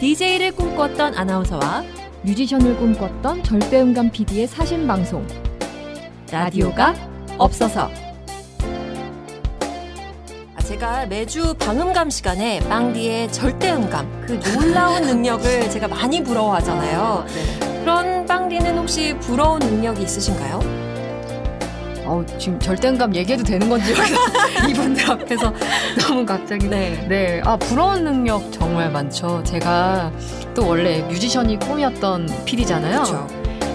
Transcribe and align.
DJ를 0.00 0.52
꿈꿨던 0.52 1.16
아나운서와 1.16 1.82
뮤지션을 2.22 2.76
꿈꿨던 2.76 3.42
절대음감 3.42 4.10
PD의 4.10 4.46
사신 4.46 4.86
방송 4.86 5.26
라디오가 6.30 6.94
없어서 7.36 7.90
아, 10.54 10.60
제가 10.62 11.06
매주 11.06 11.54
방음감 11.54 12.10
시간에 12.10 12.60
빵디의 12.68 13.32
절대음감 13.32 14.26
그 14.26 14.40
놀라운 14.54 15.02
능력을 15.06 15.68
제가 15.70 15.88
많이 15.88 16.22
부러워하잖아요. 16.22 17.26
그런 17.80 18.24
빵디는 18.26 18.78
혹시 18.78 19.16
부러운 19.18 19.58
능력이 19.58 20.02
있으신가요? 20.04 20.77
어, 22.08 22.24
지금 22.38 22.58
절대음감 22.58 23.14
얘기해도 23.14 23.44
되는 23.44 23.68
건지 23.68 23.92
이분들 24.68 25.10
앞에서 25.10 25.52
너무 26.00 26.24
갑자기 26.24 26.66
네. 26.66 27.06
네, 27.06 27.40
아 27.44 27.56
부러운 27.56 28.02
능력 28.02 28.50
정말 28.50 28.90
많죠. 28.90 29.42
제가 29.44 30.10
또 30.54 30.66
원래 30.66 31.02
뮤지션이 31.02 31.58
꿈이었던 31.58 32.44
PD잖아요. 32.46 33.02
그렇죠. 33.02 33.26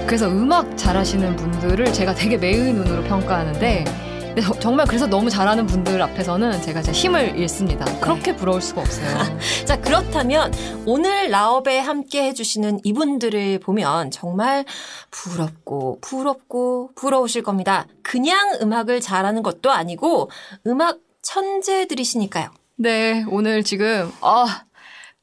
그래서 0.08 0.28
음악 0.28 0.76
잘하시는 0.76 1.36
분들을 1.36 1.94
제가 1.94 2.16
되게 2.16 2.38
매의 2.38 2.74
눈으로 2.74 3.04
평가하는데 3.04 3.86
근데 4.34 4.42
저- 4.42 4.60
정말 4.60 4.88
그래서 4.88 5.06
너무 5.06 5.30
잘하는 5.30 5.68
분들 5.68 6.02
앞에서는 6.02 6.62
제가 6.64 6.82
진짜 6.82 6.92
힘을 6.98 7.38
잃습니다. 7.38 7.86
그렇게 8.00 8.36
부러울 8.36 8.62
수가 8.62 8.82
없어요. 8.82 9.06
자, 9.66 9.80
그렇다면 9.80 10.52
오늘 10.88 11.30
라업에 11.30 11.78
함께 11.80 12.24
해주시는 12.24 12.80
이분들을 12.84 13.60
보면 13.60 14.10
정말 14.10 14.66
부럽고, 15.12 16.00
부럽고, 16.02 16.92
부러우실 16.96 17.44
겁니다. 17.44 17.86
그냥 18.02 18.58
음악을 18.60 19.02
잘하는 19.02 19.44
것도 19.44 19.72
아니고, 19.72 20.32
음악 20.66 20.98
천재들이시니까요. 21.22 22.50
네, 22.78 23.24
오늘 23.30 23.64
지금 23.64 24.12
아, 24.22 24.64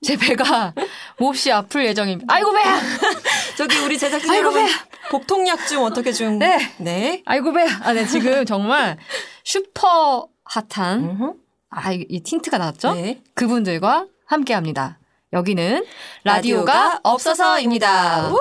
제 0.03 0.17
배가 0.17 0.73
몹시 1.19 1.51
아플 1.51 1.85
예정입니다. 1.85 2.33
아이고 2.33 2.53
배야! 2.53 2.81
저기 3.59 3.77
우리 3.79 3.99
제작진 3.99 4.31
아이고, 4.31 4.53
배야. 4.53 4.69
복통약 5.09 5.67
좀 5.69 5.83
어떻게 5.85 6.13
좀. 6.13 6.39
네. 6.39 6.59
네. 6.79 7.23
아이고 7.25 7.53
배야! 7.53 7.67
아, 7.83 7.93
네, 7.93 8.07
지금 8.07 8.45
정말 8.47 8.99
슈퍼 9.45 10.29
핫한. 10.45 11.35
아, 11.71 11.93
이, 11.93 12.05
이 12.09 12.21
틴트가 12.23 12.59
나왔죠? 12.59 12.95
네. 12.95 13.23
그분들과 13.35 14.07
함께 14.27 14.55
합니다. 14.55 14.99
여기는 15.33 15.85
라디오가 16.25 16.73
라디오가. 16.73 17.01
없어서입니다. 17.05 18.33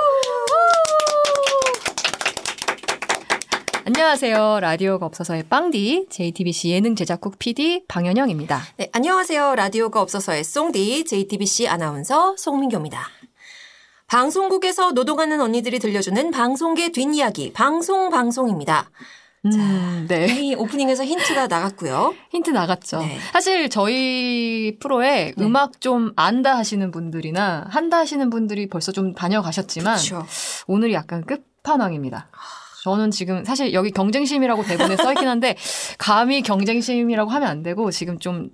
안녕하세요. 3.86 4.60
라디오가 4.60 5.06
없어서의 5.08 5.44
빵디, 5.44 6.08
JTBC 6.10 6.70
예능 6.70 6.96
제작국 6.96 7.40
PD 7.40 7.86
방현영입니다. 7.88 8.62
네, 8.78 8.90
안녕하세요. 8.92 9.56
라디오가 9.56 10.02
없어서의 10.02 10.44
송디, 10.44 11.06
JTBC 11.06 11.68
아나운서 11.68 12.36
송민교입니다. 12.38 13.08
방송국에서 14.10 14.92
노동하는 14.92 15.40
언니들이 15.40 15.80
들려주는 15.80 16.32
방송계 16.32 16.92
뒷이야기, 16.92 17.54
방송 17.54 18.10
방송입니다. 18.10 18.90
음, 19.46 20.06
네. 20.10 20.26
이미 20.28 20.56
오프닝에서 20.56 21.06
힌트가 21.06 21.48
나갔고요. 21.48 22.14
힌트 22.32 22.50
나갔죠. 22.50 23.00
네. 23.00 23.18
사실 23.32 23.70
저희 23.70 24.78
프로에 24.80 25.34
네. 25.38 25.46
음악 25.46 25.80
좀 25.80 26.12
안다 26.16 26.58
하시는 26.58 26.92
분들이나 26.92 27.68
한다 27.70 28.00
하시는 28.00 28.30
분들이 28.30 28.68
벌써 28.68 28.92
좀 28.92 29.14
다녀가셨지만 29.14 29.96
그렇죠. 29.96 30.26
오늘이 30.68 30.94
약간 30.94 31.24
끝판왕입니다. 31.24 32.28
저는 32.84 33.12
지금 33.12 33.46
사실 33.46 33.74
여기 33.74 33.92
경쟁심이라고 33.92 34.64
대본에 34.64 34.98
써 34.98 35.12
있긴 35.14 35.28
한데 35.28 35.56
감히 36.00 36.42
경쟁심이라고 36.42 37.30
하면 37.30 37.48
안 37.48 37.62
되고 37.62 37.92
지금 37.92 38.20
좀 38.20 38.50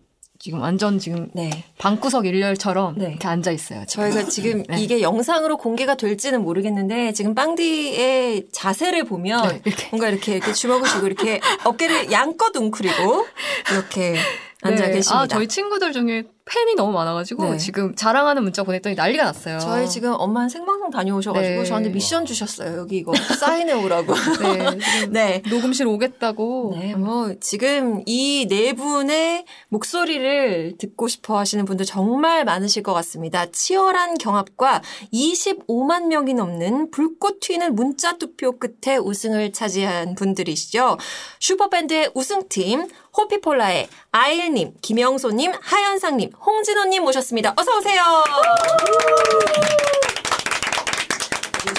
지금 0.46 0.62
완전 0.62 1.00
지금 1.00 1.28
네. 1.34 1.50
방구석 1.80 2.28
일렬처럼 2.28 3.00
네. 3.00 3.06
이렇게 3.10 3.28
앉아 3.28 3.50
있어요. 3.50 3.84
지금. 3.88 4.12
저희가 4.12 4.30
지금 4.30 4.62
네. 4.70 4.80
이게 4.80 5.02
영상으로 5.02 5.58
공개가 5.58 5.96
될지는 5.96 6.44
모르겠는데 6.44 7.14
지금 7.14 7.34
빵디의 7.34 8.50
자세를 8.52 9.06
보면 9.06 9.48
네, 9.48 9.62
이렇게. 9.66 9.88
뭔가 9.90 10.08
이렇게 10.08 10.34
이렇게 10.34 10.54
주먹을 10.54 10.88
쥐고 10.88 11.08
이렇게 11.08 11.40
어깨를 11.66 12.12
양껏 12.12 12.56
웅크리고 12.56 13.26
이렇게 13.72 14.18
앉아 14.62 14.86
네. 14.86 14.92
계십니다. 14.92 15.22
아, 15.22 15.26
저희 15.26 15.48
친구들 15.48 15.94
중에 15.94 16.26
팬이 16.46 16.76
너무 16.76 16.92
많아가지고 16.94 17.52
네. 17.52 17.58
지금 17.58 17.96
자랑하는 17.96 18.44
문자 18.44 18.62
보냈더니 18.64 18.96
난리가 18.96 19.24
났어요. 19.24 19.58
저희 19.60 19.90
지금 19.90 20.14
엄마는 20.16 20.48
생방송 20.50 20.92
다녀오셔가지고 20.92 21.62
네. 21.62 21.66
저한테 21.66 21.90
미션 21.90 22.26
주셨어요. 22.26 22.78
여기 22.78 22.98
이거 22.98 23.14
사인해 23.16 23.74
오라고. 23.74 24.14
네, 25.10 25.42
네. 25.42 25.42
녹음실 25.50 25.88
오겠다고. 25.88 26.76
네, 26.80 26.96
뭐, 26.96 27.34
지금 27.40 28.04
이 28.06 28.46
네 28.48 28.74
분의 28.74 29.46
목소리를 29.70 30.76
듣고 30.78 31.08
싶어 31.08 31.38
하시는 31.40 31.66
분들 31.66 31.86
정말 31.86 32.46
많으실 32.46 32.84
것 32.84 32.94
같습니다. 32.94 33.48
치열한 33.48 34.18
경합과 34.20 34.82
25만 35.12 36.08
명이 36.08 36.36
넘는 36.36 36.92
불꽃 36.92 37.40
튀는 37.40 37.74
문자 37.76 38.18
투표 38.18 38.58
끝에 38.60 38.98
우승을 38.98 39.52
차지한 39.52 40.14
분들이시죠. 40.16 40.98
슈퍼밴드의 41.40 42.12
우승팀, 42.14 42.88
호피폴라의 43.18 43.88
아일님, 44.12 44.74
김영소님, 44.82 45.54
하현상님, 45.60 46.32
홍진호님 46.44 47.04
모셨습니다. 47.04 47.54
어서 47.58 47.78
오세요! 47.78 48.02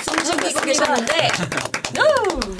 숨죽이고 0.02 0.60
계셨는데, 0.60 1.28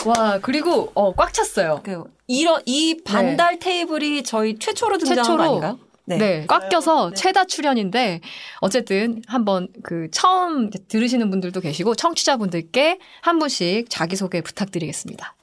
와 0.07 0.39
그리고 0.41 0.91
어, 0.95 1.13
꽉 1.15 1.33
찼어요. 1.33 1.81
그 1.85 2.05
이런 2.27 2.63
이 2.67 3.01
반달 3.05 3.59
테이블이 3.59 4.23
저희 4.25 4.59
최초로 4.59 4.99
등장한 4.99 5.25
최초로. 5.25 5.37
거 5.39 5.45
아닌가요? 5.45 5.79
네. 6.09 6.47
꽉 6.47 6.69
껴서 6.69 7.13
최다 7.15 7.47
출연인데 7.47 8.21
어쨌든 8.61 9.23
한번 9.27 9.69
그 9.83 10.09
처음 10.13 10.71
들으시는 10.71 11.31
분들도 11.31 11.61
계시고 11.61 11.97
청취자분들께 11.97 13.01
한 13.23 13.39
분씩 13.41 13.91
자기소개 13.91 14.41
부탁드리겠습니다. 14.43 15.35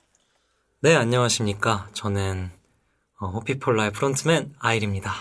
네, 0.80 0.96
안녕하십니까. 0.96 1.90
저는 1.94 2.50
어, 3.20 3.28
호피폴라의 3.28 3.92
프론트맨 3.92 4.54
아일입니다. 4.60 5.14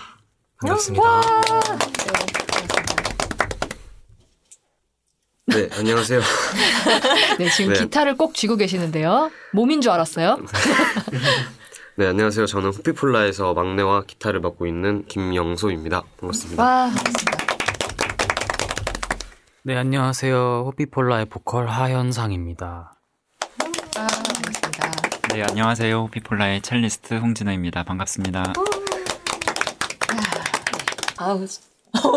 반갑습니다. 0.63 1.21
네, 5.47 5.69
안녕하세요. 5.77 6.21
네, 7.37 7.49
지금 7.49 7.73
네. 7.73 7.79
기타를 7.81 8.15
꼭 8.15 8.33
쥐고 8.33 8.55
계시는데요. 8.55 9.29
몸인 9.51 9.81
줄 9.81 9.91
알았어요. 9.91 10.37
네, 11.95 12.07
안녕하세요. 12.07 12.45
저는 12.45 12.71
호피폴라에서 12.71 13.53
막내와 13.53 14.03
기타를 14.07 14.39
맡고 14.39 14.65
있는 14.65 15.05
김영소입니다. 15.07 16.03
반갑습니다. 16.19 16.63
와, 16.63 16.85
반갑습니다. 16.85 17.37
네, 19.63 19.75
안녕하세요. 19.77 20.63
호피폴라의 20.67 21.25
보컬 21.25 21.67
하현상입니다. 21.67 22.93
아, 23.97 24.07
반갑습니다. 24.07 24.91
네, 25.33 25.43
안녕하세요. 25.43 26.07
피폴라의 26.07 26.61
첼리스트 26.61 27.15
홍진호입니다. 27.15 27.83
반갑습니다. 27.83 28.53
아우, 31.17 31.45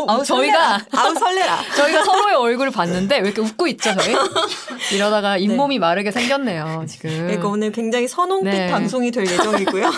아우, 0.08 0.24
저희가 0.24 0.86
아우 0.92 1.14
설레라. 1.14 1.62
저희가 1.76 2.04
서로의 2.04 2.34
얼굴을 2.36 2.70
봤는데 2.70 3.18
왜 3.18 3.28
이렇게 3.28 3.42
웃고 3.42 3.66
있죠, 3.68 3.94
저희? 3.94 4.14
이러다가 4.94 5.36
잇몸이 5.36 5.78
마르게 5.78 6.10
생겼네요, 6.10 6.86
지금. 6.88 7.10
그러니까 7.10 7.48
오늘 7.48 7.72
굉장히 7.72 8.08
선홍빛 8.08 8.52
네. 8.52 8.70
방송이 8.70 9.10
될 9.10 9.26
예정이고요. 9.26 9.90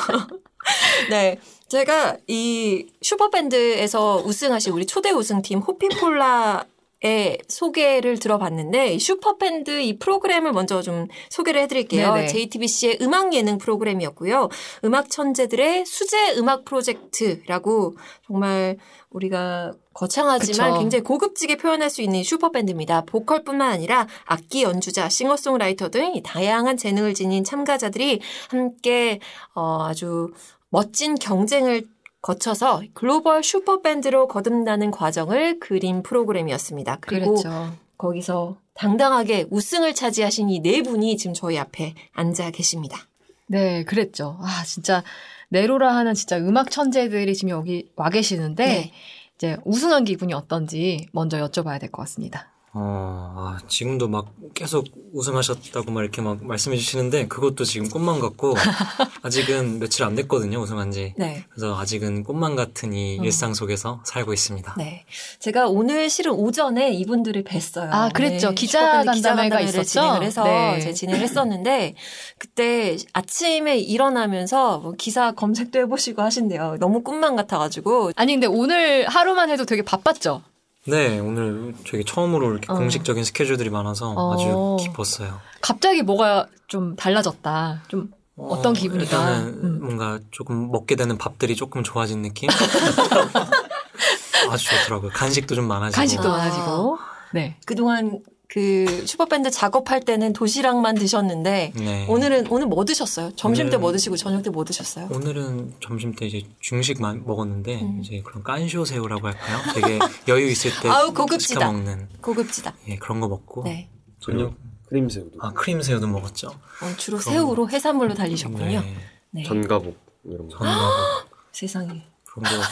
네. 1.10 1.38
제가 1.69 2.16
이 2.26 2.86
슈퍼밴드에서 3.03 4.22
우승하신 4.25 4.72
우리 4.72 4.86
초대 4.86 5.10
우승팀 5.10 5.59
호피폴라의 5.60 7.38
소개를 7.47 8.19
들어봤는데 8.19 8.94
이 8.94 8.98
슈퍼밴드 8.98 9.81
이 9.81 10.00
프로그램을 10.00 10.50
먼저 10.50 10.82
좀 10.82 11.06
소개를 11.31 11.60
해드릴게요. 11.62 12.12
네네. 12.15 12.27
JTBC의 12.27 12.98
음악 13.03 13.34
예능 13.34 13.59
프로그램이었고요. 13.59 14.48
음악 14.84 15.09
천재들의 15.09 15.86
수제 15.86 16.34
음악 16.39 16.65
프로젝트라고 16.65 17.97
정말 18.27 18.78
우리가 19.10 19.74
거창하지만 19.95 20.71
그쵸. 20.72 20.80
굉장히 20.80 21.04
고급지게 21.04 21.56
표현할 21.56 21.89
수 21.89 22.03
있는 22.03 22.24
슈퍼밴드입니다. 22.24 23.03
보컬뿐만 23.03 23.71
아니라 23.71 24.09
악기 24.24 24.65
연주자, 24.65 25.09
싱어송라이터 25.09 25.91
등이 25.91 26.24
다양한 26.24 26.77
재능을 26.77 27.15
지닌 27.15 27.45
참가자들이 27.45 28.21
함께 28.50 29.21
어, 29.54 29.84
아주 29.84 30.33
멋진 30.71 31.15
경쟁을 31.15 31.84
거쳐서 32.20 32.82
글로벌 32.94 33.42
슈퍼밴드로 33.42 34.28
거듭나는 34.28 34.91
과정을 34.91 35.60
그린 35.60 36.03
프로그램이었습니다. 36.03 36.98
그리고 37.00 37.34
그랬죠. 37.36 37.72
거기서 37.97 38.59
당당하게 38.74 39.47
우승을 39.50 39.94
차지하신 39.94 40.50
이 40.50 40.60
네 40.60 40.82
분이 40.82 41.16
지금 41.16 41.34
저희 41.34 41.59
앞에 41.59 41.94
앉아 42.12 42.50
계십니다. 42.50 42.98
네, 43.47 43.82
그랬죠. 43.84 44.38
아, 44.41 44.62
진짜 44.65 45.03
네로라 45.48 45.94
하는 45.97 46.15
진짜 46.15 46.36
음악 46.38 46.70
천재들이 46.70 47.34
지금 47.34 47.50
여기 47.50 47.91
와 47.97 48.10
계시는데 48.10 48.64
네. 48.66 48.92
이제 49.36 49.56
우승한 49.64 50.04
기분이 50.04 50.34
어떤지 50.34 51.06
먼저 51.12 51.38
여쭤봐야 51.38 51.80
될 51.80 51.91
것 51.91 52.03
같습니다. 52.03 52.53
어, 52.74 53.34
아, 53.36 53.59
지금도 53.66 54.09
막 54.09 54.26
계속 54.54 54.86
우승하셨다고 55.12 55.91
막 55.91 56.03
이렇게 56.03 56.20
막 56.20 56.44
말씀해 56.44 56.76
주시는데 56.76 57.26
그것도 57.26 57.65
지금 57.65 57.88
꿈만 57.88 58.20
같고 58.20 58.54
아직은 59.22 59.78
며칠 59.78 60.04
안 60.04 60.15
됐거든요, 60.15 60.60
우승한 60.60 60.91
지. 60.91 61.15
네. 61.16 61.44
그래서 61.48 61.78
아직은 61.78 62.24
꿈만 62.24 62.56
같은 62.56 62.92
이 62.92 63.18
음. 63.18 63.24
일상 63.24 63.54
속에서 63.54 64.00
살고 64.04 64.34
있습니다. 64.34 64.74
네. 64.76 65.06
제가 65.38 65.68
오늘 65.68 66.10
실은 66.10 66.32
오전에 66.32 66.92
이분들을 66.92 67.44
뵀어요. 67.44 67.88
아, 67.91 68.10
그랬죠. 68.10 68.50
네, 68.50 68.54
기자 68.54 69.03
간담회가 69.03 69.60
있었죠? 69.60 69.84
진행을 69.84 70.22
해서 70.22 70.44
네. 70.44 70.80
제가 70.80 70.92
진행을 70.92 71.21
했었는데 71.22 71.94
그때 72.38 72.97
아침에 73.14 73.78
일어나면서 73.78 74.78
뭐 74.78 74.92
기사 74.92 75.32
검색도 75.32 75.78
해보시고 75.80 76.21
하신대요. 76.21 76.76
너무 76.80 77.03
꿈만 77.03 77.34
같아가지고 77.34 78.12
아니 78.16 78.34
근데 78.34 78.47
오늘 78.47 79.06
하루만 79.09 79.50
해도 79.50 79.64
되게 79.64 79.82
바빴죠. 79.82 80.42
네, 80.86 81.19
오늘 81.19 81.75
되게 81.84 82.03
처음으로 82.04 82.51
이렇게 82.53 82.72
어. 82.72 82.75
공식적인 82.77 83.25
스케줄들이 83.25 83.69
많아서 83.71 84.13
어. 84.16 84.34
아주 84.34 84.84
기뻤어요. 84.84 85.41
갑자기 85.60 86.03
뭐가 86.03 86.47
좀 86.66 86.97
달라졌다. 86.97 87.83
좀 87.89 88.19
어 88.41 88.63
떤 88.63 88.72
기분이다. 88.72 89.04
일단은 89.19 89.48
음. 89.65 89.80
뭔가 89.83 90.21
조금 90.30 90.71
먹게 90.71 90.95
되는 90.95 91.19
밥들이 91.19 91.57
조금 91.57 91.83
좋아진 91.83 92.22
느낌? 92.22 92.48
아주 94.48 94.65
좋더라고요. 94.65 95.10
간식도 95.13 95.57
좀 95.57 95.66
많아지고. 95.66 95.97
간식도 96.01 96.28
아. 96.28 96.36
많아지고. 96.36 96.98
네. 97.34 97.57
그동안 97.66 98.21
그 98.50 99.04
슈퍼밴드 99.06 99.50
작업할 99.50 100.00
때는 100.00 100.33
도시락만 100.33 100.95
드셨는데 100.95 101.72
네. 101.77 102.06
오늘은 102.09 102.47
오늘 102.50 102.66
뭐 102.66 102.83
드셨어요? 102.86 103.33
점심 103.36 103.68
때 103.68 103.77
뭐 103.77 103.92
드시고 103.92 104.16
저녁 104.16 104.42
때 104.42 104.48
뭐 104.48 104.65
드셨어요? 104.65 105.09
오늘은 105.12 105.74
점심 105.80 106.15
때 106.15 106.27
이제 106.27 106.42
중식만 106.60 107.24
먹었는데 107.27 107.83
음. 107.83 108.00
이제 108.03 108.22
그런 108.24 108.42
깐쇼 108.42 108.86
새우라고 108.86 109.27
할까요? 109.27 109.59
되게 109.74 109.98
여유 110.28 110.48
있을 110.50 110.71
때 110.83 110.89
아우, 110.89 111.12
고급지다. 111.12 111.60
시켜 111.60 111.72
먹는 111.72 112.09
고급지다. 112.22 112.74
예, 112.89 112.97
그런 112.97 113.21
거 113.21 113.28
먹고 113.28 113.65
네. 113.65 113.91
저녁 114.18 114.54
크림 114.89 115.10
새우도. 115.10 115.39
아 115.42 115.53
크림 115.53 115.83
새우도 115.83 116.06
먹었죠. 116.06 116.48
어, 116.48 116.97
주로 116.97 117.18
그럼- 117.18 117.34
새우로 117.34 117.68
해산물로 117.68 118.15
달리셨군요. 118.15 118.65
네. 118.65 118.95
네. 119.30 119.42
전가복 119.45 119.95
이런 120.24 120.48
거. 120.48 120.56
전하고 120.56 121.28
세상에. 121.53 122.03
그런 122.38 122.60
거 122.60 122.66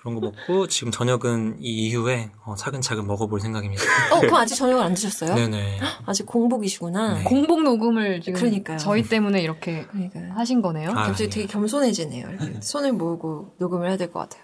그런 0.00 0.14
거 0.14 0.20
먹고 0.20 0.68
지금 0.68 0.90
저녁은 0.92 1.58
이 1.60 1.88
이후에 1.88 2.30
어, 2.44 2.54
차근차근 2.54 3.06
먹어볼 3.06 3.40
생각입니다. 3.40 3.82
어, 4.12 4.20
그럼 4.20 4.36
아직 4.36 4.54
저녁을 4.54 4.82
안 4.82 4.94
드셨어요? 4.94 5.34
네네. 5.34 5.80
아직 6.06 6.24
공복이시구나. 6.26 7.14
네. 7.18 7.24
공복 7.24 7.62
녹음을 7.62 8.20
지금 8.20 8.38
그러니까요. 8.40 8.78
저희 8.78 9.02
때문에 9.02 9.42
이렇게 9.42 9.86
그러니까요. 9.86 10.32
하신 10.34 10.62
거네요. 10.62 10.90
아, 10.90 10.94
갑자기 10.94 11.24
네. 11.24 11.28
되게 11.30 11.46
겸손해지네요. 11.46 12.28
이렇게 12.30 12.60
손을 12.62 12.92
모으고 12.92 13.54
녹음을 13.58 13.88
해야 13.88 13.96
될 13.96 14.10
것 14.12 14.20
같아요. 14.20 14.42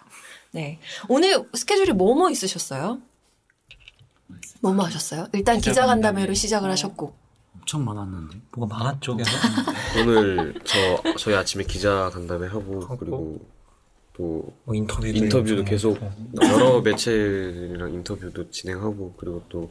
네. 0.50 0.80
오늘 1.08 1.48
스케줄이 1.54 1.92
뭐뭐 1.92 2.30
있으셨어요? 2.30 2.98
뭐뭐 4.60 4.84
하셨어요? 4.86 5.28
일단 5.32 5.58
기자 5.60 5.86
간담회로 5.86 6.34
시작을 6.34 6.70
하셨고. 6.70 7.14
엄청 7.60 7.84
많았는데. 7.84 8.38
뭐가 8.56 8.76
많았죠. 8.76 9.16
오늘 10.00 10.54
저 10.64 11.02
저희 11.18 11.34
아침에 11.34 11.64
기자 11.64 12.10
간담회 12.12 12.48
하고. 12.48 12.80
그리고 12.98 13.38
또 14.16 14.52
뭐 14.64 14.75
인터뷰도 14.75 15.08
인터뷰도 15.19 15.56
좀 15.56 15.64
계속 15.64 16.00
하고. 16.00 16.12
여러 16.43 16.81
매체랑 16.81 17.93
인터뷰도 17.94 18.50
진행하고 18.50 19.14
그리고 19.16 19.43
또 19.49 19.70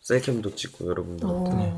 셀캠도 0.00 0.54
찍고 0.54 0.88
여러분들한테 0.88 1.50
오. 1.50 1.56
네. 1.56 1.74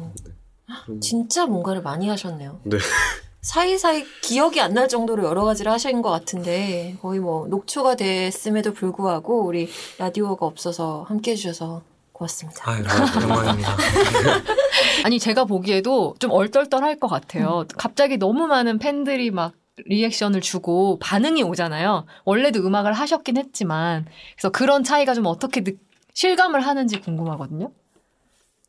음, 0.88 1.00
진짜 1.00 1.46
뭔가를 1.46 1.82
많이 1.82 2.08
하셨네요. 2.08 2.61
네. 2.64 2.78
사이사이 3.43 4.05
기억이 4.23 4.61
안 4.61 4.75
날 4.75 4.88
정도로 4.88 5.25
여러 5.25 5.44
가지를 5.44 5.70
하신 5.70 6.02
것 6.02 6.11
같은데 6.11 6.96
거의 7.00 7.20
뭐 7.20 7.46
녹초가 7.46 7.94
됐음에도 7.94 8.72
불구하고 8.72 9.44
우리 9.46 9.69
라디오가 9.99 10.44
없어서 10.46 11.05
함께 11.06 11.31
해주셔서 11.32 11.82
고맙습니다. 12.12 12.69
아유, 12.69 12.82
영광입니다. 13.22 13.76
아니 15.05 15.20
제가 15.20 15.44
보기에도 15.44 16.14
좀 16.19 16.32
얼떨떨할 16.32 16.99
것 16.99 17.06
같아요. 17.06 17.61
음. 17.61 17.69
갑자기 17.76 18.17
너무 18.17 18.46
많은 18.49 18.79
팬들이 18.79 19.31
막 19.31 19.52
리액션을 19.84 20.40
주고 20.40 20.99
반응이 21.00 21.43
오잖아요. 21.43 22.06
원래도 22.25 22.61
음악을 22.61 22.93
하셨긴 22.94 23.37
했지만 23.37 24.06
그래서 24.37 24.50
그런 24.50 24.82
차이가 24.84 25.14
좀 25.14 25.26
어떻게 25.26 25.62
느- 25.62 25.76
실감을 26.14 26.61
하는지 26.67 27.00
궁금하거든요. 27.00 27.70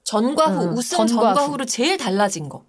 전과 0.03 0.45
후, 0.47 0.63
음, 0.65 0.73
우승 0.77 0.97
전과 1.07 1.33
전과, 1.33 1.45
후. 1.45 1.51
후로 1.53 1.65
제일 1.65 1.97
달라진 1.97 2.49
거. 2.49 2.63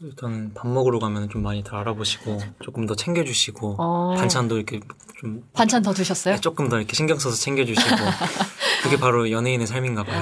일단 0.00 0.52
밥 0.54 0.66
먹으러 0.66 0.98
가면 0.98 1.28
좀 1.30 1.42
많이들 1.42 1.74
알아보시고 1.74 2.38
조금 2.62 2.86
더 2.86 2.96
챙겨주시고 2.96 3.76
어, 3.78 4.14
반찬도 4.16 4.56
이렇게 4.56 4.80
좀 5.20 5.44
반찬 5.52 5.82
더 5.82 5.92
드셨어요? 5.94 6.36
조금 6.40 6.68
더 6.68 6.78
이렇게 6.78 6.94
신경 6.94 7.18
써서 7.20 7.36
챙겨주시고 7.36 7.88
그게 8.82 8.96
바로 8.98 9.30
연예인의 9.30 9.68
삶인가 9.68 10.02
봐요. 10.02 10.20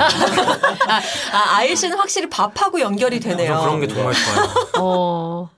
아, 1.33 1.57
아일 1.57 1.75
씨는 1.77 1.97
확실히 1.97 2.29
밥하고 2.29 2.81
연결이 2.81 3.19
되네요. 3.21 3.55
저 3.55 3.61
그런 3.63 3.81
게 3.81 3.89
정말 3.89 4.13
좋아요. 4.13 4.49
어, 4.79 5.51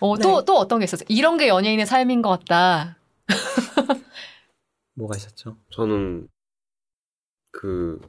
어, 0.00 0.16
또, 0.18 0.40
네. 0.40 0.44
또 0.44 0.56
어떤 0.56 0.78
게 0.80 0.84
있었어요? 0.84 1.06
이런 1.08 1.36
게 1.36 1.48
연예인의 1.48 1.86
삶인 1.86 2.22
것 2.22 2.30
같다. 2.30 2.96
뭐가 4.94 5.16
있었죠? 5.16 5.56
저는 5.70 6.28
그 7.52 8.00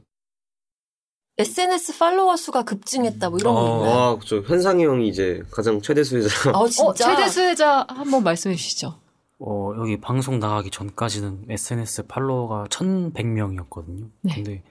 SNS 1.38 1.98
팔로워 1.98 2.36
수가 2.36 2.62
급증했다 2.62 3.30
뭐 3.30 3.38
이런 3.38 3.54
거 3.54 3.60
어. 3.60 3.76
있나요? 3.78 3.96
와, 3.96 4.18
저 4.24 4.40
현상이 4.40 4.84
형이 4.84 5.08
이제 5.08 5.42
가장 5.50 5.80
최대 5.80 6.04
수혜자. 6.04 6.50
어, 6.52 6.68
진짜. 6.68 6.88
어, 6.88 6.94
최대 6.94 7.28
수혜자 7.28 7.86
한번 7.88 8.22
말씀해 8.22 8.54
주시죠. 8.54 9.00
어, 9.38 9.72
여기 9.78 10.00
방송 10.00 10.38
나가기 10.38 10.70
전까지는 10.70 11.46
SNS 11.48 12.06
follower가 12.06 12.66
1100명이었거든요. 12.68 14.10
네. 14.20 14.34
근데 14.34 14.62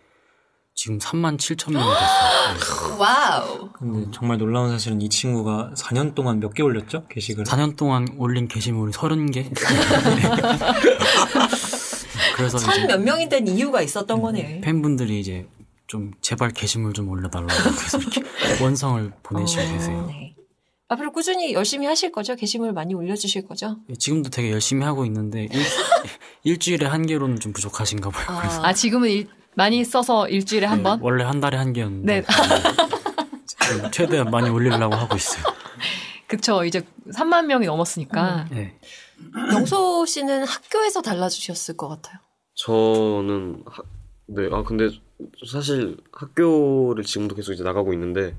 지금 0.82 0.98
3만 0.98 1.38
7천 1.38 1.74
명이 1.74 1.86
됐어요. 1.94 2.98
Wow. 2.98 3.70
근데 3.72 4.10
정말 4.12 4.40
놀라운 4.40 4.72
사실은 4.72 5.00
이 5.00 5.10
친구가 5.10 5.74
4년 5.78 6.16
동안 6.16 6.40
몇 6.40 6.56
개 6.56 6.64
올렸죠? 6.64 7.06
게시글. 7.08 7.44
4년 7.44 7.78
동안 7.78 8.08
올린 8.18 8.48
게시물이 8.48 8.92
30개. 8.92 9.46
그래서 12.36 12.58
천 12.58 12.78
이제 12.80 12.88
몇 12.88 13.00
명이 13.00 13.30
된 13.30 13.48
이유가 13.48 13.84
있었던 13.84 14.24
거네. 14.24 14.62
팬분들이 14.62 15.20
이제 15.20 15.48
좀 15.86 16.14
제발 16.20 16.50
게시물 16.50 16.94
좀 16.94 17.10
올려달라고 17.10 17.54
그래서 17.78 18.00
이렇게 18.00 18.24
원성을 18.64 19.14
보내시고 19.22 19.62
어, 19.62 19.66
계세요. 19.74 20.06
네. 20.08 20.34
앞으로 20.88 21.12
꾸준히 21.12 21.54
열심히 21.54 21.86
하실 21.86 22.12
거죠? 22.12 22.36
게시물 22.36 22.74
많이 22.74 22.96
올려주실 22.96 23.48
거죠? 23.48 23.78
예, 23.88 23.94
지금도 23.94 24.32
되게 24.32 24.50
열심히 24.52 24.84
하고 24.84 25.06
있는데 25.06 25.44
일, 25.44 25.62
일주일에 26.44 26.88
한 26.88 27.06
개로는 27.06 27.40
좀 27.40 27.54
부족하신가 27.54 28.10
봐요. 28.10 28.40
그래서 28.42 28.64
아, 28.64 28.74
지금은 28.74 29.10
일- 29.12 29.28
많이 29.56 29.84
써서 29.84 30.28
일주일에 30.28 30.66
한 30.66 30.78
네, 30.80 30.84
번? 30.84 31.00
원래 31.02 31.24
한 31.24 31.40
달에 31.40 31.58
한 31.58 31.74
개였는데 31.74 32.22
네. 32.22 33.92
최대한 33.92 34.30
많이 34.32 34.50
올리려고 34.50 34.96
하고 34.96 35.16
있어요. 35.16 35.44
그쵸. 36.28 36.64
이제 36.64 36.86
3만 37.14 37.46
명이 37.46 37.66
넘었으니까. 37.66 38.48
네. 38.52 38.78
영소 39.54 40.06
씨는 40.06 40.46
학교에서 40.46 41.02
달라주셨을 41.02 41.78
것 41.78 41.90
같아요. 41.90 42.20
저는 42.56 43.64
하, 43.66 43.84
네, 44.28 44.50
아 44.52 44.64
근데 44.64 44.90
사실 45.52 45.98
학교를 46.12 47.04
지금도 47.04 47.36
계속 47.36 47.54
이제 47.54 47.64
나가고 47.64 47.94
있는데 47.94 48.36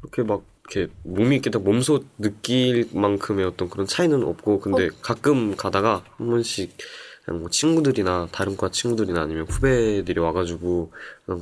그렇게 0.00 0.22
막 0.22 0.44
이렇게 0.70 0.92
몸이 1.02 1.36
이렇게 1.36 1.50
딱 1.50 1.62
몸소 1.62 2.04
느낄 2.18 2.88
만큼의 2.92 3.44
어떤 3.46 3.70
그런 3.70 3.86
차이는 3.86 4.22
없고 4.22 4.60
근데 4.60 4.88
가끔 5.00 5.56
가다가 5.56 6.04
한 6.16 6.28
번씩 6.28 6.76
그냥 7.28 7.40
뭐 7.42 7.50
친구들이나 7.50 8.28
다른 8.32 8.56
과 8.56 8.70
친구들이나 8.70 9.20
아니면 9.20 9.44
후배들이 9.50 10.18
와가지고 10.18 10.90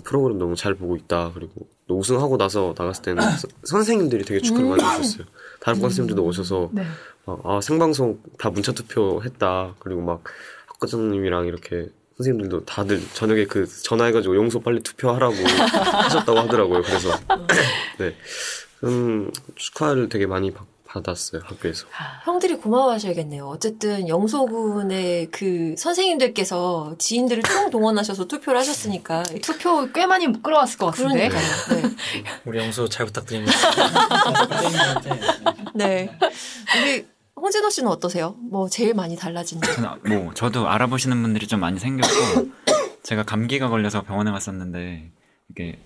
프로그램 0.03 0.37
너무 0.39 0.57
잘 0.57 0.75
보고 0.75 0.97
있다 0.97 1.31
그리고 1.33 1.69
또 1.87 1.97
우승하고 1.97 2.37
나서 2.37 2.75
나갔을 2.77 3.03
때는 3.05 3.23
서- 3.39 3.47
선생님들이 3.63 4.25
되게 4.25 4.41
축하를 4.41 4.67
많이 4.69 4.83
해주셨어요. 4.83 5.27
다른 5.61 5.79
과 5.81 5.89
선생님들도 5.89 6.25
오셔서 6.25 6.71
네. 6.73 6.85
막, 7.25 7.41
아, 7.45 7.61
생방송 7.61 8.21
다 8.37 8.51
문자 8.51 8.73
투표했다. 8.73 9.77
그리고 9.79 10.01
막 10.03 10.25
학과장님이랑 10.67 11.47
이렇게 11.47 11.89
선생님들도 12.17 12.65
다들 12.65 13.01
저녁에 13.13 13.45
그 13.47 13.67
전화해가지고 13.67 14.35
용서 14.35 14.59
빨리 14.59 14.81
투표하라고 14.83 15.35
하셨다고 16.03 16.39
하더라고요. 16.41 16.83
그래서 16.83 17.11
네, 17.99 18.17
음, 18.83 19.31
축하를 19.55 20.09
되게 20.09 20.27
많이 20.27 20.51
받, 20.53 20.67
받았어요 20.97 21.43
학교에서. 21.45 21.87
형들이 22.25 22.57
고마워하셔야겠네요. 22.57 23.47
어쨌든 23.47 24.09
영소군의 24.09 25.29
그 25.31 25.75
선생님들께서 25.79 26.97
지인들을 26.99 27.43
총 27.43 27.71
동원하셔서 27.71 28.27
투표를 28.27 28.59
하셨으니까. 28.61 29.23
투표 29.43 29.91
꽤 29.93 30.07
많이 30.07 30.27
끌어왔을 30.43 30.79
것 30.79 30.87
같은데. 30.87 31.29
그러니까요. 31.29 31.83
네. 31.83 31.97
우리 32.45 32.59
영수 32.59 32.89
잘 32.89 33.07
부탁드립니다. 33.07 33.53
네. 35.75 36.11
우리 36.83 37.07
홍진호 37.37 37.71
씨는 37.71 37.91
어떠세요? 37.91 38.37
뭐 38.51 38.69
제일 38.69 38.95
많이 38.95 39.17
달라진 39.17 39.61
점. 39.61 39.75
저는 39.75 40.25
뭐 40.25 40.35
저도 40.35 40.69
알아보시는 40.69 41.21
분들이 41.23 41.47
좀 41.47 41.61
많이 41.61 41.79
생겼고 41.79 42.51
제가 43.03 43.23
감기가 43.25 43.69
걸려서 43.69 44.03
병원에 44.03 44.31
갔었는데 44.31 45.11
이게 45.51 45.79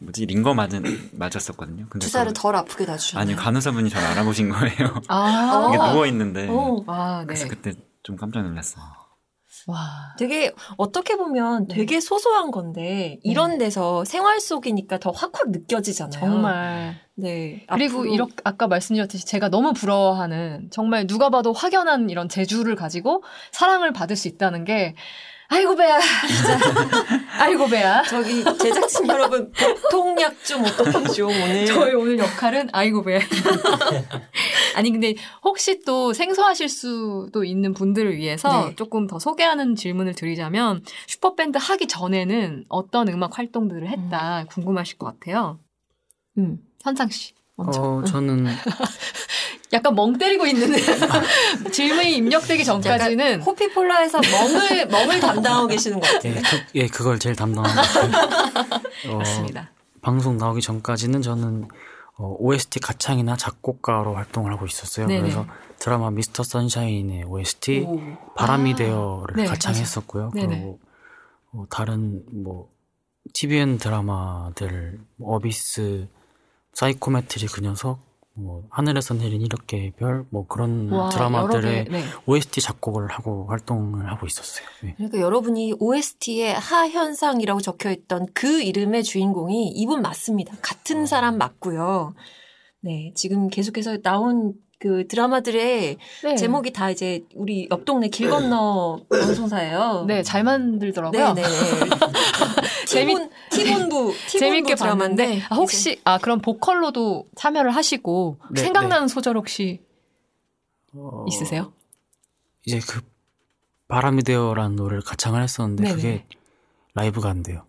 뭐지 0.00 0.26
링거 0.26 0.54
맞은 0.54 0.82
맞았었거든요. 1.12 1.86
근데 1.90 2.06
주사를 2.06 2.32
그- 2.32 2.40
덜 2.40 2.56
아프게 2.56 2.84
놔주셨나요? 2.86 3.22
아니 3.22 3.36
간호사분이 3.36 3.90
저를 3.90 4.06
알아보신 4.08 4.48
거예요. 4.50 5.00
아. 5.08 5.66
이게 5.70 5.78
어. 5.78 5.92
누워 5.92 6.06
있는데 6.06 6.48
오. 6.48 6.84
아, 6.86 7.20
네. 7.20 7.26
그래서 7.26 7.48
그때 7.48 7.72
좀 8.02 8.16
깜짝 8.16 8.42
놀랐어요. 8.42 8.82
와. 9.66 10.14
되게 10.18 10.52
어떻게 10.78 11.16
보면 11.16 11.68
네. 11.68 11.74
되게 11.74 12.00
소소한 12.00 12.50
건데 12.50 13.18
이런 13.22 13.58
데서 13.58 14.04
생활 14.06 14.40
속이니까 14.40 14.98
더 14.98 15.10
확확 15.10 15.50
느껴지잖아요. 15.50 16.18
정말. 16.18 16.96
네. 17.14 17.66
그리고 17.70 18.02
앞으로- 18.04 18.12
이렇게 18.14 18.34
아까 18.42 18.66
말씀드렸듯이 18.68 19.26
제가 19.26 19.50
너무 19.50 19.74
부러워하는 19.74 20.70
정말 20.70 21.06
누가 21.06 21.28
봐도 21.28 21.52
확연한 21.52 22.08
이런 22.08 22.28
재주를 22.30 22.74
가지고 22.74 23.22
사랑을 23.52 23.92
받을 23.92 24.16
수 24.16 24.28
있다는 24.28 24.64
게 24.64 24.94
아이고 25.52 25.74
배야. 25.74 25.98
진짜. 26.00 26.58
아이고 27.38 27.66
배야. 27.66 28.02
저기 28.04 28.44
제작진 28.44 29.08
여러분 29.08 29.52
보통약 29.52 30.44
좀좀 30.44 31.28
오늘. 31.28 31.66
저희 31.66 31.92
오늘 31.94 32.18
역할은 32.18 32.68
아이고 32.72 33.02
배 33.02 33.18
아니 34.76 34.92
근데 34.92 35.16
혹시 35.42 35.80
또 35.84 36.12
생소하실 36.12 36.68
수도 36.68 37.42
있는 37.42 37.74
분들을 37.74 38.16
위해서 38.16 38.68
네. 38.68 38.76
조금 38.76 39.08
더 39.08 39.18
소개하는 39.18 39.74
질문을 39.74 40.14
드리자면 40.14 40.84
슈퍼밴드 41.08 41.58
하기 41.60 41.88
전에는 41.88 42.66
어떤 42.68 43.08
음악 43.08 43.36
활동들을 43.36 43.88
했다 43.88 44.44
궁금하실 44.50 44.98
것 44.98 45.06
같아요. 45.06 45.58
음. 46.38 46.58
현상 46.82 47.08
씨 47.08 47.34
먼저 47.64 47.82
어, 47.82 48.04
저는 48.04 48.46
약간 49.72 49.94
멍 49.94 50.16
때리고 50.16 50.46
있는 50.46 50.72
질문이 51.70 52.16
입력되기 52.16 52.64
전까지는 52.64 53.42
호피폴라에서 53.42 54.20
멍을 54.20 54.86
멍을 54.90 55.20
담당하고 55.20 55.68
계시는 55.68 56.00
것 56.00 56.10
같아요. 56.10 56.34
예, 56.36 56.40
그, 56.40 56.64
예 56.74 56.86
그걸 56.88 57.18
제일 57.18 57.36
담당하는 57.36 57.76
것 57.76 57.82
같아요. 57.82 59.12
어, 59.12 59.18
맞습니다. 59.18 59.70
방송 60.00 60.38
나오기 60.38 60.62
전까지는 60.62 61.22
저는 61.22 61.68
어, 62.16 62.36
OST 62.38 62.80
가창이나 62.80 63.36
작곡가로 63.36 64.14
활동을 64.14 64.52
하고 64.52 64.66
있었어요. 64.66 65.06
네네. 65.06 65.20
그래서 65.20 65.46
드라마 65.78 66.10
미스터 66.10 66.42
선샤인의 66.42 67.24
OST 67.24 67.84
오. 67.86 68.00
바람이 68.34 68.72
아, 68.72 68.76
되어를 68.76 69.36
네, 69.36 69.44
가창했었고요. 69.44 70.32
네네. 70.34 70.46
그리고 70.48 70.80
어, 71.52 71.64
다른 71.70 72.22
뭐 72.32 72.70
TVN 73.34 73.78
드라마들 73.78 75.00
뭐 75.16 75.36
어비스, 75.36 76.08
사이코메트리 76.80 77.46
그 77.48 77.60
녀석, 77.60 77.98
뭐 78.32 78.64
하늘에서 78.70 79.12
내린 79.12 79.42
이렇게 79.42 79.92
별, 79.98 80.24
뭐 80.30 80.46
그런 80.46 80.88
와, 80.90 81.10
드라마들의 81.10 81.84
개, 81.84 81.90
네. 81.90 82.02
OST 82.24 82.62
작곡을 82.62 83.08
하고 83.08 83.46
활동을 83.48 84.10
하고 84.10 84.26
있었어요. 84.26 84.66
네. 84.82 84.94
그러니까 84.96 85.20
여러분이 85.20 85.74
OST에 85.78 86.52
하현상이라고 86.52 87.60
적혀 87.60 87.90
있던 87.90 88.28
그 88.32 88.62
이름의 88.62 89.04
주인공이 89.04 89.68
이분 89.68 90.00
맞습니다. 90.00 90.56
같은 90.62 91.04
사람 91.04 91.36
맞고요. 91.36 92.14
네, 92.80 93.12
지금 93.14 93.48
계속해서 93.48 93.98
나온 93.98 94.54
그 94.80 95.06
드라마들의 95.06 95.98
네. 96.24 96.36
제목이 96.36 96.72
다 96.72 96.90
이제 96.90 97.22
우리 97.34 97.68
옆 97.70 97.84
동네 97.84 98.08
길 98.08 98.30
건너 98.30 98.98
방송사예요. 99.10 100.06
네, 100.08 100.22
잘 100.22 100.42
만들더라고요. 100.42 101.34
네, 101.34 101.42
네. 101.42 101.48
티본 102.88 103.30
티본부 103.50 104.14
티본부 104.26 104.38
재밌게 104.38 104.74
드라마인데 104.76 105.24
봤는데 105.24 105.46
아, 105.50 105.54
혹시 105.56 106.00
아 106.04 106.16
그럼 106.16 106.40
보컬로도 106.40 107.26
참여를 107.36 107.72
하시고 107.72 108.38
네, 108.52 108.62
생각나는 108.62 109.06
소절 109.06 109.36
혹시 109.36 109.82
어, 110.94 111.26
있으세요? 111.28 111.74
이제 112.66 112.80
그 112.80 113.02
바람이 113.88 114.22
되어라는 114.22 114.76
노래를 114.76 115.02
가창을 115.02 115.42
했었는데 115.42 115.82
네네. 115.82 115.94
그게 115.94 116.24
라이브가 116.94 117.30
안 117.30 117.42
돼요. 117.42 117.64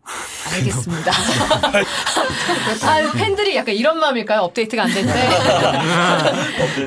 알겠습니다. 0.54 1.12
아, 2.84 3.12
팬들이 3.14 3.56
약간 3.56 3.76
이런 3.76 4.00
마음일까요? 4.00 4.42
업데이트가 4.42 4.84
안 4.84 4.92
될 4.92 5.06
때. 5.06 5.12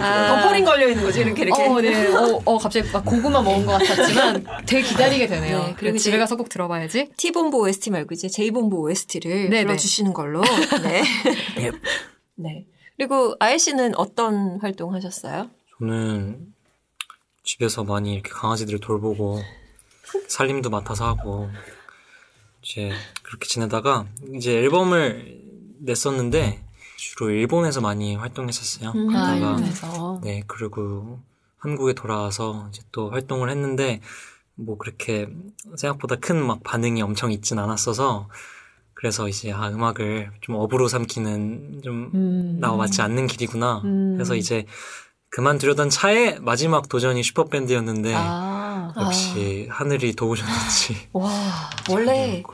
아, 0.00 0.28
덤퍼링 0.40 0.64
걸려 0.64 0.88
있는 0.88 1.04
거지 1.04 1.20
이렇게 1.20 1.42
이렇게. 1.42 1.62
어, 1.66 1.80
네. 1.80 2.06
어, 2.12 2.40
어, 2.44 2.58
갑자기 2.58 2.90
막 2.90 3.04
고구마 3.04 3.40
먹은 3.42 3.66
것 3.66 3.72
같았지만 3.78 4.44
되게 4.66 4.82
기다리게 4.82 5.26
되네요. 5.28 5.58
네, 5.58 5.74
그리고 5.78 5.96
집에 5.98 6.18
가서 6.18 6.36
꼭 6.36 6.48
들어봐야지. 6.48 7.10
T본부 7.16 7.58
OST 7.60 7.90
말고 7.90 8.14
이제 8.14 8.28
J본부 8.28 8.80
OST를 8.80 9.50
네네. 9.50 9.64
들어주시는 9.64 10.12
걸로. 10.12 10.42
네. 10.82 11.02
예. 11.58 11.70
네. 12.36 12.66
그리고 12.96 13.34
아예 13.40 13.58
씨는 13.58 13.96
어떤 13.96 14.58
활동 14.60 14.94
하셨어요? 14.94 15.50
저는 15.78 16.38
집에서 17.44 17.84
많이 17.84 18.14
이렇게 18.14 18.30
강아지들을 18.30 18.80
돌보고 18.80 19.40
살림도 20.28 20.70
맡아서 20.70 21.06
하고 21.06 21.48
이제 22.64 22.90
그렇게 23.22 23.46
지내다가 23.46 24.06
이제 24.34 24.52
앨범을 24.58 25.42
냈었는데 25.80 26.64
주로 26.96 27.30
일본에서 27.30 27.80
많이 27.80 28.16
활동했었어요. 28.16 28.90
음. 28.94 29.14
아, 29.14 29.34
그러다가. 29.36 30.20
네 30.22 30.42
그리고 30.46 31.20
한국에 31.58 31.92
돌아와서 31.92 32.66
이제 32.70 32.82
또 32.92 33.10
활동을 33.10 33.50
했는데 33.50 34.00
뭐 34.54 34.78
그렇게 34.78 35.28
생각보다 35.76 36.16
큰 36.16 36.36
막 36.46 36.62
반응이 36.62 37.02
엄청 37.02 37.32
있진 37.32 37.58
않았어서 37.58 38.28
그래서 38.94 39.28
이제 39.28 39.52
아 39.52 39.68
음악을 39.68 40.30
좀 40.40 40.54
업으로 40.54 40.88
삼기는 40.88 41.80
좀 41.82 42.10
음. 42.14 42.58
나와 42.60 42.76
맞지 42.78 43.02
않는 43.02 43.26
길이구나 43.26 43.82
음. 43.84 44.16
해서 44.20 44.34
이제 44.36 44.64
그만두려던 45.34 45.90
차에 45.90 46.38
마지막 46.38 46.88
도전이 46.88 47.24
슈퍼밴드였는데 47.24 48.12
아. 48.14 48.94
역시 49.00 49.66
하늘이 49.68 50.14
도우셨는지 50.14 51.08
와. 51.12 51.28
원래 51.90 52.44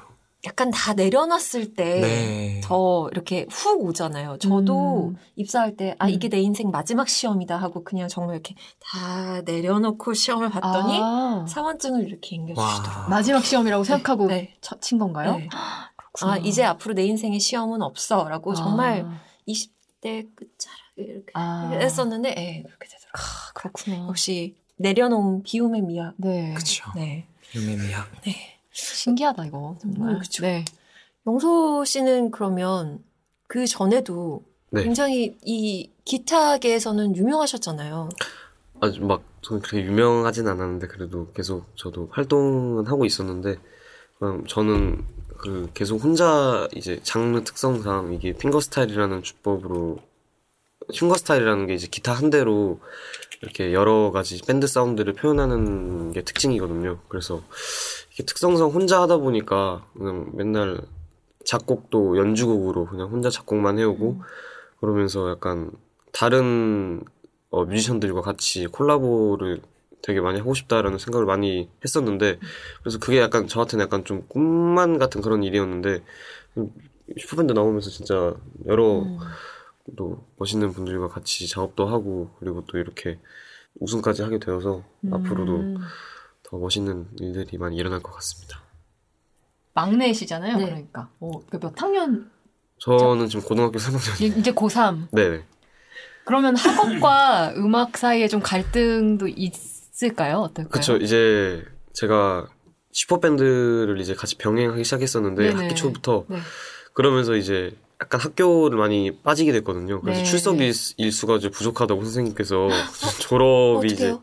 약간 0.47 0.71
다 0.71 0.95
내려놨을 0.95 1.75
때 1.75 2.01
네. 2.01 2.61
더 2.65 3.11
이렇게 3.13 3.45
훅 3.51 3.83
오잖아요. 3.85 4.39
저도 4.39 5.09
음. 5.11 5.17
입사할 5.37 5.77
때, 5.77 5.95
아, 5.99 6.07
음. 6.07 6.11
이게 6.11 6.31
내 6.31 6.41
인생 6.41 6.71
마지막 6.71 7.11
시험이다 7.11 7.59
하고 7.59 7.85
그냥 7.85 8.09
정말 8.09 8.37
이렇게 8.37 8.55
다 8.81 9.43
내려놓고 9.43 10.15
시험을 10.15 10.49
봤더니 10.49 10.99
아. 11.03 11.45
사원증을 11.47 12.09
이렇게 12.09 12.37
잉겨주시더라고요. 12.37 13.03
와. 13.03 13.09
마지막 13.11 13.45
시험이라고 13.45 13.85
생각하고 13.85 14.29
네. 14.29 14.55
쳐- 14.63 14.81
친 14.81 14.97
건가요? 14.99 15.37
네. 15.37 15.49
그렇구나. 15.97 16.33
아, 16.33 16.37
이제 16.39 16.65
앞으로 16.65 16.95
내 16.95 17.05
인생의 17.05 17.39
시험은 17.39 17.83
없어. 17.83 18.27
라고 18.27 18.55
정말 18.55 19.05
아. 19.07 19.21
20대 19.47 20.27
끝자락에 20.35 20.80
이렇게 21.03 21.27
아. 21.35 21.71
했었는데, 21.73 22.29
예, 22.31 22.63
그렇게 22.63 22.89
되더라고요. 22.89 23.13
아, 23.15 23.53
그렇구나. 23.55 24.09
역시 24.09 24.55
내려놓은 24.77 25.43
비움의 25.43 25.83
미학. 25.83 26.15
네. 26.17 26.55
그쵸 26.55 26.85
네. 26.97 27.27
유메미야 27.55 28.07
신기하다 28.73 29.47
이거 29.47 29.77
정말. 29.81 30.15
음, 30.15 30.19
그쵸. 30.19 30.43
네. 30.43 30.65
영소 31.27 31.85
씨는 31.85 32.31
그러면 32.31 33.03
그 33.47 33.67
전에도 33.67 34.43
네. 34.71 34.85
굉장히 34.85 35.37
이 35.45 35.91
기타계에서는 36.05 37.17
유명하셨잖아요. 37.17 38.09
아주 38.81 39.03
막 39.03 39.23
저는 39.43 39.61
그렇게 39.61 39.85
유명하진 39.85 40.49
않았는데 40.49 40.87
그래도 40.87 41.31
계속 41.33 41.67
저도 41.77 42.09
활동은 42.13 42.87
하고 42.87 43.05
있었는데 43.05 43.57
그냥 44.19 44.45
저는 44.49 45.05
그 45.37 45.71
계속 45.75 46.03
혼자 46.03 46.69
이제 46.75 47.01
장르 47.03 47.43
특성상 47.45 48.13
이게 48.15 48.33
핑거 48.33 48.61
스타일이라는 48.61 49.23
주법으로 49.23 49.99
핑거 50.91 51.17
스타일이라는 51.17 51.67
게 51.67 51.75
이제 51.75 51.87
기타 51.91 52.13
한 52.13 52.31
대로 52.31 52.81
이렇게 53.43 53.73
여러 53.73 54.11
가지 54.11 54.41
밴드 54.43 54.67
사운드를 54.67 55.15
표현하는 55.15 56.13
게 56.13 56.23
특징이거든요. 56.23 56.99
그래서 57.09 57.43
이게 58.13 58.25
특성상 58.25 58.69
혼자 58.69 59.01
하다 59.03 59.19
보니까 59.19 59.87
그냥 59.97 60.31
맨날 60.35 60.81
작곡도 61.45 62.19
연주곡으로 62.19 62.87
그냥 62.87 63.09
혼자 63.09 63.31
작곡만 63.31 63.79
해오고 63.79 64.23
그러면서 64.81 65.31
약간 65.31 65.71
다른 66.13 67.03
어, 67.51 67.65
뮤지션들과 67.65 68.21
같이 68.21 68.67
콜라보를 68.67 69.63
되게 70.03 70.21
많이 70.21 70.39
하고 70.39 70.55
싶다라는 70.55 70.99
생각을 70.99 71.27
많이 71.27 71.69
했었는데 71.85 72.39
그래서 72.83 72.99
그게 72.99 73.21
약간 73.21 73.47
저한테는 73.49 73.83
약간 73.83 74.05
좀 74.05 74.25
꿈만 74.29 74.99
같은 74.99 75.21
그런 75.21 75.43
일이었는데 75.43 76.03
슈퍼밴드 77.19 77.53
나오면서 77.53 77.91
진짜 77.91 78.35
여러 78.67 79.01
음. 79.01 79.19
또 79.97 80.25
멋있는 80.37 80.73
분들과 80.73 81.09
같이 81.09 81.49
작업도 81.49 81.87
하고 81.89 82.31
그리고 82.39 82.65
또 82.67 82.79
이렇게 82.79 83.19
우승까지 83.79 84.23
하게 84.23 84.39
되어서 84.39 84.85
앞으로도 85.11 85.57
음. 85.57 85.77
더 86.43 86.59
멋있는 86.59 87.07
일들이 87.19 87.57
많이 87.59 87.77
일어날 87.77 88.03
것 88.03 88.13
같습니다. 88.13 88.61
막내시잖아요. 89.75 90.57
네. 90.59 90.65
그러니까. 90.67 91.11
어, 91.21 91.31
그몇 91.49 91.81
학년? 91.81 92.31
저는 92.79 93.29
지금 93.29 93.45
고등학교 93.45 93.79
3학년. 93.79 94.21
이- 94.23 94.39
이제 94.41 94.53
고3. 94.53 95.09
네네. 95.13 95.45
그러면 96.25 96.57
학업과 96.57 97.53
음악 97.57 97.97
사이에 97.97 98.27
좀 98.29 98.41
갈등도 98.41 99.29
있을까요? 99.29 100.39
어떨까요? 100.39 100.71
그쵸. 100.71 100.97
이제 100.97 101.65
제가 101.93 102.49
슈퍼밴드를 102.93 104.01
이제 104.01 104.15
같이 104.15 104.37
병행하기 104.37 104.83
시작했었는데 104.85 105.49
네네. 105.51 105.63
학기 105.63 105.75
초부터 105.77 106.25
네. 106.29 106.39
그러면서 106.95 107.37
이제 107.37 107.77
약간 108.01 108.21
학교를 108.21 108.79
많이 108.79 109.19
빠지게 109.23 109.53
됐거든요. 109.53 110.01
그래서 110.01 110.21
네. 110.21 110.25
출석 110.25 110.61
일, 110.61 110.73
일수가 110.97 111.37
이제 111.37 111.51
부족하다고 111.51 112.03
선생님께서 112.03 112.69
졸업이 113.21 113.89
이제? 113.89 114.17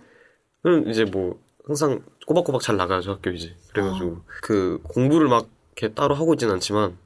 그럼 0.64 0.90
이제 0.90 1.06
뭐 1.06 1.40
항상 1.66 2.02
꼬박꼬박 2.26 2.62
잘 2.62 2.78
나가죠 2.78 3.12
학교 3.12 3.30
이제 3.30 3.56
그래가지고 3.72 4.22
그 4.42 4.80
공부를 4.84 5.28
막 5.28 5.48
이렇게 5.76 5.94
따로 5.94 6.16
하고 6.16 6.34
있지는 6.34 6.56
않지만 6.56 6.92
그 6.92 6.98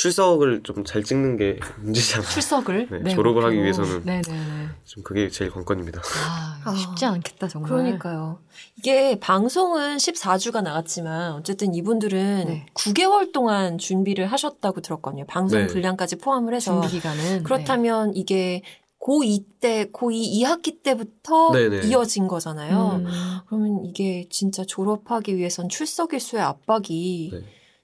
출석을 0.00 0.62
좀 0.62 0.82
잘 0.84 1.04
찍는 1.04 1.36
게 1.36 1.60
문제잖아요. 1.82 2.26
출석을 2.30 3.02
네, 3.04 3.14
졸업을 3.14 3.44
하기 3.44 3.62
위해서는. 3.62 4.02
네네네. 4.04 4.68
좀 4.86 5.02
그게 5.02 5.28
제일 5.28 5.50
관건입니다. 5.50 6.00
아, 6.00 6.60
아, 6.64 6.74
쉽지 6.74 7.04
않겠다 7.04 7.48
정말. 7.48 7.70
그러니까요. 7.70 8.38
이게 8.78 9.20
방송은 9.20 9.98
14주가 9.98 10.62
나갔지만 10.62 11.34
어쨌든 11.34 11.74
이분들은 11.74 12.44
네. 12.46 12.66
9개월 12.74 13.32
동안 13.32 13.76
준비를 13.76 14.26
하셨다고 14.26 14.80
들었거든요. 14.80 15.26
방송 15.26 15.60
네. 15.60 15.66
분량까지 15.66 16.16
포함을 16.16 16.54
해서. 16.54 16.80
준비 16.80 16.88
기간은 16.96 17.42
그렇다면 17.42 18.16
이게 18.16 18.62
고2 19.00 19.44
때, 19.60 19.86
고2 19.92 20.40
2학기 20.42 20.82
때부터 20.82 21.52
네네. 21.52 21.86
이어진 21.88 22.24
네. 22.24 22.28
거잖아요. 22.28 23.02
음. 23.04 23.06
그러면 23.46 23.84
이게 23.84 24.26
진짜 24.30 24.64
졸업하기 24.64 25.36
위해선 25.36 25.68
출석 25.68 26.14
일수의 26.14 26.42
압박이 26.42 27.30
네. 27.34 27.40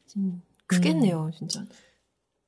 좀 0.08 0.42
크겠네요, 0.66 1.30
진짜. 1.36 1.62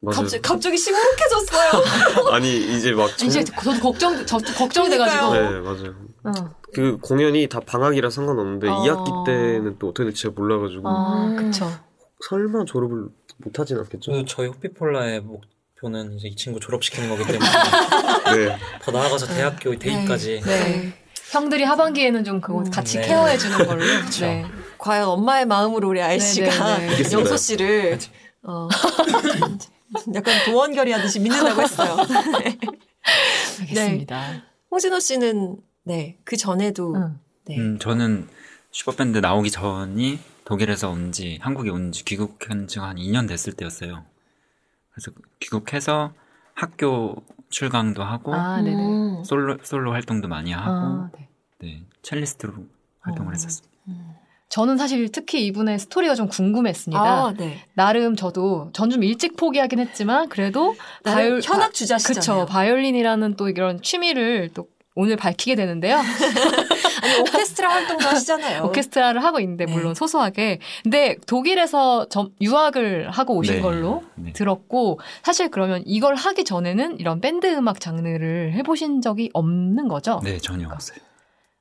맞아요. 0.00 0.17
갑자기, 0.17 0.43
갑자기 0.43 0.78
시무룩해졌어요. 0.78 2.31
아니 2.31 2.76
이제 2.76 2.93
막 2.93 3.17
정... 3.17 3.28
이제 3.28 3.43
저도 3.43 3.81
걱정, 3.81 4.26
저 4.26 4.38
걱정이 4.38 4.88
돼가지고. 4.90 5.33
네 5.35 5.61
맞아요. 5.61 5.95
어. 6.25 6.33
그 6.73 6.99
공연이 6.99 7.49
다 7.49 7.61
방학이라 7.61 8.11
상관없는데 8.11 8.69
어. 8.69 8.83
2학기 8.83 9.26
때는 9.26 9.76
또 9.78 9.88
어떻게 9.88 10.05
될지 10.05 10.23
잘 10.23 10.33
몰라가지고 10.33 10.88
아, 10.88 11.35
그쵸. 11.37 11.71
설마 12.28 12.64
졸업을 12.64 13.09
못하진 13.38 13.78
않겠죠? 13.78 14.12
그 14.12 14.25
저희 14.26 14.49
호피폴라의 14.49 15.23
목표는 15.23 16.14
이제 16.17 16.28
이 16.28 16.37
친구 16.37 16.61
졸업시키는 16.61 17.09
거기 17.09 17.25
때문에 17.25 17.49
네. 18.37 18.57
더 18.83 18.93
나아가서 18.93 19.26
대학교 19.26 19.76
대입까지 19.76 20.43
네. 20.45 20.93
형들이 21.31 21.64
하반기에는 21.64 22.25
좀 22.25 22.40
그거 22.40 22.61
음. 22.61 22.71
같이 22.71 22.99
네. 22.99 23.07
케어해 23.07 23.37
주는 23.38 23.57
걸로. 23.67 23.83
네. 24.21 24.45
과연 24.78 25.09
엄마의 25.09 25.47
마음으로 25.47 25.88
우리 25.88 26.00
아이 26.00 26.19
네, 26.19 26.25
씨가 26.25 26.78
네, 26.78 27.02
네. 27.02 27.12
영소 27.12 27.37
씨를 27.37 27.99
어, 28.43 28.69
약간 30.14 30.45
도원결이 30.45 30.92
하듯이 30.92 31.21
믿는다고 31.21 31.62
했어요. 31.62 31.97
네. 32.42 32.59
알겠습니다. 33.61 34.42
홍진호 34.71 35.00
씨는 35.00 35.57
네, 35.85 36.18
그 36.25 36.37
전에도 36.37 36.95
응. 36.95 37.18
네. 37.47 37.59
음, 37.59 37.78
저는 37.78 38.28
슈퍼밴드 38.71 39.18
나오기 39.18 39.50
전이 39.50 40.18
독일에서 40.45 40.90
온 40.90 41.12
지, 41.12 41.38
한국에 41.40 41.71
온 41.71 41.92
지 41.92 42.04
귀국한 42.04 42.66
지가 42.68 42.88
한 42.88 42.97
2년 42.97 43.26
됐을 43.28 43.52
때였어요. 43.54 44.04
그래서 44.92 45.11
귀국해서 45.40 46.12
학교 46.54 47.16
출강도 47.50 48.02
하고, 48.02 48.35
아, 48.35 48.61
네네. 48.61 48.76
음. 48.76 49.25
솔로, 49.25 49.57
솔로 49.62 49.92
활동도 49.92 50.28
많이 50.28 50.52
하고, 50.52 50.71
아, 50.71 51.11
네. 51.16 51.28
네, 51.61 51.83
첼리스트로 52.02 52.52
활동을 53.00 53.30
어. 53.30 53.33
했었습니다. 53.33 53.75
저는 54.49 54.78
사실 54.78 55.11
특히 55.12 55.45
이분의 55.47 55.78
스토리가 55.78 56.14
좀 56.14 56.26
궁금했습니다. 56.28 57.00
아, 57.02 57.35
네. 57.37 57.59
나름 57.75 58.17
저도 58.17 58.71
전 58.73 58.88
좀 58.90 59.05
일찍 59.05 59.37
포기하긴 59.37 59.78
했지만 59.78 60.28
그래도 60.31 60.75
바이올- 61.05 61.43
현악 61.45 61.67
바- 61.67 61.73
주자시잖아요. 61.73 62.45
그쵸. 62.45 62.47
바이올린이라는 62.50 63.37
또 63.37 63.50
이런 63.50 63.83
취미를 63.83 64.49
또 64.55 64.67
오늘 64.95 65.17
밝히게 65.17 65.55
되는데요. 65.55 65.99
아니 67.02 67.21
오케스트라 67.21 67.69
활동도 67.69 68.09
하시잖아요. 68.09 68.64
오케스트라를 68.64 69.23
하고 69.23 69.38
있는데 69.40 69.67
네. 69.67 69.73
물론 69.73 69.95
소소하게. 69.95 70.59
근데 70.83 71.17
독일에서 71.26 72.09
점- 72.09 72.31
유학을 72.40 73.11
하고 73.11 73.37
오신 73.37 73.57
네. 73.57 73.61
걸로 73.61 74.02
네. 74.14 74.33
들었고 74.33 74.99
사실 75.23 75.50
그러면 75.50 75.83
이걸 75.85 76.14
하기 76.17 76.45
전에는 76.45 76.99
이런 76.99 77.21
밴드 77.21 77.47
음악 77.55 77.81
장르를 77.81 78.55
해보신 78.55 79.02
적이 79.02 79.28
없는 79.35 79.87
거죠? 79.88 80.21
네, 80.25 80.38
전혀 80.38 80.67
없어요. 80.69 80.99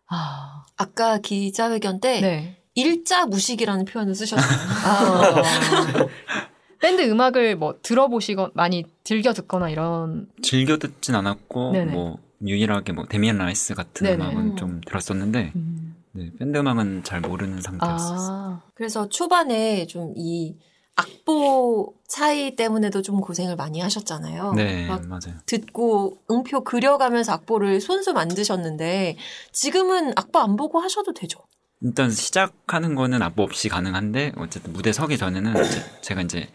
아, 0.10 0.64
아까 0.78 1.18
기자회견 1.20 2.00
때 2.00 2.22
네. 2.22 2.57
일자 2.78 3.26
무식이라는 3.26 3.86
표현을 3.86 4.14
쓰셨어요. 4.14 4.60
아. 4.86 5.44
밴드 6.80 7.02
음악을 7.10 7.56
뭐 7.56 7.76
들어보시거 7.82 8.52
많이 8.54 8.86
즐겨 9.04 9.34
듣거나 9.34 9.70
이런 9.70 10.30
즐겨 10.44 10.78
듣진 10.78 11.16
않았고, 11.16 11.72
네네. 11.72 11.92
뭐, 11.92 12.20
유일하게 12.46 12.94
뭐, 12.94 13.06
데미안 13.08 13.40
라이스 13.40 13.74
같은 13.74 14.06
네네. 14.06 14.24
음. 14.24 14.30
음악은 14.30 14.56
좀 14.58 14.82
들었었는데, 14.86 15.54
음. 15.56 15.96
네, 16.12 16.30
밴드 16.38 16.56
음악은 16.60 17.04
잘 17.04 17.20
모르는 17.20 17.62
상태였었어요. 17.62 18.30
아, 18.30 18.62
그래서 18.76 19.10
초반에 19.10 19.88
좀 19.88 20.14
이 20.16 20.56
악보 20.98 21.94
차이 22.08 22.56
때문에도 22.56 23.04
좀 23.04 23.22
고생을 23.22 23.56
많이 23.56 23.80
하셨잖아요. 23.80 24.54
네, 24.54 24.88
막 24.88 25.06
맞아요. 25.06 25.38
듣고 25.46 26.18
음표 26.30 26.64
그려가면서 26.64 27.34
악보를 27.34 27.80
손수 27.82 28.14
만드셨는데 28.14 29.16
지금은 29.52 30.14
악보 30.16 30.40
안 30.40 30.56
보고 30.56 30.80
하셔도 30.80 31.14
되죠. 31.14 31.40
일단 31.82 32.10
시작하는 32.10 32.96
거는 32.96 33.22
악보 33.22 33.44
없이 33.44 33.70
가능한데 33.70 34.34
어쨌든 34.38 34.74
무대 34.74 34.92
서기 34.92 35.18
전에는 35.18 35.54
제가 36.02 36.22
이제 36.22 36.50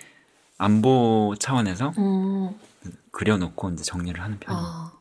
안보 0.59 1.35
차원에서 1.39 1.93
음, 1.99 2.51
그려놓고 3.13 3.71
이제 3.71 3.85
정리를 3.85 4.21
하는 4.21 4.39
편이에요. 4.41 4.65
아. 4.67 4.93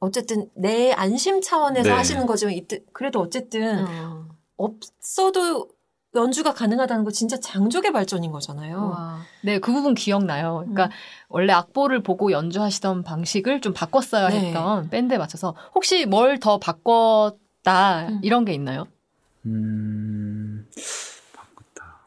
어쨌든 0.00 0.48
내 0.54 0.92
안심 0.92 1.40
차원에서 1.42 1.90
네. 1.90 1.94
하시는 1.94 2.24
거지만 2.24 2.54
이때 2.54 2.80
그래도 2.92 3.20
어쨌든 3.20 3.84
없어도 4.56 5.68
연주가 6.14 6.54
가능하다는 6.54 7.04
거 7.04 7.10
진짜 7.10 7.38
장족의 7.38 7.92
발전인 7.92 8.32
거잖아요. 8.32 8.90
와. 8.90 9.20
네, 9.44 9.58
그 9.58 9.72
부분 9.72 9.94
기억나요. 9.94 10.60
그러니까 10.60 10.86
음. 10.86 10.90
원래 11.28 11.52
악보를 11.52 12.02
보고 12.02 12.32
연주하시던 12.32 13.04
방식을 13.04 13.60
좀 13.60 13.74
바꿨어야 13.74 14.28
네. 14.30 14.46
했던 14.48 14.88
밴드에 14.88 15.18
맞춰서 15.18 15.54
혹시 15.74 16.06
뭘 16.06 16.38
더 16.40 16.58
바꿨다 16.58 18.08
음. 18.08 18.20
이런 18.22 18.44
게 18.44 18.52
있나요? 18.54 18.86
음, 19.46 20.66
바꿨다. 21.34 22.00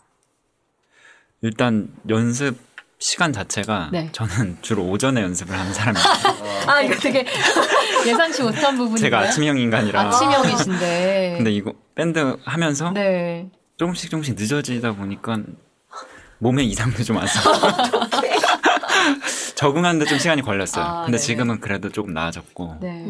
일단 1.42 1.90
연습 2.10 2.58
시간 3.00 3.34
자체가 3.34 3.90
네. 3.92 4.10
저는 4.14 4.58
주로 4.62 4.84
오전에 4.84 5.22
연습을 5.22 5.58
하는 5.58 5.74
사람이에요. 5.74 6.06
아, 6.68 6.82
이거 6.82 6.96
되게 6.96 7.26
예상치 8.08 8.44
못한 8.44 8.78
부분이에요. 8.78 8.98
제가 8.98 9.20
아침형 9.20 9.58
인간이라. 9.58 10.02
아침형이신데. 10.02 11.34
근데 11.38 11.52
이거 11.52 11.74
밴드 11.96 12.38
하면서 12.46 12.92
네. 12.92 13.50
조금씩 13.78 14.10
조금씩 14.10 14.36
늦어지다 14.36 14.94
보니까 14.94 15.40
몸에 16.40 16.64
이상도 16.64 17.04
좀 17.04 17.18
와서 17.18 17.40
적응하는데 19.56 20.06
좀 20.06 20.18
시간이 20.18 20.42
걸렸어요. 20.42 20.86
아, 20.86 21.02
근데 21.04 21.18
네. 21.18 21.24
지금은 21.24 21.60
그래도 21.60 21.90
조금 21.90 22.14
나아졌고. 22.14 22.78
네. 22.82 23.06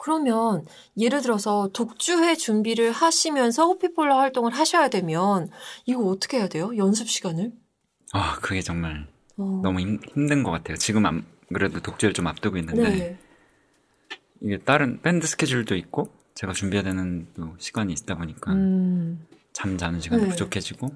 그러면 0.00 0.64
예를 0.96 1.20
들어서 1.20 1.68
독주회 1.74 2.34
준비를 2.34 2.90
하시면서 2.90 3.66
호피폴라 3.66 4.18
활동을 4.18 4.52
하셔야 4.52 4.88
되면 4.88 5.50
이거 5.84 6.04
어떻게 6.04 6.38
해야 6.38 6.48
돼요? 6.48 6.74
연습 6.78 7.08
시간을? 7.08 7.52
아, 8.14 8.38
그게 8.40 8.62
정말 8.62 9.06
어. 9.36 9.60
너무 9.62 9.80
힘, 9.80 10.00
힘든 10.14 10.42
것 10.42 10.52
같아요. 10.52 10.78
지금 10.78 11.04
안, 11.04 11.26
그래도 11.52 11.80
독주를 11.80 12.14
좀 12.14 12.26
앞두고 12.26 12.56
있는데 12.56 12.82
네. 12.82 13.18
이게 14.40 14.58
다른 14.58 15.02
밴드 15.02 15.26
스케줄도 15.26 15.76
있고 15.76 16.10
제가 16.34 16.54
준비해야 16.54 16.82
되는 16.82 17.28
또 17.36 17.54
시간이 17.58 17.92
있다 17.92 18.14
보니까 18.14 18.52
음. 18.52 19.26
잠 19.52 19.76
자는 19.76 20.00
시간이 20.00 20.22
네. 20.22 20.28
부족해지고 20.30 20.88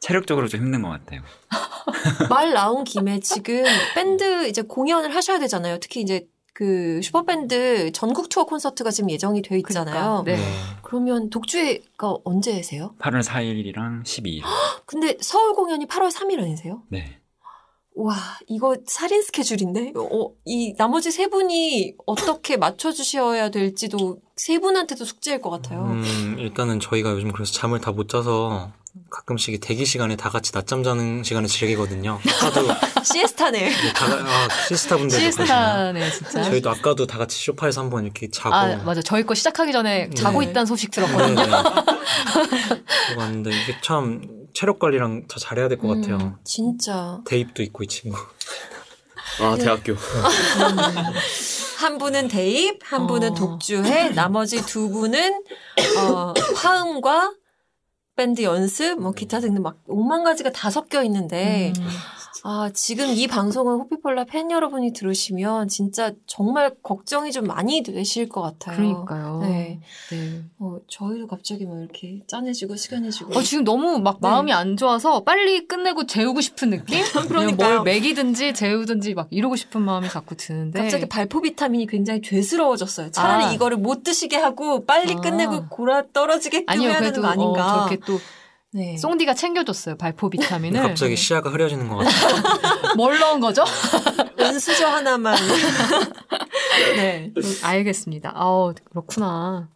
체력적으로 0.00 0.48
좀 0.48 0.60
힘든 0.60 0.82
것 0.82 0.90
같아요. 0.90 1.22
말 2.28 2.52
나온 2.52 2.84
김에 2.84 3.20
지금 3.20 3.64
밴드 3.94 4.46
이제 4.46 4.60
공연을 4.60 5.14
하셔야 5.14 5.38
되잖아요. 5.38 5.78
특히 5.80 6.02
이제 6.02 6.28
그 6.54 7.00
슈퍼밴드 7.02 7.90
전국 7.92 8.28
투어 8.28 8.44
콘서트가 8.44 8.92
지금 8.92 9.10
예정이 9.10 9.42
돼 9.42 9.58
있잖아요. 9.58 10.22
네. 10.24 10.38
그러면 10.82 11.28
독주회가 11.28 12.18
언제세요? 12.24 12.94
8월 13.00 13.24
4일이랑 13.24 14.04
12일. 14.04 14.42
근데 14.86 15.16
서울 15.20 15.54
공연이 15.54 15.84
8월 15.86 16.12
3일 16.12 16.38
아니세요? 16.40 16.82
네. 16.88 17.18
와, 17.96 18.16
이거 18.48 18.76
살인 18.86 19.22
스케줄인데? 19.22 19.92
어, 19.96 20.30
이 20.44 20.74
나머지 20.76 21.12
세 21.12 21.28
분이 21.28 21.94
어떻게 22.06 22.56
맞춰주셔야 22.56 23.50
될지도 23.50 24.18
세 24.36 24.58
분한테도 24.58 25.04
숙제일 25.04 25.40
것 25.40 25.50
같아요. 25.50 25.84
음, 25.84 26.36
일단은 26.38 26.80
저희가 26.80 27.10
요즘 27.12 27.30
그래서 27.32 27.52
잠을 27.52 27.80
다 27.80 27.92
못 27.92 28.08
자서 28.08 28.72
가끔씩 29.10 29.60
대기 29.60 29.84
시간에 29.84 30.14
다 30.16 30.28
같이 30.28 30.52
낮잠 30.52 30.82
자는 30.82 31.22
시간을 31.24 31.48
즐기거든요. 31.48 32.18
아까도 32.42 32.68
시에스타네. 33.04 33.68
이제 33.70 33.92
다, 33.92 34.06
아, 34.06 34.48
시스타 34.68 34.96
분들도 34.96 35.20
그러시나요? 35.20 35.94
시스타네, 35.94 36.10
진짜. 36.10 36.42
저희도 36.44 36.70
아까도 36.70 37.06
다 37.06 37.18
같이 37.18 37.36
쇼파에서 37.44 37.80
한번 37.80 38.04
이렇게 38.04 38.28
자고 38.30 38.54
아, 38.54 38.76
맞아. 38.84 39.02
저희 39.02 39.24
거 39.24 39.34
시작하기 39.34 39.72
전에 39.72 40.10
자고 40.10 40.40
네. 40.40 40.46
있다는 40.50 40.66
소식 40.66 40.90
네, 40.92 41.00
들었거든요. 41.00 41.34
네. 41.34 41.46
그러고 41.46 43.20
왔는데 43.20 43.50
이게 43.50 43.76
참 43.82 44.22
체력 44.54 44.78
관리랑 44.78 45.26
더 45.28 45.38
잘해야 45.38 45.68
될 45.68 45.78
것 45.78 45.88
같아요. 45.88 46.16
음, 46.16 46.36
진짜. 46.44 47.20
대입도 47.26 47.62
있고 47.64 47.82
이 47.82 47.86
친구. 47.88 48.16
아 49.40 49.56
대학교. 49.56 49.94
한 51.78 51.98
분은 51.98 52.28
대입, 52.28 52.78
한 52.84 53.06
분은 53.06 53.32
어. 53.32 53.34
독주회, 53.34 54.10
나머지 54.10 54.64
두 54.64 54.88
분은 54.90 55.42
어, 55.98 56.32
화음과 56.56 57.34
밴드 58.16 58.42
연습, 58.42 59.00
뭐 59.00 59.10
기타 59.12 59.40
등등 59.40 59.62
막 59.62 59.78
5만 59.88 60.22
가지가 60.24 60.52
다 60.52 60.70
섞여 60.70 61.02
있는데 61.02 61.72
음. 61.76 61.88
아, 62.46 62.70
지금 62.74 63.06
이 63.06 63.26
방송을 63.26 63.76
호피폴라 63.76 64.24
팬 64.24 64.50
여러분이 64.50 64.92
들으시면 64.92 65.68
진짜 65.68 66.12
정말 66.26 66.74
걱정이 66.82 67.32
좀 67.32 67.46
많이 67.46 67.82
되실 67.82 68.28
것 68.28 68.42
같아요. 68.42 68.76
그러니까요. 68.76 69.38
네. 69.40 69.80
네. 70.10 70.42
어, 70.58 70.76
저희도 70.86 71.26
갑자기 71.26 71.64
막 71.64 71.78
이렇게 71.78 72.20
짠해지고 72.26 72.76
시간해지고. 72.76 73.34
어, 73.34 73.40
지금 73.42 73.64
너무 73.64 73.98
막 73.98 74.18
네. 74.20 74.28
마음이 74.28 74.52
안 74.52 74.76
좋아서 74.76 75.24
빨리 75.24 75.66
끝내고 75.66 76.04
재우고 76.04 76.42
싶은 76.42 76.68
느낌? 76.68 77.02
그냥 77.02 77.24
그러니까요. 77.28 77.82
뭘 77.82 77.94
먹이든지 77.94 78.52
재우든지 78.52 79.14
막 79.14 79.28
이러고 79.30 79.56
싶은 79.56 79.80
마음이 79.80 80.10
자꾸 80.10 80.36
드는데. 80.36 80.82
갑자기 80.82 81.08
발포 81.08 81.40
비타민이 81.40 81.86
굉장히 81.86 82.20
죄스러워졌어요. 82.20 83.10
차라리 83.10 83.44
아. 83.44 83.52
이거를 83.52 83.78
못 83.78 84.02
드시게 84.02 84.36
하고 84.36 84.84
빨리 84.84 85.14
아. 85.14 85.20
끝내고 85.22 85.68
골아 85.70 86.02
떨어지게끔 86.12 86.66
아니요, 86.68 86.90
해야 86.90 86.98
되는 87.00 87.12
그래도 87.12 87.22
거 87.22 87.28
아닌가. 87.28 87.64
어, 87.84 87.86
저렇게 87.86 87.96
또 88.04 88.18
네. 88.76 88.96
송디가 88.96 89.34
챙겨줬어요. 89.34 89.96
발포 89.96 90.28
비타민을. 90.30 90.82
갑자기 90.82 91.14
시야가 91.14 91.48
흐려지는 91.50 91.88
것 91.88 91.98
같아요. 91.98 92.94
뭘 92.96 93.20
넣은 93.20 93.38
거죠? 93.38 93.62
은수저 94.40 94.88
하나만. 94.88 95.36
네. 96.96 97.32
알겠습니다. 97.62 98.32
아우, 98.34 98.74
그렇구나. 98.90 99.68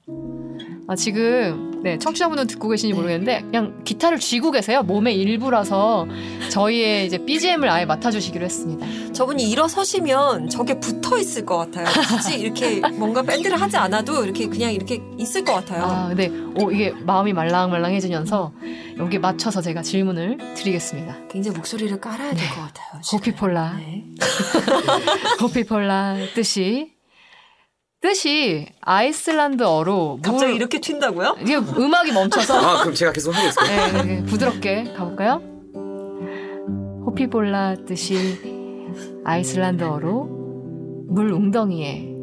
아, 0.88 0.96
지금, 0.96 1.80
네, 1.84 1.98
청취자분은 1.98 2.46
듣고 2.48 2.68
계신지 2.68 2.94
모르겠는데, 2.94 3.42
그냥 3.42 3.84
기타를 3.84 4.18
쥐고 4.18 4.50
계세요. 4.50 4.82
몸의 4.82 5.16
일부라서 5.18 6.06
저희의 6.50 7.06
이제 7.06 7.18
BGM을 7.24 7.68
아예 7.68 7.84
맡아주시기로 7.84 8.44
했습니다. 8.44 8.86
저분이 9.12 9.48
일어서시면 9.50 10.48
저게 10.48 10.80
붙어 10.80 11.18
있을 11.18 11.44
것 11.44 11.58
같아요. 11.58 11.86
굳이 12.08 12.40
이렇게 12.40 12.80
뭔가 12.80 13.22
밴드를 13.22 13.60
하지 13.60 13.76
않아도 13.76 14.24
이렇게 14.24 14.48
그냥 14.48 14.72
이렇게 14.72 15.00
있을 15.18 15.44
것 15.44 15.52
같아요. 15.54 15.84
아, 15.84 16.08
근데, 16.08 16.28
어, 16.28 16.70
이게 16.70 16.90
마음이 16.90 17.32
말랑말랑해지면서, 17.34 18.52
여기에 18.98 19.18
맞춰서 19.20 19.60
제가 19.60 19.82
질문을 19.82 20.38
드리겠습니다. 20.54 21.28
굉장히 21.28 21.56
목소리를 21.56 22.00
깔아야 22.00 22.34
될 22.34 22.48
것 22.50 22.56
같아요. 22.62 23.00
지금. 23.02 23.18
호피폴라. 23.18 23.76
네. 23.76 24.04
호피폴라 25.40 26.16
뜻이, 26.34 26.92
뜻이 28.00 28.66
아이슬란드어로 28.80 30.20
갑자기 30.22 30.46
물- 30.52 30.56
이렇게 30.56 30.80
튄다고요? 30.80 31.40
이게 31.42 31.56
음악이 31.56 32.12
멈춰서 32.12 32.58
아 32.58 32.80
그럼 32.82 32.94
제가 32.94 33.12
계속 33.12 33.32
있을게요. 33.34 33.66
네, 33.66 33.92
네, 33.92 34.02
네. 34.20 34.22
부드럽게 34.24 34.84
가볼까요? 34.94 35.42
호피볼라 37.06 37.76
뜻이 37.86 38.92
아이슬란드어로 39.24 40.24
물 41.10 41.32
웅덩이에 41.32 42.14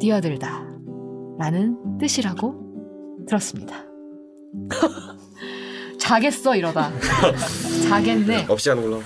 뛰어들다 0.00 0.66
라는 1.38 1.98
뜻이라고 1.98 3.24
들었습니다. 3.28 3.84
자겠어 6.16 6.54
이러다. 6.56 6.90
자겠네. 7.88 8.44
없이 8.50 8.68
하는 8.68 8.82
걸로. 8.82 9.02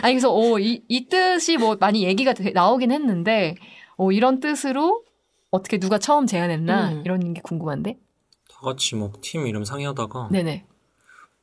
아니 0.00 0.14
그래서 0.14 0.32
오, 0.32 0.58
이, 0.58 0.82
이 0.88 1.06
뜻이 1.08 1.58
뭐 1.58 1.76
많이 1.78 2.04
얘기가 2.04 2.32
되- 2.32 2.52
나오긴 2.52 2.90
했는데 2.90 3.54
오, 3.98 4.12
이런 4.12 4.40
뜻으로 4.40 5.04
어떻게 5.50 5.78
누가 5.78 5.98
처음 5.98 6.26
제안했나 6.26 6.92
음. 6.92 7.02
이런 7.04 7.34
게 7.34 7.42
궁금한데. 7.42 7.98
다 8.50 8.60
같이 8.62 8.94
뭐 8.96 9.12
팀 9.20 9.46
이름 9.46 9.64
상의하다가 9.64 10.28
네네. 10.32 10.64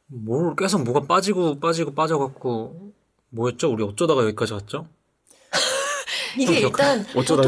뭘 0.08 0.56
계속 0.56 0.84
뭐가 0.84 1.02
빠지고 1.02 1.60
빠지고 1.60 1.94
빠져갖고 1.94 2.92
뭐였죠? 3.30 3.72
우리 3.72 3.84
어쩌다가 3.84 4.24
여기까지 4.24 4.54
왔죠? 4.54 4.88
이게 6.38 6.62
좀 6.62 6.70
일단 6.70 7.06
보통. 7.14 7.42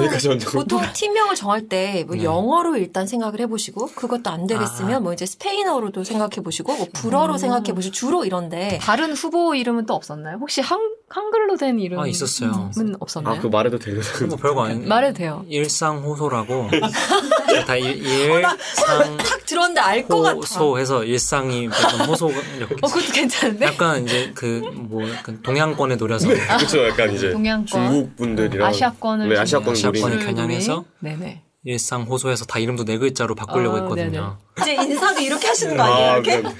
보통 0.54 0.82
팀명을 0.93 1.36
정할 1.36 1.67
때뭐 1.67 2.15
네. 2.15 2.23
영어로 2.23 2.78
일단 2.78 3.08
생각을 3.08 3.39
해보시고 3.41 3.88
그것도 3.95 4.30
안 4.30 4.47
되겠으면 4.47 4.93
아. 4.95 5.00
뭐 5.00 5.13
이제 5.13 5.26
스페인어로도 5.26 6.04
생각해보시고 6.04 6.76
뭐 6.76 6.88
불어로 6.93 7.34
음. 7.34 7.38
생각해보시고 7.38 7.93
주로 7.93 8.26
이런데 8.26 8.80
다른 8.82 9.13
후보 9.13 9.56
이름은 9.56 9.86
또 9.86 9.93
없었나요? 9.93 10.38
혹시 10.39 10.62
한, 10.62 10.80
한글로 11.10 11.56
된 11.56 11.80
이름은 11.80 12.04
아, 12.04 12.08
있었어요. 12.08 12.70
없었나요? 13.00 13.36
아 13.36 13.39
그 13.39 13.48
말해도 13.48 13.80
되는. 13.80 14.02
뭐 14.28 14.38
별거 14.38 14.65
아닌 14.65 14.88
말해도 14.88 15.17
돼요. 15.17 15.46
일상호소라고 15.48 16.70
다 17.65 17.76
일, 17.78 18.06
일상 18.06 19.17
딱 19.17 19.46
들었는데 19.46 19.80
알 19.80 20.06
것 20.08 20.22
같아. 20.22 20.36
호소해서 20.38 21.04
일상이 21.06 21.65
약간 21.65 22.10
호소 22.10 22.30
이렇게 22.58 22.74
어, 22.76 22.88
그것도 22.88 23.13
괜찮은데? 23.13 23.65
약간 23.67 24.04
이제 24.04 24.32
그뭐 24.36 25.10
약간 25.10 25.41
동양권에 25.41 25.96
노려서 25.96 26.28
그렇죠. 26.28 26.86
약간 26.88 27.13
이제 27.13 27.32
동양권. 27.32 27.65
중국 27.65 28.15
분들이랑 28.17 28.67
아시아권을 28.67 29.30
네, 29.30 29.38
아시아권 29.39 29.72
아시아권을 29.74 30.20
겨냥해서? 30.26 30.84
네네. 31.00 31.43
일상 31.63 32.04
호소해서 32.04 32.46
다 32.46 32.60
이름도 32.60 32.84
네 32.86 32.98
글자로 32.98 33.34
바꾸려고 33.36 33.78
어, 33.78 33.80
했거든요. 33.82 34.38
이제 34.60 34.74
인사도 34.74 35.22
이렇게 35.22 35.48
하시는 35.48 35.76
거 35.78 35.84
아니에요? 35.84 36.12
이렇게? 36.13 36.41
그냥- 36.41 36.56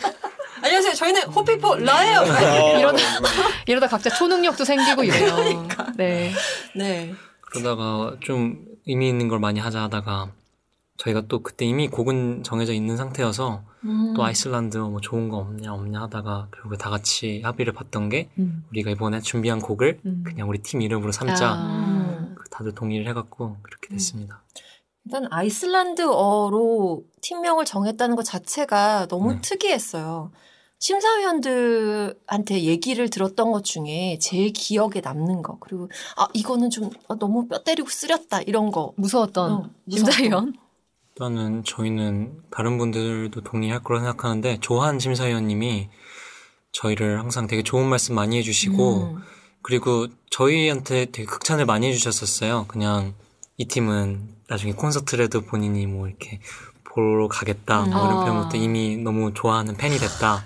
안녕하세요. 0.62 0.94
저희는 0.94 1.24
호피포 1.24 1.76
라예요. 1.76 2.22
이러다, 2.80 2.98
이러다 3.68 3.88
각자 3.88 4.10
초능력도 4.10 4.64
생기고 4.64 5.04
이래요. 5.04 5.36
그러니까. 5.36 5.92
네. 5.96 6.32
네. 6.76 7.14
그러다가 7.42 8.18
좀 8.22 8.66
의미 8.86 9.10
있는 9.10 9.28
걸 9.28 9.40
많이 9.40 9.60
하자 9.60 9.84
하다가 9.84 10.32
저희가 10.98 11.24
또 11.28 11.44
그때 11.44 11.66
이미 11.66 11.88
곡은 11.88 12.44
정해져 12.44 12.74
있는 12.74 12.98
상태여서 12.98 13.64
음. 13.86 14.14
또 14.16 14.24
아이슬란드 14.24 14.78
뭐 14.78 15.00
좋은 15.00 15.30
거 15.30 15.38
없냐 15.38 15.72
없냐 15.72 16.02
하다가 16.02 16.48
결국에 16.52 16.78
다 16.78 16.90
같이 16.90 17.42
합의를 17.44 17.74
봤던 17.74 18.10
게 18.10 18.30
음. 18.40 18.66
우리가 18.72 18.90
이번에 18.92 19.22
준비한 19.22 19.60
곡을 19.60 20.00
음. 20.06 20.24
그냥 20.26 20.50
우리 20.50 20.58
팀 20.60 20.82
이름으로 20.82 21.12
삼자 21.12 21.54
아. 21.56 22.36
그 22.36 22.50
다들 22.50 22.74
동의를 22.74 23.08
해갖고 23.08 23.58
그렇게 23.62 23.90
음. 23.90 23.94
됐습니다. 23.94 24.44
일단 25.06 25.28
아이슬란드어로 25.32 27.04
팀명을 27.22 27.64
정했다는 27.66 28.16
것 28.16 28.24
자체가 28.24 29.08
너무 29.08 29.34
네. 29.36 29.42
특이했어요. 29.42 30.32
심사위원들한테 30.80 32.62
얘기를 32.64 33.10
들었던 33.10 33.52
것 33.52 33.64
중에 33.64 34.20
제일 34.22 34.54
기억에 34.54 35.02
남는 35.04 35.42
거 35.42 35.58
그리고 35.60 35.90
아 36.16 36.28
이거는 36.34 36.70
좀 36.70 36.90
아, 37.08 37.16
너무 37.16 37.48
뼈 37.48 37.64
때리고 37.64 37.90
쓰렸다 37.90 38.42
이런 38.42 38.72
거 38.72 38.94
무서웠던 38.98 39.52
어. 39.52 39.70
심사위원. 39.90 40.54
일단은 41.10 41.64
저희는 41.64 42.44
다른 42.52 42.78
분들도 42.78 43.42
동의할 43.42 43.82
거라 43.84 44.02
생각하는데 44.02 44.60
조한 44.62 45.00
심사위원님이 45.00 45.90
저희를 46.74 47.20
항상 47.20 47.48
되게 47.48 47.64
좋은 47.64 47.88
말씀 47.88 48.14
많이 48.14 48.38
해주시고 48.38 49.04
음. 49.04 49.18
그리고 49.64 50.08
저희한테 50.30 51.06
되게 51.06 51.26
극찬을 51.26 51.66
많이 51.66 51.88
해주셨었어요. 51.88 52.66
그냥 52.68 53.16
이 53.58 53.66
팀은 53.66 54.36
나중에 54.48 54.74
콘서트라도 54.74 55.42
본인이 55.42 55.88
뭐 55.88 56.08
이렇게 56.08 56.40
보러 56.98 57.28
가겠다 57.28 57.82
뭐 57.84 57.96
아. 57.96 58.08
이런 58.08 58.26
표현부터 58.26 58.58
이미 58.58 58.98
너무 58.98 59.32
좋아하는 59.34 59.78
팬이 59.78 60.00
됐다. 60.00 60.44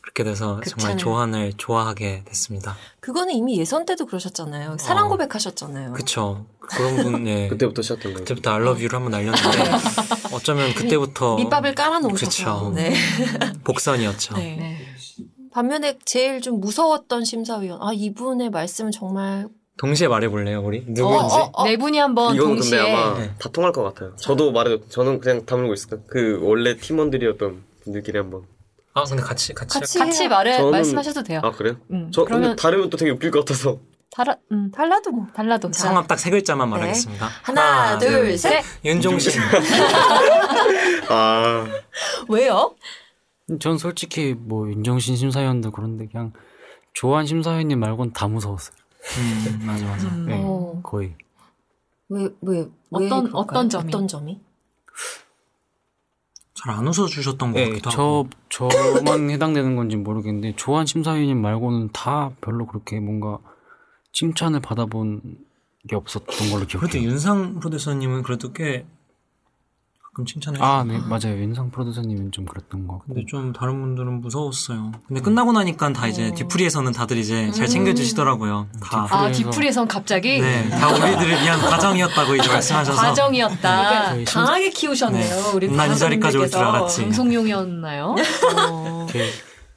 그렇게 0.00 0.24
돼서 0.24 0.56
극찬을. 0.56 0.78
정말 0.78 0.96
조한을 0.96 1.52
좋아하게 1.58 2.22
됐습니다. 2.24 2.76
그거는 3.00 3.34
이미 3.34 3.58
예선 3.58 3.84
때도 3.84 4.06
그러셨잖아요. 4.06 4.78
사랑 4.78 5.06
어. 5.06 5.08
고백하셨잖아요. 5.10 5.92
그쵸. 5.92 6.46
그런 6.60 6.96
분, 6.96 7.26
예. 7.28 7.48
그때부터 7.52 7.82
시작된 7.82 8.14
거예요. 8.14 8.18
그때부터 8.18 8.50
I 8.52 8.60
love 8.62 8.82
you를 8.82 8.94
한번 8.94 9.10
날렸는데 9.12 9.70
어쩌면 10.34 10.74
그때부터 10.74 11.36
밑밥을 11.36 11.74
깔아놓으셔서. 11.74 12.26
그쵸. 12.26 12.72
네. 12.74 12.94
복선이었죠. 13.64 14.34
네. 14.36 14.56
네. 14.56 14.78
반면에 15.52 15.98
제일 16.06 16.40
좀 16.40 16.58
무서웠던 16.60 17.26
심사위원. 17.26 17.82
아 17.82 17.92
이분의 17.92 18.48
말씀은 18.50 18.90
정말 18.92 19.46
동시에 19.82 20.06
말해볼래요, 20.06 20.62
우리? 20.62 20.84
누구인지? 20.86 21.34
어, 21.34 21.50
어. 21.54 21.64
네 21.64 21.76
분이 21.76 21.98
한번 21.98 22.36
이건 22.36 22.50
동시에 22.54 22.78
근데 22.78 22.92
아마 22.92 23.18
네. 23.18 23.34
다 23.36 23.48
통할 23.48 23.72
것 23.72 23.82
같아요. 23.82 24.14
저도 24.14 24.52
말해도 24.52 24.86
저는 24.88 25.18
그냥 25.18 25.44
다물고 25.44 25.74
있을까. 25.74 25.96
그 26.08 26.38
원래 26.40 26.76
팀원들이었던 26.76 27.64
분들끼리 27.82 28.16
한번. 28.16 28.42
아, 28.94 29.02
근데 29.02 29.20
같이, 29.24 29.52
같이. 29.52 29.80
같이 29.80 29.98
같이 29.98 30.28
말해 30.28 30.56
저는- 30.58 30.70
말씀하셔도 30.70 31.24
돼요. 31.24 31.40
아 31.42 31.50
그래요? 31.50 31.74
음, 31.90 32.12
저 32.14 32.24
그러면 32.24 32.50
근데 32.50 32.62
다르면 32.62 32.90
또 32.90 32.96
되게 32.96 33.10
웃길 33.10 33.32
것 33.32 33.40
같아서. 33.40 33.78
달라, 34.14 34.36
음, 34.52 34.70
달라도 34.70 35.10
뭐 35.10 35.26
달라도. 35.34 35.68
자, 35.72 35.88
성함 35.88 36.06
딱 36.06 36.16
세 36.16 36.30
글자만 36.30 36.68
네. 36.68 36.76
말하겠습니다. 36.76 37.28
하나, 37.42 37.98
둘, 37.98 38.38
셋. 38.38 38.62
윤종신. 38.84 39.32
아 41.10 41.66
왜요? 42.28 42.76
전 43.58 43.78
솔직히 43.78 44.36
뭐 44.38 44.68
윤정신 44.68 45.16
심사위원도 45.16 45.72
그런데 45.72 46.06
그냥 46.06 46.32
조한 46.92 47.26
심사위원님 47.26 47.80
말고는 47.80 48.12
다 48.12 48.28
무서웠어요. 48.28 48.76
음, 49.02 49.66
맞아, 49.66 49.84
맞아. 49.86 50.08
음. 50.08 50.26
네, 50.26 50.40
어. 50.44 50.80
거의. 50.82 51.14
왜, 52.08 52.24
왜, 52.42 52.58
왜 52.60 52.66
어떤- 52.90 53.08
그럴까요? 53.24 53.32
어떤 53.34 53.68
점이? 53.68 53.88
어떤 53.88 54.08
점이? 54.08 54.40
잘 56.54 56.70
안 56.74 56.86
웃어주셨던 56.86 57.52
것 57.52 57.58
네, 57.58 57.68
같기도 57.70 57.90
하고. 57.90 58.28
저 58.48 58.68
저만 58.68 59.30
해당되는 59.30 59.74
건지 59.74 59.96
모르겠는데 59.96 60.54
조한 60.56 60.86
심사위원님 60.86 61.40
말고는 61.40 61.90
다 61.92 62.30
별로 62.40 62.66
그렇게 62.66 63.00
뭔가 63.00 63.38
칭찬을 64.12 64.60
받아본 64.60 65.38
게 65.88 65.96
없었던 65.96 66.50
걸로 66.50 66.66
그래도 66.66 66.78
기억해요. 66.88 67.02
윤상 67.10 67.58
프로듀서님은 67.58 68.22
그래도 68.22 68.52
꽤 68.52 68.86
가끔 70.14 70.26
칭찬해. 70.26 70.58
아, 70.60 70.84
네, 70.86 70.98
맞아요. 70.98 71.38
윤상 71.40 71.70
프로듀서님은 71.70 72.32
좀 72.32 72.44
그랬던 72.44 72.86
것 72.86 72.98
같고. 72.98 73.14
근데 73.14 73.24
좀 73.26 73.54
다른 73.54 73.80
분들은 73.80 74.20
무서웠어요. 74.20 74.92
근데 75.08 75.22
끝나고 75.22 75.52
나니까 75.52 75.90
다 75.94 76.06
이제 76.06 76.30
뒤풀이에서는 76.34 76.92
다들 76.92 77.16
이제 77.16 77.50
잘 77.52 77.66
챙겨주시더라고요. 77.66 78.68
다. 78.82 79.06
아 79.10 79.30
뒤풀이에서- 79.30 79.34
뒤풀이에선 79.36 79.88
갑자기 79.88 80.38
네, 80.38 80.68
다 80.68 80.90
우리들을 80.90 81.28
위한 81.42 81.58
과정이었다고 81.64 82.34
이제 82.36 82.46
말씀하셔서. 82.46 83.00
과정이었다. 83.00 84.10
저희 84.10 84.26
심- 84.26 84.34
강하게 84.34 84.68
키우셨네요. 84.70 85.34
네. 85.44 85.50
우리 85.54 85.70
난이 85.74 85.96
자리까지 85.96 86.36
올 86.36 86.50
줄. 86.50 86.60
알았지. 86.60 87.02
방송용이었나요? 87.04 88.14
어, 88.68 89.06
이렇게, 89.10 89.30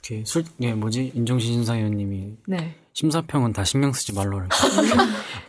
이렇게 0.10 0.24
술, 0.26 0.44
예, 0.60 0.74
뭐지? 0.74 1.14
윤정신 1.16 1.54
심사위원님이 1.54 2.34
네. 2.48 2.76
심사평은 2.96 3.52
다 3.52 3.66
신경 3.66 3.92
쓰지 3.92 4.14
말라. 4.14 4.48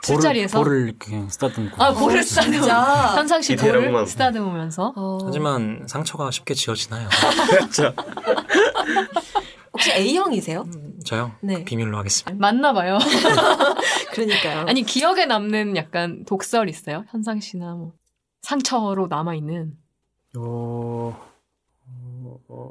술자리에서? 0.03 0.59
볼을 0.63 0.95
그냥 0.99 1.29
쓰다듬고. 1.29 1.81
아 1.83 1.93
볼을 1.93 2.23
쓰다듬. 2.25 2.53
진짜. 2.53 3.15
현상 3.17 3.41
씨 3.41 3.55
디테일하구만. 3.55 3.93
볼을 3.93 4.07
쓰다듬으면서. 4.09 4.93
어, 4.97 5.19
하지만 5.25 5.87
상처가 5.89 6.33
쉽게 6.33 6.55
지워지나요? 6.55 7.09
혹시 9.73 9.93
A형이세요? 9.93 10.65
저요? 11.05 11.27
음. 11.27 11.39
네. 11.43 11.65
비밀로 11.65 11.97
하겠습니다. 11.99 12.35
맞나 12.37 12.73
봐요. 12.73 12.99
그러니까요. 14.11 14.65
아니 14.67 14.83
기억에 14.83 15.27
남는 15.27 15.77
약간 15.77 16.25
독설 16.25 16.69
있어요? 16.69 17.05
현상 17.11 17.39
씨나 17.39 17.75
뭐 17.75 17.93
상처로 18.43 19.07
남아 19.07 19.35
있는. 19.37 19.75
어, 20.37 21.17
어, 21.87 22.39
어, 22.49 22.71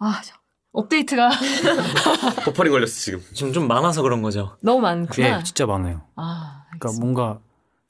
아 0.00 0.20
저- 0.24 0.34
업데이트가 0.76 1.30
버퍼링 2.44 2.70
걸렸어 2.72 2.92
지금. 2.92 3.22
지금 3.32 3.52
좀 3.52 3.66
많아서 3.66 4.02
그런 4.02 4.20
거죠. 4.22 4.56
너무 4.60 4.80
많구나. 4.80 5.38
예, 5.38 5.42
진짜 5.42 5.64
많아요. 5.66 6.02
아, 6.16 6.64
그러니까 6.68 6.88
알겠습니다. 6.88 7.00
뭔가 7.04 7.40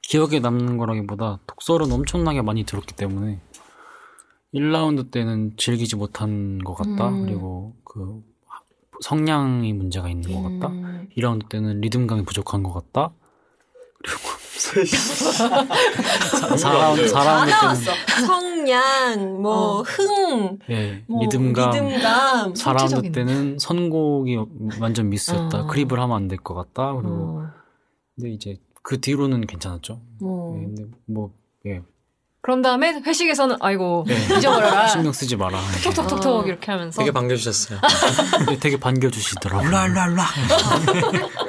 기억에 0.03 0.39
남는 0.39 0.79
거라기보다 0.79 1.41
독설은 1.49 1.91
엄청나게 1.91 2.43
많이 2.43 2.65
들었기 2.65 2.95
때문에 2.95 3.41
1라운드 4.55 5.11
때는 5.11 5.55
즐기지 5.57 5.97
못한 5.97 6.59
것 6.59 6.75
같다. 6.75 7.09
음. 7.09 7.27
그리고 7.27 7.75
그 7.85 8.21
성량이 9.03 9.73
문제가 9.73 10.09
있는 10.09 10.33
것 10.33 10.43
같다. 10.61 10.69
음, 10.73 11.09
2라운드 11.17 11.49
때는 11.49 11.81
리듬감이 11.81 12.25
부족한 12.25 12.63
것 12.63 12.73
같다. 12.73 13.13
그리고 14.03 14.21
4라운드, 16.57 17.13
다 17.13 17.21
4라운드 17.21 17.49
나왔어. 17.51 17.91
때는 17.91 18.27
성량, 18.71 19.43
뭐, 19.43 19.53
어. 19.79 19.83
흥, 19.83 20.59
예, 20.71 21.05
뭐, 21.07 21.23
리듬감. 21.23 21.71
리듬감. 21.71 22.53
4라운드 22.55 22.79
총체적인. 22.79 23.13
때는 23.13 23.59
선곡이 23.59 24.37
완전 24.81 25.09
미스였다. 25.09 25.61
어. 25.63 25.67
크립을 25.69 26.01
하면 26.01 26.17
안 26.17 26.29
될 26.29 26.39
것 26.43 26.55
같다. 26.55 26.93
그리고 26.95 27.09
어. 27.41 27.47
근데 28.17 28.31
이제 28.31 28.59
그 28.83 29.01
뒤로는 29.01 29.47
괜찮았죠. 29.47 30.01
뭐. 30.21 30.59
예, 30.59 30.65
근데 30.65 30.85
뭐 31.07 31.31
예. 31.67 31.83
그런 32.43 32.63
다음에 32.63 32.93
회식에서는 33.05 33.57
아이고 33.61 34.05
네. 34.07 34.15
잊어버려라. 34.37 34.87
신경 34.87 35.13
쓰지 35.13 35.35
마라. 35.37 35.59
톡톡톡톡 35.83 36.45
아. 36.45 36.47
이렇게 36.47 36.71
하면서 36.71 36.99
되게 37.01 37.11
반겨주셨어요. 37.11 37.81
되게 38.61 38.79
반겨주시더라고요. 38.79 39.69
랄랄라. 39.69 40.25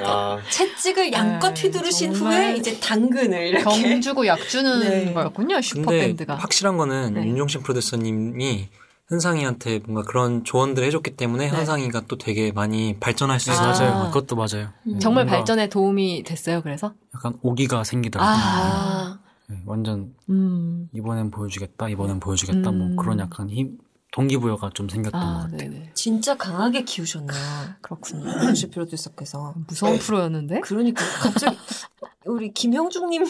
아, 0.04 0.38
채찍을 0.50 1.12
양껏 1.12 1.54
네, 1.54 1.62
휘두르신 1.62 2.14
정말 2.14 2.34
후에 2.42 2.56
이제 2.56 2.80
당근을 2.80 3.46
이렇게. 3.46 3.64
경 3.64 4.00
주고 4.00 4.26
약 4.26 4.40
주는 4.48 4.80
네. 4.80 5.12
거였군요. 5.12 5.60
슈퍼밴드가. 5.60 6.34
확실한 6.34 6.76
거는 6.76 7.14
네. 7.14 7.26
윤종신 7.26 7.62
프로듀서님이 7.62 8.68
현상이한테 9.08 9.80
뭔가 9.86 10.02
그런 10.02 10.42
조언들을 10.44 10.86
해줬기 10.88 11.16
때문에 11.16 11.48
네. 11.48 11.56
현상이가 11.56 12.02
또 12.08 12.18
되게 12.18 12.50
많이 12.52 12.96
발전할 12.98 13.38
수 13.38 13.50
아. 13.52 13.54
있어요. 13.54 13.90
맞아요. 13.92 14.10
그것도 14.10 14.34
맞아요. 14.34 14.70
음. 14.88 14.98
정말 14.98 15.26
발전에 15.26 15.68
도움이 15.68 16.24
됐어요. 16.24 16.60
그래서 16.62 16.92
약간 17.14 17.34
오기가 17.42 17.84
생기더라고요. 17.84 18.34
아, 18.36 19.18
예, 19.22 19.27
완전 19.64 20.14
음. 20.28 20.88
이번엔 20.92 21.30
보여주겠다, 21.30 21.88
이번엔 21.88 22.20
보여주겠다, 22.20 22.70
음. 22.70 22.78
뭐 22.78 23.02
그런 23.02 23.18
약간 23.18 23.48
힘, 23.48 23.78
동기부여가 24.10 24.70
좀 24.74 24.88
생겼던 24.88 25.20
것 25.20 25.26
아, 25.26 25.42
같아요. 25.42 25.56
네네. 25.56 25.90
진짜 25.94 26.36
강하게 26.36 26.84
키우셨네요. 26.84 27.38
그렇군요. 27.82 28.24
윤시 28.44 28.70
프로듀서께서. 28.70 29.54
무서운 29.66 29.98
프로였는데. 29.98 30.60
그러니까 30.60 31.04
갑자기 31.20 31.56
우리 32.24 32.52
김형중님 32.52 33.24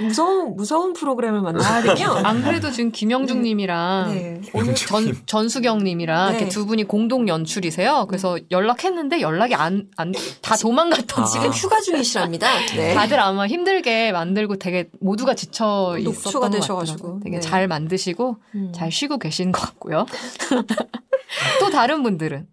무서운 0.00 0.56
무서운 0.56 0.92
프로그램을 0.92 1.40
만들었군요. 1.40 2.08
안 2.26 2.42
그래도 2.42 2.70
지금 2.70 2.90
김영중님이랑 2.90 4.14
네. 4.14 4.40
오늘 4.52 4.74
전, 4.74 5.14
전수경님이랑 5.26 6.32
네. 6.32 6.36
이렇게 6.36 6.50
두 6.50 6.66
분이 6.66 6.84
공동 6.84 7.28
연출이세요. 7.28 8.06
그래서 8.08 8.38
연락했는데 8.50 9.20
연락이 9.20 9.54
안, 9.54 9.88
안, 9.96 10.12
다 10.42 10.56
도망갔던 10.56 11.24
아. 11.24 11.26
지금 11.26 11.50
휴가 11.50 11.80
중이시랍니다. 11.80 12.48
네. 12.74 12.94
다들 12.94 13.20
아마 13.20 13.46
힘들게 13.46 14.12
만들고 14.12 14.56
되게 14.56 14.90
모두가 15.00 15.34
지쳐 15.34 15.96
있었던 15.98 16.40
것 16.42 16.50
되셔가지고. 16.50 17.20
되게 17.22 17.36
네. 17.36 17.40
잘 17.40 17.68
만드시고 17.68 18.36
음. 18.54 18.72
잘 18.74 18.90
쉬고 18.90 19.18
계신 19.18 19.52
것 19.52 19.60
같고요. 19.60 20.06
또 21.60 21.70
다른 21.70 22.02
분들은 22.02 22.46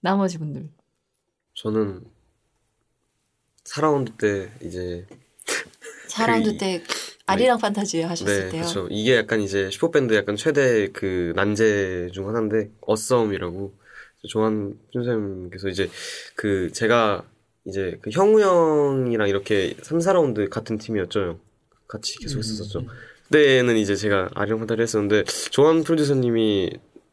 나머지 0.00 0.38
분들. 0.38 0.70
저는 1.54 2.15
4라운드 3.66 4.16
때 4.18 4.50
이제 4.62 5.06
4라운드 6.08 6.44
그- 6.52 6.56
때 6.58 6.82
아리랑 7.26 7.58
판타지 7.58 8.02
하셨을 8.02 8.44
네, 8.44 8.48
때요. 8.50 8.62
그렇죠. 8.62 8.86
이게 8.90 9.16
약간 9.16 9.40
이제 9.40 9.68
슈퍼밴드 9.70 10.14
약간 10.14 10.36
최대 10.36 10.88
그 10.92 11.32
난제 11.34 12.10
중 12.12 12.28
하나인데 12.28 12.70
어썸이라고 12.82 13.74
조한 14.28 14.78
선생님께서 14.92 15.68
이제 15.68 15.90
그 16.36 16.70
제가 16.72 17.24
이제 17.64 17.98
그 18.00 18.10
형우 18.10 18.40
형이랑 18.40 19.28
이렇게 19.28 19.74
3, 19.82 19.98
4라운드 19.98 20.48
같은 20.48 20.78
팀이었죠. 20.78 21.40
같이 21.88 22.18
계속 22.18 22.38
했었었죠. 22.38 22.84
그때는 23.24 23.76
이제 23.76 23.96
제가 23.96 24.30
아리랑 24.34 24.60
판타지를 24.60 24.82
했었는데 24.84 25.24
조한 25.50 25.82
프로듀서님이 25.82 26.70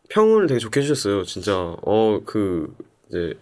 평을 0.10 0.46
되게 0.48 0.60
좋게 0.60 0.82
해주셨어요. 0.82 1.24
진짜 1.24 1.56
어 1.82 2.22
그 2.26 2.76
이제 3.10 3.34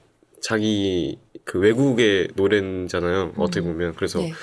자기 0.41 1.19
그 1.43 1.60
외국의 1.60 2.30
노래잖아요. 2.36 3.34
어떻게 3.38 3.62
보면 3.62 3.95
그래서 3.95 4.19
네. 4.19 4.34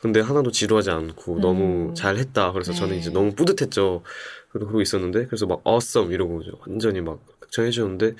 근데 0.00 0.20
하나도 0.20 0.50
지루하지 0.50 0.90
않고 0.90 1.36
음. 1.36 1.40
너무 1.40 1.94
잘했다. 1.94 2.52
그래서 2.52 2.72
저는 2.72 2.94
네. 2.94 2.98
이제 2.98 3.10
너무 3.10 3.32
뿌듯했죠. 3.34 4.02
그리고 4.50 4.66
그러고 4.66 4.80
있었는데 4.80 5.26
그래서 5.26 5.46
막 5.46 5.62
awesome 5.66 6.12
이러고 6.14 6.42
완전히 6.66 7.00
막 7.00 7.18
극찬해 7.40 7.70
주셨는데 7.70 8.14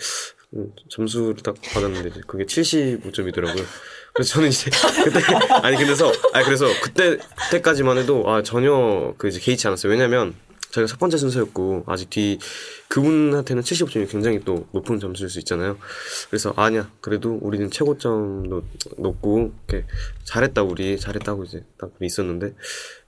음, 0.54 0.72
점수를 0.88 1.36
딱 1.42 1.56
받았는데 1.72 2.08
이제 2.10 2.20
그게 2.26 2.44
75점이더라고요. 2.44 3.64
그래서 4.12 4.34
저는 4.34 4.48
이제 4.48 4.70
그때 5.04 5.20
아니 5.62 5.76
그래서 5.76 6.12
아니 6.32 6.44
그래서 6.44 6.66
그때 6.82 7.18
그때까지만 7.44 7.98
해도 7.98 8.24
아 8.26 8.42
전혀 8.42 9.14
그 9.18 9.28
이제 9.28 9.40
개의치 9.40 9.66
않았어요. 9.66 9.90
왜냐면 9.90 10.34
저희가 10.76 10.86
첫 10.86 10.98
번째 10.98 11.16
순서였고 11.16 11.84
아직 11.86 12.10
뒤 12.10 12.38
그분한테는 12.88 13.62
75점이 13.62 14.10
굉장히 14.10 14.40
또 14.44 14.66
높은 14.72 15.00
점수일 15.00 15.30
수 15.30 15.38
있잖아요. 15.38 15.78
그래서 16.28 16.52
아니야 16.56 16.90
그래도 17.00 17.38
우리는 17.40 17.70
최고점도 17.70 18.62
높고 18.98 19.52
이렇게 19.68 19.86
잘했다 20.24 20.62
우리 20.62 20.98
잘했다고 20.98 21.44
이제 21.44 21.64
딱 21.78 21.90
있었는데 22.00 22.54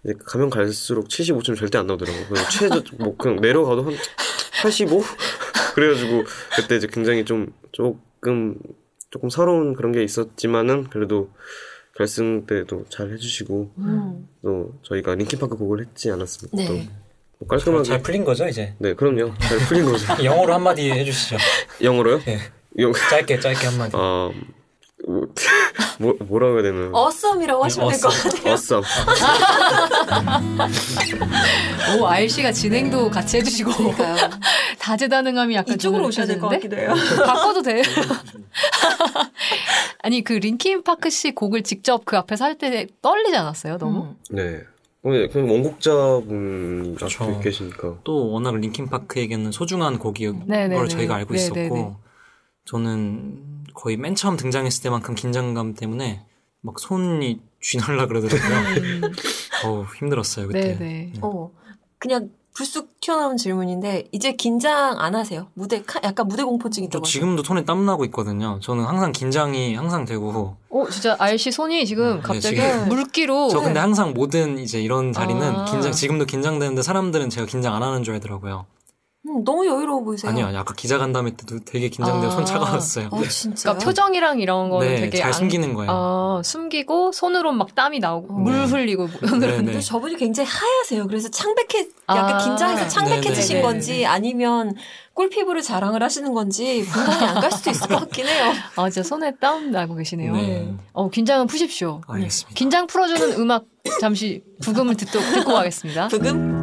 이제 0.04 0.14
가면 0.24 0.50
갈수록 0.50 1.08
75점 1.08 1.56
절대 1.56 1.78
안 1.78 1.86
나오더라고요. 1.86 2.26
그래서 2.28 2.48
최저 2.50 2.82
뭐 2.98 3.16
그냥 3.16 3.40
내려가도 3.40 3.84
한 3.84 3.94
85? 4.62 5.02
그래가지고 5.74 6.24
그때 6.56 6.76
이제 6.76 6.88
굉장히 6.90 7.24
좀 7.24 7.52
조금 7.72 8.58
조금 9.10 9.28
서러운 9.28 9.74
그런 9.74 9.92
게 9.92 10.02
있었지만은 10.02 10.84
그래도 10.84 11.30
결승 11.96 12.46
때도 12.46 12.86
잘 12.88 13.12
해주시고 13.12 13.72
음. 13.78 14.28
또 14.42 14.72
저희가 14.82 15.14
링킨파크 15.16 15.56
곡을 15.56 15.80
했지 15.80 16.10
않았습니까? 16.10 16.56
네. 16.56 16.88
또뭐 17.40 17.48
깔끔하게 17.48 17.84
잘 17.84 18.02
풀린 18.02 18.24
거죠 18.24 18.48
이제? 18.48 18.74
네 18.78 18.94
그럼요 18.94 19.32
잘 19.38 19.58
풀린 19.58 19.84
거죠 19.84 20.06
영어로 20.24 20.54
한마디 20.54 20.90
해주시죠. 20.90 21.36
영어로요? 21.82 22.20
예. 22.28 22.38
영 22.78 22.92
짧게 22.92 23.40
짧게 23.40 23.66
한마디. 23.66 23.92
아 23.96 24.30
뭐, 25.06 25.22
뭐 26.00 26.14
뭐라고 26.20 26.54
해야 26.54 26.62
되나? 26.64 26.90
어썸이라고 26.92 27.64
하시면 27.64 27.88
될 27.90 28.00
것 28.00 28.08
같아요. 28.08 28.52
awesome. 28.52 28.84
오, 32.00 32.06
RC가 32.06 32.52
진행도 32.52 33.08
같이 33.10 33.36
해주시고. 33.38 33.72
그러니까요. 33.72 34.16
다재다능함이 34.80 35.54
약간 35.54 35.76
이쪽으로 35.76 36.02
좀 36.02 36.08
오셔야 36.08 36.26
될 36.26 36.38
것? 36.40 36.48
같기도 36.48 36.76
해요. 36.76 36.94
바꿔도 37.24 37.62
돼. 37.62 37.82
아니, 40.02 40.22
그 40.24 40.32
링킨 40.34 40.82
파크 40.82 41.10
씨 41.10 41.32
곡을 41.34 41.62
직접 41.62 42.04
그 42.04 42.16
앞에서 42.16 42.44
할 42.44 42.58
때 42.58 42.86
떨리지 43.00 43.36
않았어요, 43.36 43.78
너무? 43.78 44.00
음. 44.02 44.16
네. 44.30 44.60
근데 45.02 45.28
그냥 45.28 45.50
원곡자분이. 45.50 46.96
앞에 47.00 47.40
계시니까 47.42 47.98
또 48.04 48.30
워낙 48.30 48.56
린킨파크에게는 48.56 49.52
소중한 49.52 49.98
곡인 49.98 50.44
네네네. 50.46 50.76
걸 50.76 50.88
저희가 50.88 51.14
알고 51.14 51.34
네네네. 51.34 51.66
있었고 51.66 51.96
저는 52.64 53.64
거의 53.74 53.96
맨 53.96 54.14
처음 54.14 54.36
등장했을 54.36 54.82
때만큼 54.82 55.14
긴장감 55.14 55.74
때문에 55.74 56.26
막 56.60 56.78
손이 56.78 57.40
쥐날라 57.60 58.06
그러더라고요. 58.06 59.10
어우 59.64 59.84
힘들었어요 59.98 60.48
그때. 60.48 60.76
네네. 60.76 61.12
어, 61.22 61.50
그냥 61.98 62.30
불쑥 62.58 63.00
튀어나온 63.00 63.36
질문인데 63.36 64.08
이제 64.10 64.32
긴장 64.32 64.98
안 65.00 65.14
하세요? 65.14 65.46
무대 65.54 65.80
카- 65.86 66.00
약간 66.02 66.26
무대 66.26 66.42
공포증 66.42 66.82
저 66.82 66.86
있다고. 66.86 67.04
지금도 67.04 67.44
손에 67.44 67.64
땀 67.64 67.86
나고 67.86 68.04
있거든요. 68.06 68.58
저는 68.60 68.82
항상 68.84 69.12
긴장이 69.12 69.76
항상 69.76 70.04
되고 70.04 70.56
오, 70.68 70.88
진짜 70.90 71.14
RC 71.20 71.52
손이 71.52 71.86
지금 71.86 72.16
네, 72.16 72.20
갑자기 72.20 72.56
지금. 72.56 72.88
물기로. 72.90 73.48
저 73.50 73.60
근데 73.60 73.78
항상 73.78 74.12
모든 74.12 74.58
이제 74.58 74.82
이런 74.82 75.12
자리는 75.12 75.40
아. 75.40 75.64
긴장 75.66 75.92
지금도 75.92 76.24
긴장되는데 76.24 76.82
사람들은 76.82 77.30
제가 77.30 77.46
긴장 77.46 77.76
안 77.76 77.84
하는 77.84 78.02
줄 78.02 78.14
알더라고요. 78.14 78.66
음, 79.26 79.42
너무 79.44 79.66
여유로워 79.66 80.04
보이세요. 80.04 80.30
아니요, 80.30 80.46
아니 80.46 80.56
아까 80.56 80.72
기자 80.74 80.96
간담회 80.96 81.32
때도 81.34 81.58
되게 81.64 81.88
긴장되고 81.88 82.32
아. 82.32 82.36
손 82.36 82.44
차가웠어요. 82.44 83.08
어, 83.10 83.22
진짜. 83.24 83.70
그러니까 83.72 83.84
표정이랑 83.84 84.38
이런 84.40 84.70
거는 84.70 84.86
네, 84.86 85.00
되게 85.00 85.18
잘 85.18 85.26
안- 85.28 85.32
숨기는 85.32 85.74
거예요. 85.74 85.90
어, 85.92 86.40
숨기고 86.44 87.10
손으로 87.12 87.52
막 87.52 87.74
땀이 87.74 87.98
나오고 87.98 88.32
어. 88.32 88.38
물 88.38 88.52
네. 88.54 88.64
흘리고 88.64 89.08
네, 89.08 89.18
근데 89.56 89.72
네. 89.72 89.80
저분이 89.80 90.16
굉장히 90.16 90.48
하얗세요. 90.48 91.06
그래서 91.08 91.28
창백해, 91.28 91.88
약간 92.08 92.34
아. 92.36 92.38
긴장해서 92.38 92.88
창백해지신 92.88 93.56
네네네. 93.56 93.60
건지 93.62 94.06
아니면 94.06 94.74
꿀피부를 95.14 95.62
자랑을 95.62 96.00
하시는 96.02 96.32
건지 96.32 96.84
분간이 96.88 97.24
안 97.26 97.40
갈 97.40 97.50
수도 97.50 97.70
있을 97.70 97.88
것 97.88 97.98
같긴 97.98 98.24
해요. 98.28 98.52
아 98.76 98.88
진짜 98.88 99.06
손에 99.08 99.32
땀 99.40 99.72
나고 99.72 99.96
계시네요. 99.96 100.32
네. 100.32 100.72
어 100.92 101.10
긴장은 101.10 101.48
푸십시오. 101.48 102.00
알겠습니다. 102.06 102.54
긴장 102.56 102.86
풀어주는 102.86 103.32
음악 103.40 103.64
잠시 104.00 104.42
부금을 104.62 104.96
듣도, 104.96 105.18
듣고 105.18 105.54
가겠습니다. 105.54 106.06
부금. 106.08 106.57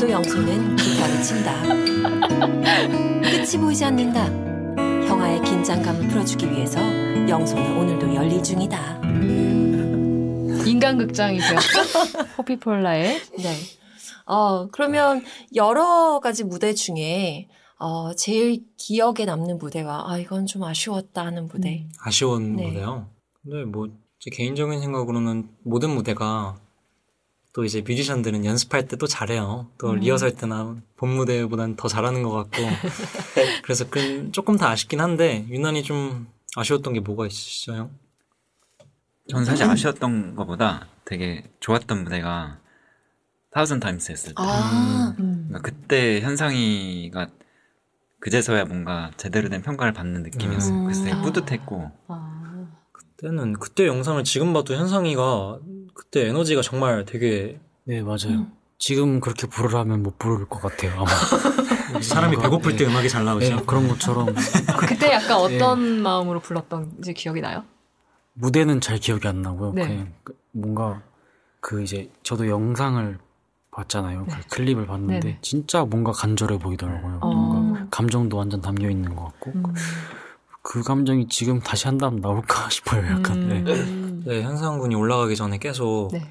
오늘도 0.00 0.10
영소는 0.12 0.76
기타를 0.76 1.22
친다. 1.22 1.62
끝이 3.20 3.60
보이지 3.60 3.84
않는다. 3.84 4.24
형아의 5.06 5.42
긴장감을 5.42 6.08
풀어주기 6.08 6.50
위해서 6.50 6.80
영소는 7.28 7.76
오늘도 7.76 8.14
열일 8.14 8.42
중이다. 8.42 8.98
인간극장이 10.66 11.38
되었죠. 11.38 11.80
호피폴라의 12.38 13.20
네. 13.38 13.54
어, 14.24 14.68
그러면 14.68 15.22
여러 15.54 16.18
가지 16.20 16.44
무대 16.44 16.72
중에 16.72 17.48
어, 17.78 18.14
제일 18.14 18.64
기억에 18.78 19.26
남는 19.26 19.58
무대가 19.58 20.10
아, 20.10 20.16
이건 20.16 20.46
좀 20.46 20.64
아쉬웠다 20.64 21.26
하는 21.26 21.46
무대. 21.46 21.86
아쉬운 22.00 22.56
네. 22.56 22.68
무대요. 22.68 23.10
근데 23.42 23.64
뭐 23.64 23.88
제 24.22 24.28
개인적인 24.30 24.80
생각으로는 24.82 25.48
모든 25.64 25.90
무대가 25.94 26.60
또 27.52 27.64
이제 27.64 27.80
뮤지션들은 27.80 28.44
연습할 28.44 28.86
때 28.86 28.96
또 28.96 29.06
잘해요. 29.06 29.68
또 29.78 29.90
음. 29.90 30.00
리허설 30.00 30.34
때나 30.36 30.76
본 30.96 31.10
무대보다는 31.10 31.76
더 31.76 31.88
잘하는 31.88 32.22
것 32.22 32.30
같고 32.30 32.56
그래서 33.62 33.88
그 33.90 34.30
조금 34.32 34.56
더 34.56 34.66
아쉽긴 34.66 35.00
한데 35.00 35.46
유난히 35.48 35.82
좀 35.82 36.28
아쉬웠던 36.56 36.92
게 36.94 37.00
뭐가 37.00 37.26
있으시죠? 37.26 37.90
전 39.28 39.44
사실 39.44 39.64
아쉬웠던 39.66 40.34
것보다 40.36 40.88
되게 41.04 41.44
좋았던 41.60 42.04
무대가 42.04 42.58
타우전 43.52 43.80
타임스 43.80 44.12
했을 44.12 44.28
때. 44.30 44.34
아, 44.36 45.14
음. 45.18 45.46
그러니까 45.48 45.60
그때 45.60 46.20
현상이가 46.20 47.28
그제서야 48.20 48.64
뭔가 48.64 49.10
제대로 49.16 49.48
된 49.48 49.62
평가를 49.62 49.92
받는 49.92 50.22
느낌이었어요. 50.24 50.74
음. 50.74 50.84
그래서 50.84 51.02
되게 51.04 51.16
아. 51.16 51.22
뿌듯했고 51.22 51.90
아, 52.08 52.39
그 52.39 52.39
때는 53.20 53.54
그때 53.54 53.86
영상을 53.86 54.22
지금 54.24 54.52
봐도 54.52 54.74
현상이가 54.74 55.58
그때 55.94 56.28
에너지가 56.28 56.62
정말 56.62 57.04
되게 57.04 57.60
네 57.84 58.02
맞아요. 58.02 58.30
음. 58.30 58.52
지금 58.78 59.20
그렇게 59.20 59.46
부르라면 59.46 60.02
못 60.02 60.18
부를 60.18 60.46
것 60.46 60.60
같아요. 60.62 60.92
아마 60.92 61.06
사람이 62.00 62.36
뭔가, 62.36 62.50
배고플 62.50 62.76
때 62.76 62.84
네. 62.84 62.90
음악이 62.90 63.08
잘 63.08 63.24
나오죠. 63.24 63.56
네, 63.56 63.62
그런 63.66 63.88
것처럼 63.88 64.26
그때 64.88 65.12
약간 65.12 65.36
어떤 65.36 66.02
마음으로 66.02 66.40
불렀던지 66.40 67.12
기억이 67.12 67.40
나요? 67.40 67.64
무대는 68.34 68.80
잘 68.80 68.98
기억이 68.98 69.28
안 69.28 69.42
나고요. 69.42 69.72
네. 69.74 69.86
그냥 69.86 70.12
그 70.24 70.34
뭔가 70.52 71.02
그 71.60 71.82
이제 71.82 72.10
저도 72.22 72.48
영상을 72.48 73.18
봤잖아요. 73.70 74.24
네. 74.26 74.34
그 74.34 74.56
클립을 74.56 74.86
봤는데. 74.86 75.38
진짜 75.42 75.84
뭔가 75.84 76.12
간절해 76.12 76.58
보이더라고요. 76.58 77.18
어. 77.20 77.34
뭔가 77.34 77.86
감정도 77.90 78.36
완전 78.38 78.60
담겨 78.60 78.88
있는 78.88 79.14
것 79.14 79.24
같고 79.24 79.52
음. 79.54 79.62
그 80.62 80.82
감정이 80.82 81.28
지금 81.28 81.60
다시 81.60 81.86
한다면 81.86 82.20
나올까 82.20 82.68
싶어요. 82.70 83.04
약간. 83.06 83.48
네. 83.48 83.72
음. 83.72 84.22
네, 84.26 84.42
현상 84.42 84.78
군이 84.78 84.94
올라가기 84.94 85.34
전에 85.36 85.58
계속 85.58 86.10
네. 86.12 86.22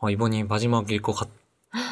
어, 0.00 0.10
이번이 0.10 0.44
마지막일 0.44 1.00
것 1.02 1.12
같, 1.12 1.28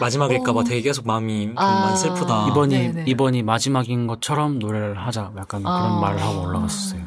마지막일까봐 0.01 0.61
어. 0.61 0.65
되게 0.65 0.83
계속 0.83 1.07
마음이 1.07 1.47
좀 1.47 1.59
아. 1.59 1.87
많이 1.87 1.97
슬프다. 1.97 2.49
이번이 2.49 2.75
네네. 2.79 3.05
이번이 3.07 3.43
마지막인 3.43 4.07
것처럼 4.07 4.59
노래를 4.59 4.99
하자. 5.07 5.33
약간 5.37 5.63
아. 5.67 5.81
그런 5.83 6.01
말을 6.01 6.23
하고 6.23 6.43
올라갔었어요. 6.43 7.01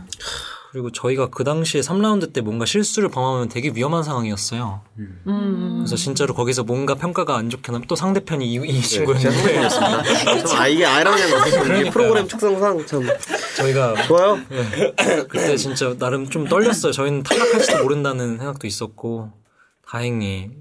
그리고 0.71 0.91
저희가 0.91 1.29
그 1.31 1.43
당시에 1.43 1.81
3라운드 1.81 2.31
때 2.31 2.41
뭔가 2.41 2.63
실수를 2.63 3.09
범하면 3.09 3.49
되게 3.49 3.71
위험한 3.73 4.03
상황이었어요. 4.03 4.81
음. 4.99 5.77
그래서 5.79 5.95
진짜로 5.95 6.35
거기서 6.35 6.63
뭔가 6.63 6.93
평가가 6.93 7.35
안 7.35 7.49
좋게 7.49 7.71
나면 7.71 7.87
또 7.87 7.95
상대편이 7.95 8.47
이, 8.47 8.53
이 8.53 8.59
네, 8.59 8.81
친구였는데. 8.81 9.67
참, 9.69 10.59
아, 10.59 10.67
이게 10.67 10.85
아이러니한 10.85 11.29
것 11.31 11.37
같아요. 11.37 11.79
이게 11.79 11.89
프로그램 11.89 12.27
특성상 12.27 12.85
참 12.85 13.01
저희가 13.57 14.03
좋아요. 14.03 14.39
그때 15.27 15.57
진짜 15.57 15.95
나름 15.97 16.29
좀 16.29 16.47
떨렸어요. 16.47 16.91
저희는 16.91 17.23
탈락할지도 17.23 17.81
모른다는 17.81 18.37
생각도 18.37 18.67
있었고 18.67 19.31
다행히 19.87 20.51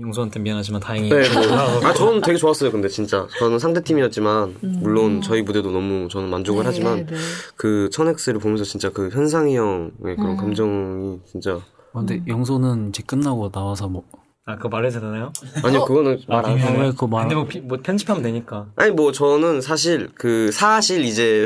용서한테 0.00 0.40
미안하지만 0.40 0.80
다행히 0.80 1.08
네, 1.08 1.22
뭐, 1.32 1.42
아, 1.88 1.92
저는 1.94 2.20
되게 2.20 2.36
좋았어요. 2.36 2.70
근데 2.70 2.88
진짜 2.88 3.26
저는 3.38 3.58
상대 3.58 3.82
팀이었지만 3.82 4.56
물론 4.60 5.22
저희 5.22 5.42
무대도 5.42 5.70
너무 5.70 6.08
저는 6.08 6.28
만족을 6.28 6.62
네, 6.64 6.66
하지만 6.68 7.06
네. 7.06 7.14
그 7.56 7.88
천엑스를 7.92 8.40
보면서 8.40 8.64
진짜 8.64 8.90
그 8.90 9.08
현상이 9.10 9.56
형의 9.56 9.90
그런 10.16 10.30
음. 10.32 10.36
감정이 10.36 11.18
진짜 11.30 11.54
어, 11.54 11.62
근데 12.00 12.22
영소는 12.26 12.90
이제 12.90 13.02
끝나고 13.06 13.50
나와서 13.50 13.88
뭐 13.88 14.04
아 14.48 14.54
그거 14.54 14.68
말해도 14.68 15.00
되나요? 15.00 15.32
아니요 15.64 15.84
그거는 15.86 16.20
말안 16.28 16.54
비밀이에요? 16.54 16.70
해요. 16.76 16.82
왜 16.84 16.90
그거 16.92 17.08
말 17.08 17.22
근데 17.22 17.34
뭐, 17.34 17.46
비- 17.46 17.60
뭐 17.60 17.78
편집하면 17.82 18.22
되니까 18.22 18.66
아니 18.76 18.92
뭐 18.92 19.10
저는 19.10 19.60
사실 19.60 20.08
그 20.14 20.52
사실 20.52 21.04
이제 21.04 21.44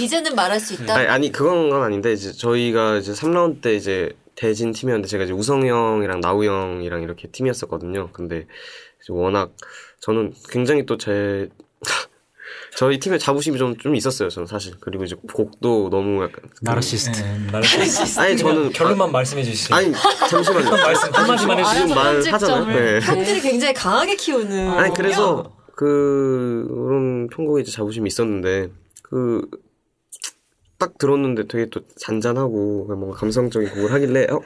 이제는 0.00 0.36
말할 0.36 0.60
수 0.60 0.74
있다. 0.74 0.94
아니, 0.94 1.06
아니 1.08 1.32
그건 1.32 1.70
건 1.70 1.82
아닌데 1.82 2.12
이제 2.12 2.30
저희가 2.30 2.98
이제 2.98 3.10
3라운드 3.10 3.60
때 3.62 3.74
이제 3.74 4.12
대진 4.40 4.72
팀이었는데 4.72 5.06
제가 5.06 5.24
이제 5.24 5.34
우성 5.34 5.66
형이랑 5.66 6.20
나우 6.22 6.42
형이랑 6.44 7.02
이렇게 7.02 7.28
팀이었었거든요. 7.28 8.08
근데 8.12 8.46
워낙 9.10 9.52
저는 10.00 10.32
굉장히 10.48 10.86
또 10.86 10.96
제 10.96 11.50
저희 12.76 12.98
팀의 12.98 13.18
자부심이 13.18 13.58
좀, 13.58 13.76
좀 13.76 13.94
있었어요. 13.94 14.28
저는 14.30 14.46
사실. 14.46 14.72
그리고 14.80 15.04
이제 15.04 15.14
곡도 15.34 15.90
너무 15.90 16.22
약간. 16.22 16.40
그- 16.48 16.48
나르시스트. 16.62 17.20
말해주세요. 17.52 18.24
아니, 18.24 18.36
저는. 18.36 18.70
결론만 18.70 19.12
말씀해 19.12 19.42
주시죠. 19.42 19.74
아니, 19.74 19.92
잠시만요. 20.30 20.70
말씀 20.70 21.12
한마디만 21.12 21.36
지금 21.38 21.58
해주시죠. 21.58 21.94
말하잖아요. 21.94 22.64
네. 22.66 23.00
형들이 23.04 23.40
굉장히 23.40 23.74
강하게 23.74 24.16
키우는. 24.16 24.68
아니, 24.70 24.94
그래서 24.94 25.52
그, 25.76 26.64
그런 26.68 27.28
편곡에 27.28 27.60
이제 27.62 27.70
자부심이 27.72 28.06
있었는데, 28.06 28.68
그, 29.02 29.42
딱 30.80 30.98
들었는데 30.98 31.46
되게 31.46 31.66
또 31.70 31.82
잔잔하고 31.96 32.86
뭔가 32.88 33.16
감성적인 33.16 33.70
곡을 33.70 33.92
하길래, 33.92 34.26
어? 34.30 34.40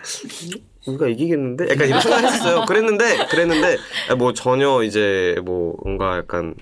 우리가 0.87 1.09
이기겠는데? 1.09 1.69
약간 1.71 1.89
이런 1.89 2.01
생각을 2.01 2.29
했었어요. 2.29 2.65
그랬는데, 2.67 3.27
그랬는데, 3.31 3.79
뭐 4.19 4.35
전혀 4.35 4.83
이제 4.83 5.37
뭐 5.45 5.77
뭔가 5.83 6.19
약간 6.19 6.55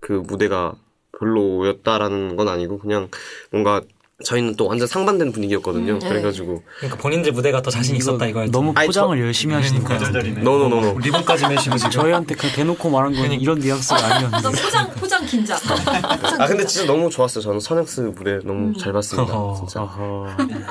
그 0.00 0.12
무대가 0.12 0.74
별로였다라는 1.18 2.36
건 2.36 2.48
아니고, 2.48 2.78
그냥 2.78 3.08
뭔가 3.50 3.82
저희는 4.24 4.56
또 4.56 4.66
완전 4.66 4.88
상반된 4.88 5.30
분위기였거든요. 5.32 5.94
음, 5.94 5.98
네. 5.98 6.08
그래가지고, 6.08 6.62
그러니까 6.78 6.98
본인들 7.02 7.32
무대가 7.32 7.60
더 7.60 7.70
자신 7.70 7.96
있었다 7.96 8.26
이거였죠. 8.26 8.50
너무 8.50 8.72
아니, 8.74 8.86
포장을 8.86 9.18
열심히 9.20 9.54
하시니까 9.54 9.98
No 10.42 10.55
no 10.55 10.68
no 10.68 10.81
no. 10.81 11.00
리본까지 11.00 11.46
매시고 11.48 11.76
지금. 11.76 11.90
저희한테 11.90 12.34
그냥 12.34 12.56
대놓고 12.56 12.88
말한 12.88 13.14
건 13.14 13.32
이런 13.32 13.58
뉘앙스가 13.58 13.98
너 14.00 14.14
아니었는데 14.14 14.62
포장 14.62 14.90
포장 14.92 15.26
긴장. 15.26 15.58
아, 16.38 16.46
근데 16.46 16.64
진짜 16.64 16.86
너무 16.86 17.10
좋았어요. 17.10 17.42
저는 17.42 17.60
천 17.60 17.92
X 17.92 18.00
무대 18.16 18.38
너무 18.42 18.74
잘 18.78 18.94
봤습니다. 18.94 19.34
어허. 19.34 19.66
진짜. 19.66 19.80
아하. 19.82 20.34
근데 20.38 20.64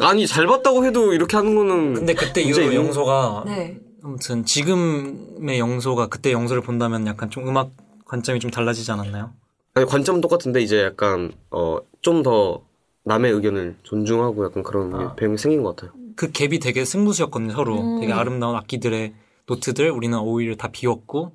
아니, 0.06 0.26
잘 0.26 0.46
봤다고 0.46 0.86
해도 0.86 1.12
이렇게 1.12 1.36
하는 1.36 1.54
거는. 1.54 1.94
근데 1.94 2.14
그때 2.14 2.40
이후로 2.40 2.74
영소가 2.74 3.44
네. 3.46 3.76
아무튼 4.02 4.46
지금의 4.46 5.58
영소가 5.58 6.06
그때 6.06 6.32
영소를 6.32 6.62
본다면 6.62 7.06
약간 7.06 7.28
좀 7.28 7.46
음악 7.46 7.72
관점이 8.06 8.40
좀 8.40 8.50
달라지지 8.50 8.90
않았나요? 8.90 9.32
아니, 9.74 9.86
관점은 9.86 10.20
똑같은데 10.20 10.60
이제 10.60 10.82
약간, 10.82 11.32
어, 11.50 11.78
좀 12.02 12.22
더 12.22 12.62
남의 13.04 13.32
의견을 13.32 13.76
존중하고 13.82 14.44
약간 14.44 14.62
그런 14.62 14.90
게 14.96 15.04
아. 15.04 15.14
배경이 15.14 15.36
생긴 15.38 15.62
것 15.62 15.74
같아요. 15.74 15.92
그 16.14 16.30
갭이 16.30 16.62
되게 16.62 16.84
승부수였거든요 16.84 17.52
서로 17.52 17.80
음. 17.80 18.00
되게 18.00 18.12
아름다운 18.12 18.54
악기들의 18.56 19.14
노트들 19.46 19.90
우리는 19.90 20.18
오히려 20.18 20.54
다 20.56 20.68
비웠고 20.68 21.34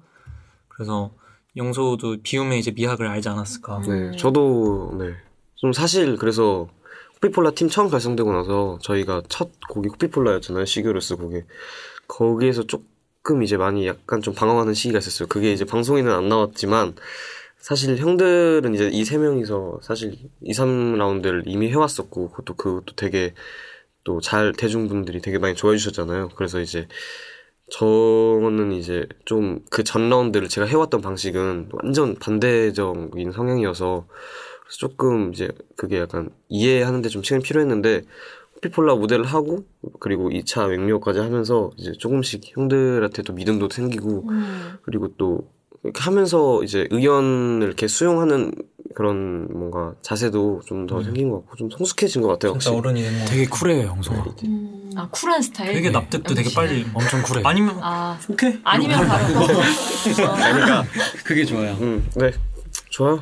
그래서 0.69 1.11
영소도 1.55 2.17
비움의 2.23 2.59
이제 2.59 2.71
미학을 2.71 3.07
알지 3.07 3.27
않았을까 3.29 3.77
음. 3.79 4.11
네, 4.11 4.17
저도, 4.17 4.95
네. 4.99 5.15
좀 5.55 5.73
사실 5.73 6.17
그래서 6.17 6.69
호피폴라 7.15 7.51
팀 7.51 7.67
처음 7.67 7.89
결성되고 7.89 8.31
나서 8.31 8.77
저희가 8.83 9.23
첫 9.27 9.49
곡이 9.69 9.89
호피폴라였잖아요. 9.89 10.65
시교르스 10.65 11.15
곡이. 11.15 11.41
거기에서 12.07 12.63
조금 12.67 13.41
이제 13.41 13.57
많이 13.57 13.87
약간 13.87 14.21
좀 14.21 14.35
방황하는 14.35 14.75
시기가 14.75 14.99
있었어요. 14.99 15.27
그게 15.27 15.51
이제 15.51 15.65
방송에는 15.65 16.11
안 16.11 16.29
나왔지만 16.29 16.93
사실 17.59 17.97
형들은 17.97 18.73
이제 18.75 18.89
이 18.93 19.03
세 19.03 19.17
명이서 19.17 19.79
사실 19.81 20.15
2, 20.41 20.51
3라운드를 20.53 21.43
이미 21.47 21.69
해왔었고 21.69 22.29
그것도 22.29 22.55
그것도 22.55 22.95
되게 22.95 23.33
또 24.03 24.21
잘 24.21 24.53
대중분들이 24.53 25.19
되게 25.21 25.37
많이 25.37 25.53
좋아해 25.55 25.77
주셨잖아요. 25.77 26.29
그래서 26.35 26.61
이제 26.61 26.87
저는 27.69 28.71
이제 28.73 29.05
좀 29.25 29.65
그 29.69 29.83
전 29.83 30.09
라운드를 30.09 30.47
제가 30.47 30.65
해왔던 30.67 31.01
방식은 31.01 31.69
완전 31.73 32.15
반대적인 32.15 33.31
성향이어서 33.33 34.07
조금 34.69 35.33
이제 35.33 35.49
그게 35.75 35.99
약간 35.99 36.29
이해하는데 36.49 37.09
좀 37.09 37.23
시간이 37.23 37.43
필요했는데 37.43 38.03
피폴라 38.61 38.95
무대를 38.95 39.25
하고 39.25 39.65
그리고 39.99 40.29
2차 40.29 40.69
맹묘까지 40.69 41.19
하면서 41.19 41.71
이제 41.77 41.91
조금씩 41.91 42.43
형들한테도 42.57 43.33
믿음도 43.33 43.69
생기고 43.69 44.29
음. 44.29 44.77
그리고 44.83 45.09
또 45.17 45.49
이렇게 45.87 46.01
하면서 46.01 46.61
이제 46.63 46.87
의견을 46.91 47.65
이렇게 47.65 47.87
수용하는 47.87 48.51
그런 48.93 49.47
뭔가 49.51 49.93
자세도 50.01 50.61
좀더 50.65 50.97
음. 50.97 51.03
생긴 51.03 51.29
것 51.29 51.37
같고 51.41 51.55
좀 51.55 51.69
성숙해진 51.69 52.21
것 52.21 52.27
같아요. 52.29 52.57
진짜. 52.57 52.75
어른이 52.75 53.01
된거 53.01 53.25
되게 53.25 53.45
쿨해요 53.45 53.87
영소가. 53.87 54.25
음. 54.43 54.91
아 54.95 55.07
쿨한 55.09 55.41
스타일. 55.41 55.73
되게 55.73 55.89
납득도 55.91 56.33
되게 56.33 56.53
빨리 56.53 56.85
엄청 56.93 57.21
쿨해. 57.21 57.41
아니면 57.45 57.79
아 57.81 58.19
오케이 58.27 58.59
아니면 58.63 59.07
바로 59.07 59.47
그러니까 60.03 60.83
그게 61.23 61.45
좋아요 61.45 61.77
음, 61.79 62.05
네. 62.15 62.31
좋아요. 62.89 63.21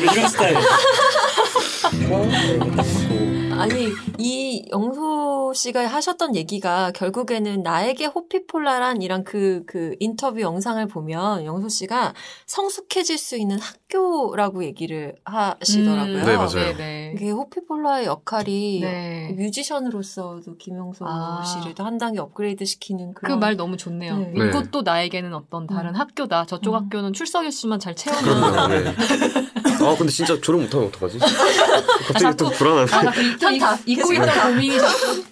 이런 0.00 0.28
스타일 0.28 0.56
아니 3.58 3.92
이 4.18 4.68
영소 4.72 5.52
씨가 5.54 5.86
하셨던 5.86 6.34
얘기가 6.34 6.90
결국에는 6.92 7.62
나에게 7.62 8.06
호피폴라란이란 8.06 9.24
그, 9.24 9.62
그 9.66 9.94
인터뷰 10.00 10.40
영상을 10.40 10.84
보면 10.88 11.44
영소 11.44 11.68
씨가 11.68 12.14
성숙해질 12.46 13.16
수 13.16 13.36
있는 13.36 13.58
학 13.58 13.83
교라고 13.94 14.64
얘기를 14.64 15.14
하시더라고요. 15.24 16.24
네, 16.24 16.36
맞아요. 16.36 16.48
네네. 16.76 17.12
이게 17.16 17.30
호피폴라의 17.30 18.06
역할이 18.06 18.80
네. 18.82 19.32
뮤지션으로서도 19.36 20.56
김영소 20.58 21.04
아. 21.06 21.42
씨를 21.44 21.74
또 21.74 21.84
한 21.84 21.98
단계 21.98 22.18
업그레이드 22.18 22.64
시키는 22.64 23.12
그 23.12 23.20
그런 23.20 23.38
말 23.40 23.56
너무 23.56 23.76
좋네요. 23.76 24.16
네. 24.16 24.32
네. 24.34 24.48
이것도 24.48 24.82
나에게는 24.82 25.34
어떤 25.34 25.66
다른 25.66 25.90
음. 25.90 25.94
학교다. 25.96 26.46
저쪽 26.46 26.72
음. 26.72 26.76
학교는 26.76 27.12
출석 27.12 27.44
일수만 27.44 27.78
잘 27.78 27.94
채우면 27.94 28.22
그럼요. 28.24 28.68
네. 28.68 28.94
아 29.84 29.94
근데 29.98 30.10
진짜 30.10 30.40
졸업 30.40 30.62
못하면 30.62 30.88
어떡하지? 30.88 31.18
갑자기 31.18 32.36
또 32.38 32.48
불안하네. 32.50 32.90
아, 32.90 33.12
또. 33.12 33.82
잊고 33.86 34.12
있던 34.14 34.28
고민이 34.54 34.78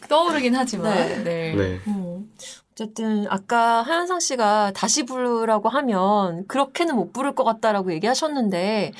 떠오르긴 0.08 0.54
하지만. 0.54 0.94
네. 1.24 1.54
네. 1.54 1.80
네. 2.82 2.86
음. 2.86 2.86
어쨌든 2.86 3.26
아까 3.30 3.82
하현상 3.82 4.20
씨가 4.20 4.72
다시 4.74 5.04
부르라고 5.04 5.68
하면 5.68 6.46
그렇게는 6.48 6.96
못 6.96 7.12
부를 7.12 7.34
것 7.34 7.44
같다라고 7.44 7.92
얘기하셨는데 7.92 8.92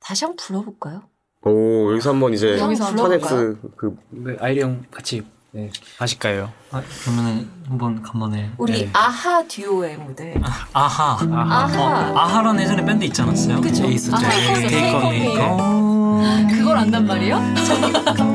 다시 0.00 0.24
한번 0.24 0.36
불러볼까요? 0.36 1.02
오 1.42 1.92
여기서 1.92 2.10
한번 2.10 2.34
이제 2.34 2.58
파넥스 2.58 3.58
그 3.76 3.96
네, 4.10 4.36
아일이 4.40 4.60
형 4.62 4.82
같이 4.90 5.24
네, 5.50 5.70
하실까요? 5.98 6.52
아, 6.70 6.82
그러면은 7.04 7.48
한번 7.66 8.02
간만에 8.02 8.50
우리 8.58 8.84
네. 8.84 8.90
아하 8.92 9.42
듀오의 9.46 9.96
무대. 9.96 10.34
아 10.72 10.86
하 10.86 11.12
아하. 11.12 11.64
아하. 11.64 12.10
어, 12.12 12.18
아하라는 12.18 12.62
예전에 12.62 12.84
밴드 12.84 13.04
있지 13.04 13.22
않았어요? 13.22 13.60
그쵸. 13.60 13.84
아하. 13.84 14.54
Take 14.54 15.40
on. 15.42 16.48
그걸 16.48 16.76
안단 16.76 17.06
말이에요? 17.06 17.40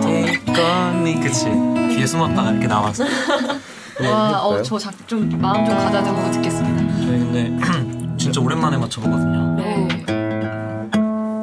테이크 0.04 0.52
온. 0.52 1.22
그치 1.22 1.46
뒤에 1.96 2.06
숨었다가 2.06 2.52
이렇게 2.52 2.68
나와서 2.68 3.04
와, 4.02 4.44
어? 4.46 4.62
저 4.62 4.78
작, 4.80 5.08
좀 5.08 5.30
마음 5.40 5.66
좀 5.66 5.76
가다듬고 5.78 6.32
듣겠습니다. 6.32 6.98
저희 6.98 7.20
근데 7.20 8.18
진짜 8.18 8.40
오랜만에 8.42 8.78
맞춰보거든요 8.78 9.56
네. 9.58 9.88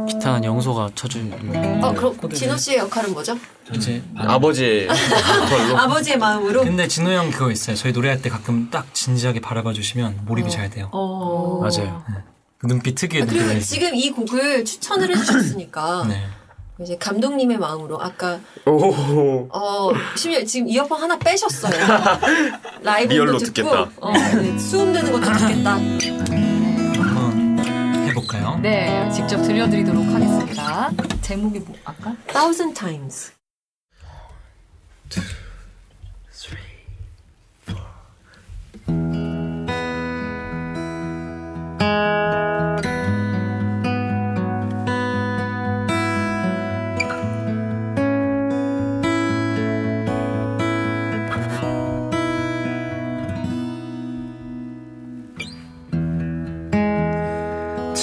기타는 0.08 0.44
영소가 0.44 0.90
쳐주면 0.94 1.84
어, 1.84 1.92
그럼 1.94 2.30
진호 2.32 2.56
씨의 2.56 2.78
역할은 2.78 3.12
뭐죠? 3.12 3.36
이제 3.74 4.02
아버지의 4.16 4.88
걸로 5.48 5.78
아버지의 5.78 6.18
마음으로. 6.18 6.62
근데 6.62 6.88
진호 6.88 7.10
형 7.12 7.30
그거 7.30 7.50
있어요 7.50 7.76
저희 7.76 7.92
노래할 7.92 8.20
때 8.22 8.28
가끔 8.28 8.68
딱 8.70 8.92
진지하게 8.94 9.40
바라봐 9.40 9.72
주시면 9.72 10.22
몰입이 10.26 10.50
잘 10.50 10.68
돼요 10.70 10.88
어. 10.92 11.60
맞아요. 11.60 12.02
그 12.58 12.66
눈빛 12.66 12.94
특유의 12.94 13.22
아, 13.22 13.26
그리고 13.26 13.44
눈빛이 13.44 13.62
지금 13.64 13.94
이 13.94 14.10
곡을 14.10 14.64
추천을 14.64 15.10
해주셨으니까 15.10 16.06
네. 16.08 16.24
이제 16.82 16.96
감독님의 16.96 17.58
마음으로 17.58 18.00
아까 18.00 18.40
오어 18.64 19.92
심지어 20.16 20.42
지금 20.44 20.68
이어폰 20.68 21.00
하나 21.00 21.18
빼셨어요. 21.18 21.72
라이브도 22.82 23.14
리얼로 23.14 23.38
듣고 23.38 23.52
듣겠다. 23.52 23.90
어, 24.00 24.12
네, 24.12 24.58
수음되는 24.58 25.12
것도 25.12 25.24
듣겠다. 25.24 25.72
한번 25.72 27.58
해볼까요? 28.08 28.58
네, 28.62 29.10
직접 29.10 29.42
들려드리도록 29.42 30.06
하겠습니다. 30.06 30.90
제목이 31.20 31.60
뭐, 31.60 31.76
아까? 31.84 32.16
Thousand 32.28 32.74
times. 32.74 33.32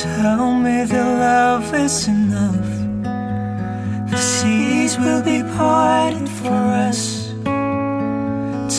Tell 0.03 0.53
me 0.53 0.83
that 0.83 1.19
love 1.19 1.73
is 1.73 2.07
enough. 2.07 2.69
The 4.11 4.17
seas 4.17 4.95
will 4.99 5.23
be 5.23 5.41
parted 5.57 6.29
for 6.29 6.53
us. 6.87 7.33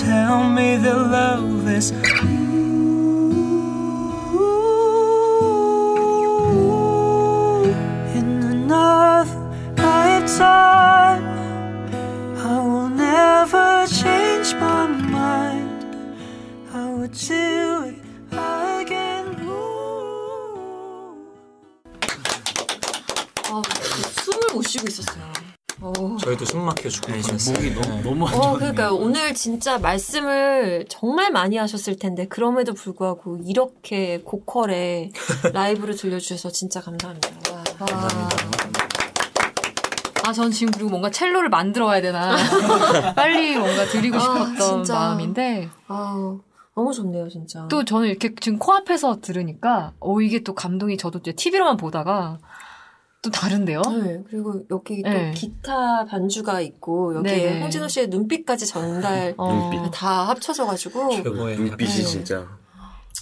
Tell 0.01 0.49
me 0.49 0.77
that 0.77 0.97
love 0.97 1.67
is. 1.67 1.91
In 8.15 8.29
another 8.55 9.41
lifetime, 9.77 10.68
쉬고 24.69 24.87
있었어요. 24.87 25.25
어. 25.81 25.93
저희도 26.21 26.45
숨 26.45 26.65
막혀 26.65 26.89
죽을 26.89 27.15
네, 27.15 27.23
뻔했어요 27.23 27.55
목이 27.55 27.71
너무 27.75 27.95
네. 27.97 28.03
너무 28.03 28.27
안 28.29 28.35
어, 28.35 28.41
좋아요. 28.41 28.55
그러니까요. 28.59 28.95
오늘 28.97 29.33
진짜 29.35 29.79
말씀을 29.79 30.87
정말 30.89 31.31
많이 31.31 31.57
하셨을 31.57 31.97
텐데, 31.99 32.27
그럼에도 32.27 32.75
불구하고 32.75 33.39
이렇게 33.45 34.21
고퀄의 34.25 35.13
라이브를 35.55 35.97
들려주셔서 35.97 36.51
진짜 36.51 36.81
감사합니다. 36.81 37.29
와. 37.53 37.65
아, 40.27 40.33
전 40.33 40.51
지금 40.51 40.73
그리고 40.73 40.91
뭔가 40.91 41.11
첼로를 41.11 41.49
만들어 41.49 41.87
와야 41.87 42.03
되나. 42.03 42.37
빨리 43.17 43.57
뭔가 43.57 43.87
드리고 43.87 44.17
아, 44.17 44.21
싶었던 44.21 44.57
진짜. 44.57 44.95
마음인데. 44.95 45.71
아우, 45.87 46.41
너무 46.75 46.93
좋네요, 46.93 47.29
진짜. 47.29 47.67
또 47.71 47.85
저는 47.85 48.09
이렇게 48.09 48.35
지금 48.41 48.59
코앞에서 48.59 49.21
들으니까, 49.23 49.93
어, 50.01 50.21
이게 50.21 50.43
또 50.43 50.55
감동이 50.55 50.99
저도 50.99 51.21
이제 51.21 51.33
TV로만 51.33 51.77
보다가 51.79 52.39
또 53.23 53.31
다른데요? 53.31 53.83
네, 53.83 54.23
그리고 54.29 54.63
여기 54.71 55.03
또 55.03 55.11
네. 55.11 55.33
기타 55.33 56.05
반주가 56.05 56.61
있고, 56.61 57.17
여기에 57.17 57.37
네네. 57.37 57.61
홍진호 57.63 57.89
씨의 57.89 58.09
눈빛까지 58.09 58.67
전달 58.67 59.35
어. 59.37 59.53
눈빛. 59.53 59.91
다 59.93 60.29
합쳐져 60.29 60.67
가지고. 60.67 61.11
최고의 61.11 61.57
눈빛이 61.57 61.91
네. 61.91 62.03
진짜 62.03 62.47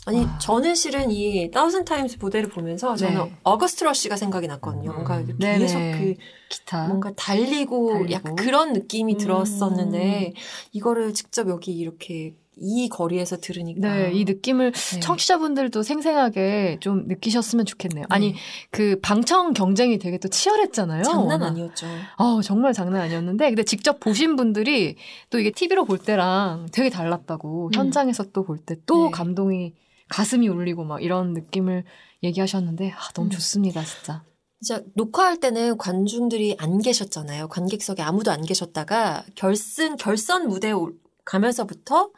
아니, 0.08 0.24
저는 0.40 0.76
실은 0.76 1.10
이 1.10 1.50
Thousand 1.50 1.84
Times 1.84 2.18
무대를 2.20 2.48
보면서 2.48 2.94
저는 2.94 3.24
네. 3.24 3.36
August 3.42 3.82
Rush가 3.82 4.16
생각이 4.16 4.46
났거든요. 4.46 4.92
뭔가 4.92 5.16
이렇게 5.16 5.34
네네. 5.34 5.58
계속 5.58 5.78
그 5.78 6.14
기타. 6.48 6.86
뭔가 6.86 7.12
달리고, 7.16 7.92
달리고. 7.92 8.12
약간 8.12 8.36
그런 8.36 8.72
느낌이 8.72 9.14
음. 9.14 9.18
들었었는데 9.18 10.34
이거를 10.70 11.12
직접 11.12 11.48
여기 11.48 11.72
이렇게 11.72 12.36
이 12.58 12.88
거리에서 12.88 13.36
들으니까 13.36 13.94
네, 13.94 14.12
이 14.14 14.24
느낌을 14.24 14.72
네. 14.72 15.00
청취자분들도 15.00 15.82
생생하게 15.82 16.78
좀 16.80 17.06
느끼셨으면 17.06 17.66
좋겠네요. 17.66 18.06
아니, 18.08 18.32
네. 18.32 18.38
그 18.70 18.98
방청 19.02 19.52
경쟁이 19.52 19.98
되게 19.98 20.16
또 20.18 20.28
치열했잖아요. 20.28 21.02
장난. 21.02 21.42
아니었죠. 21.42 21.86
어, 22.16 22.40
정말 22.40 22.72
장난 22.72 23.02
아니었는데, 23.02 23.48
근데 23.50 23.62
직접 23.62 24.00
보신 24.00 24.36
분들이 24.36 24.96
또 25.28 25.38
이게 25.38 25.50
TV로 25.50 25.84
볼 25.84 25.98
때랑 25.98 26.68
되게 26.72 26.88
달랐다고, 26.88 27.66
음. 27.68 27.74
현장에서 27.74 28.24
또 28.32 28.42
볼 28.46 28.58
때또 28.58 29.06
네. 29.06 29.10
감동이 29.10 29.74
가슴이 30.08 30.48
울리고 30.48 30.84
막 30.84 31.02
이런 31.02 31.34
느낌을 31.34 31.84
얘기하셨는데, 32.22 32.92
아, 32.92 33.12
너무 33.14 33.28
음. 33.28 33.30
좋습니다, 33.30 33.82
진짜. 33.84 34.22
진짜 34.62 34.82
녹화할 34.94 35.38
때는 35.40 35.76
관중들이 35.76 36.56
안 36.58 36.78
계셨잖아요. 36.80 37.48
관객석에 37.48 38.02
아무도 38.02 38.30
안 38.30 38.42
계셨다가 38.42 39.24
결승 39.34 39.96
결선 39.96 40.48
무대에 40.48 40.72
올- 40.72 40.94
가면서부터 41.26 42.10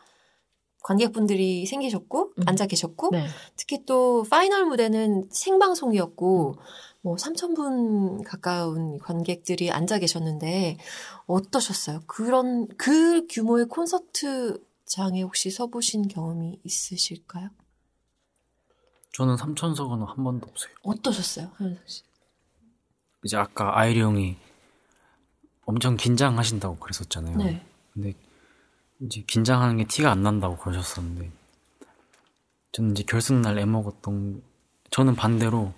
관객분들이 0.82 1.66
생기셨고 1.66 2.32
음. 2.38 2.42
앉아 2.46 2.66
계셨고 2.66 3.10
네. 3.12 3.26
특히 3.56 3.84
또 3.84 4.24
final 4.30 4.64
무대는 4.66 5.28
생방송이었고 5.30 6.56
뭐 7.02 7.16
3천 7.16 7.54
분 7.54 8.22
가까운 8.24 8.98
관객들이 8.98 9.70
앉아 9.70 9.98
계셨는데 9.98 10.78
어떠셨어요? 11.26 12.02
그런 12.06 12.68
그 12.76 13.26
규모의 13.28 13.66
콘서트장에 13.66 15.22
혹시 15.22 15.50
서보신 15.50 16.08
경험이 16.08 16.60
있으실까요? 16.64 17.50
저는 19.12 19.36
삼천석은 19.36 20.02
한 20.02 20.24
번도 20.24 20.46
없어요. 20.48 20.72
어떠셨어요, 20.82 21.50
하현상 21.54 21.82
씨? 21.86 22.02
이제 23.24 23.36
아까 23.36 23.76
아일이 23.76 24.00
형이 24.00 24.36
엄청 25.64 25.96
긴장하신다고 25.96 26.76
그랬었잖아요. 26.76 27.36
네. 27.36 27.66
근데 27.92 28.14
이제 29.00 29.22
긴장하는 29.26 29.76
게 29.76 29.84
티가 29.84 30.10
안 30.10 30.22
난다고 30.22 30.56
그러셨었는데 30.56 31.30
저는 32.72 32.90
이제 32.92 33.04
결승날 33.06 33.58
애 33.58 33.64
먹었던 33.64 34.42
저는 34.90 35.14
반대로 35.14 35.72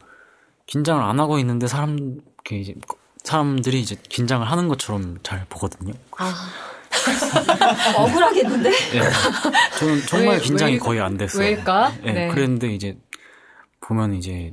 긴장을 0.66 1.03
안 1.03 1.21
하고 1.21 1.39
있는데 1.39 1.66
사람 1.66 1.99
이렇게 1.99 2.59
이제 2.59 2.75
사람들이 3.23 3.81
이제 3.81 3.97
긴장을 4.09 4.47
하는 4.51 4.68
것처럼 4.68 5.18
잘 5.23 5.45
보거든요. 5.49 5.93
억울하겠는데? 7.97 8.71
예. 8.71 9.03
저는 9.79 10.07
정말 10.07 10.37
왜- 10.37 10.41
긴장이 10.41 10.73
왜- 10.75 10.79
거의 10.79 11.01
안 11.01 11.16
됐어요. 11.16 11.43
왜일까? 11.43 11.93
예, 12.05 12.12
네. 12.12 12.29
그랬는데 12.29 12.73
이제 12.75 12.99
보면 13.81 14.14
이제 14.14 14.53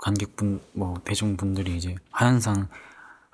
관객분 0.00 0.60
뭐 0.72 0.94
대중분들이 1.04 1.76
이제 1.76 1.94
하현상 2.10 2.68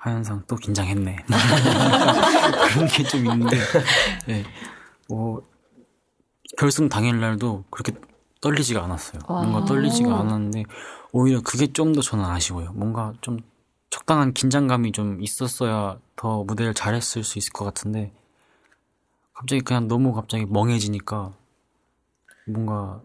하현상 0.01 0.43
또 0.47 0.55
긴장했네 0.55 1.15
그런 2.73 2.87
게 2.87 3.03
좀 3.03 3.25
있는데 3.25 3.57
예, 4.29 4.43
뭐 5.07 5.47
결승 6.57 6.89
당일날도 6.89 7.65
그렇게 7.69 7.93
떨리지가 8.41 8.83
않았어요. 8.83 9.21
뭔가 9.27 9.59
아. 9.59 9.65
떨리지가 9.65 10.11
않았는데 10.19 10.63
오히려 11.11 11.41
그게 11.41 11.67
좀 11.71 11.93
더 11.93 12.01
저는 12.01 12.25
아쉬워요. 12.25 12.71
뭔가 12.73 13.13
좀 13.21 13.39
적당한 13.91 14.33
긴장감이 14.33 14.91
좀 14.91 15.21
있었어야 15.21 15.99
더 16.15 16.43
무대를 16.43 16.73
잘했을 16.73 17.23
수 17.23 17.37
있을 17.37 17.53
것 17.53 17.65
같은데 17.65 18.11
갑자기 19.33 19.61
그냥 19.61 19.87
너무 19.87 20.13
갑자기 20.13 20.45
멍해지니까 20.45 21.31
뭔가 22.47 23.01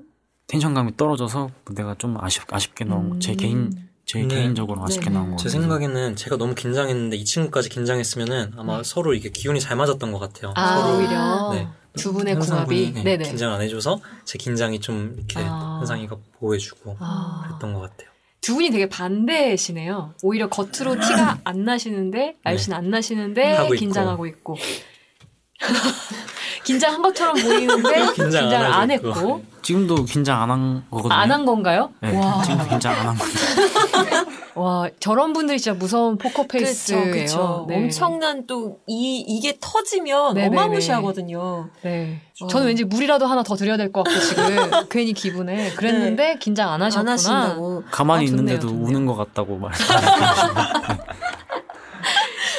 텐션감이 0.47 0.97
떨어져서 0.97 1.51
무대가 1.67 1.95
좀 1.97 2.17
아쉽, 2.23 2.51
아쉽게 2.53 2.85
나온 2.85 3.21
제 3.21 3.35
개인 3.35 3.86
제 4.07 4.21
네. 4.21 4.29
개인적으로 4.29 4.83
아쉽게 4.85 5.11
나온 5.11 5.33
것제 5.33 5.49
같아요. 5.49 5.61
생각에는 5.61 6.15
제가 6.17 6.37
너무 6.37 6.55
긴장했는데 6.55 7.17
이 7.17 7.25
친구까지 7.25 7.69
긴장했으면은 7.69 8.53
아마 8.57 8.83
서로 8.85 9.15
이게 9.15 9.31
기운이 9.31 9.59
잘 9.61 9.77
맞았던 9.77 10.13
것 10.13 10.21
같아요. 10.21 10.53
아, 10.57 10.79
서로 10.79 10.99
오히려 10.99 11.51
네. 11.53 11.69
두 11.95 12.13
분의 12.13 12.39
궁합이 12.39 12.93
네. 13.03 13.19
긴장 13.19 13.53
안 13.53 13.61
해줘서 13.61 14.01
제 14.25 14.39
긴장이 14.39 14.79
좀 14.81 15.15
이렇게 15.17 15.41
아. 15.41 15.79
현상이가 15.81 16.17
보호해주고 16.39 16.97
아. 17.01 17.43
그랬던 17.49 17.75
것 17.75 17.81
같아요. 17.81 18.09
두 18.41 18.55
분이 18.55 18.71
되게 18.71 18.89
반대시네요. 18.89 20.15
오히려 20.23 20.49
겉으로 20.49 20.95
티가 21.01 21.41
안 21.43 21.65
나시는데 21.65 22.37
날씨는 22.45 22.77
안 22.79 22.91
나시는데 22.91 23.55
하고 23.55 23.75
있고. 23.75 23.81
긴장하고 23.81 24.27
있고. 24.27 24.57
긴장한 26.67 27.01
것처럼 27.01 27.35
보이는데 27.41 28.07
긴장 28.15 28.43
안 28.45 28.51
긴장을 28.51 28.67
안 28.67 28.91
있고. 28.91 29.09
했고 29.15 29.43
지금도 29.63 30.05
긴장 30.05 30.43
안 30.43 30.51
한 30.51 30.85
거거든요. 30.91 31.15
안 31.15 31.31
한 31.33 31.45
건가요? 31.45 31.91
네, 32.01 32.17
와, 32.17 32.43
지금도 32.43 32.69
긴장 32.69 32.93
안한 32.93 33.17
건데. 33.17 34.31
와 34.57 34.89
저런 35.01 35.33
분들이 35.35 35.59
진짜 35.61 35.77
무서운 35.79 36.17
포커페이스예요. 36.17 37.03
그렇죠, 37.03 37.13
그렇죠. 37.37 37.67
네. 37.69 37.77
엄청난 37.77 38.47
또 38.47 38.79
이 38.89 39.21
이게 39.27 39.57
터지면 39.61 40.35
네네네. 40.35 40.57
어마무시하거든요. 40.57 41.69
네. 41.83 42.21
어. 42.41 42.47
저는 42.47 42.67
왠지 42.69 42.85
물이라도 42.85 43.27
하나 43.27 43.43
더 43.43 43.55
드려야 43.55 43.77
될 43.77 43.93
것 43.93 44.03
같고 44.05 44.19
지금 44.21 44.47
괜히 44.91 45.13
기분에 45.13 45.71
그랬는데 45.73 46.37
긴장 46.39 46.73
안 46.73 46.81
하셨구나. 46.83 47.17
안. 47.29 47.85
가만히 47.91 48.25
아, 48.25 48.29
좋네요, 48.29 48.41
있는데도 48.55 48.69
좋네요. 48.69 48.87
우는 48.87 49.07
것 49.07 49.15
같다고 49.17 49.57
말씀하시고 49.59 50.07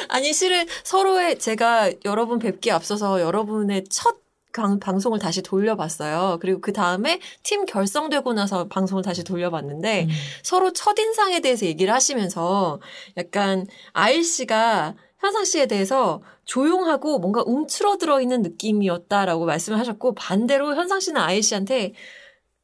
아니 0.08 0.32
실은 0.32 0.66
서로의 0.84 1.38
제가 1.38 1.90
여러분 2.04 2.38
뵙기 2.38 2.70
앞서서 2.70 3.20
여러분의 3.20 3.84
첫 3.90 4.16
강- 4.52 4.80
방송을 4.80 5.18
다시 5.18 5.42
돌려봤어요. 5.42 6.38
그리고 6.40 6.60
그 6.60 6.72
다음에 6.72 7.20
팀 7.42 7.66
결성되고 7.66 8.32
나서 8.32 8.66
방송을 8.68 9.02
다시 9.02 9.22
돌려봤는데 9.22 10.04
음. 10.04 10.08
서로 10.42 10.72
첫인상에 10.72 11.40
대해서 11.40 11.66
얘기를 11.66 11.92
하시면서 11.92 12.80
약간 13.16 13.66
아일 13.92 14.24
씨가 14.24 14.94
현상 15.20 15.44
씨에 15.44 15.66
대해서 15.66 16.22
조용하고 16.44 17.18
뭔가 17.18 17.42
움츠러들어 17.44 18.20
있는 18.20 18.40
느낌이었다라고 18.42 19.44
말씀을 19.44 19.78
하셨고 19.78 20.14
반대로 20.14 20.74
현상 20.74 21.00
씨는 21.00 21.20
아일 21.20 21.42
씨한테 21.42 21.92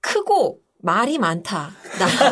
크고 0.01 0.61
말이 0.81 1.19
많다. 1.19 1.71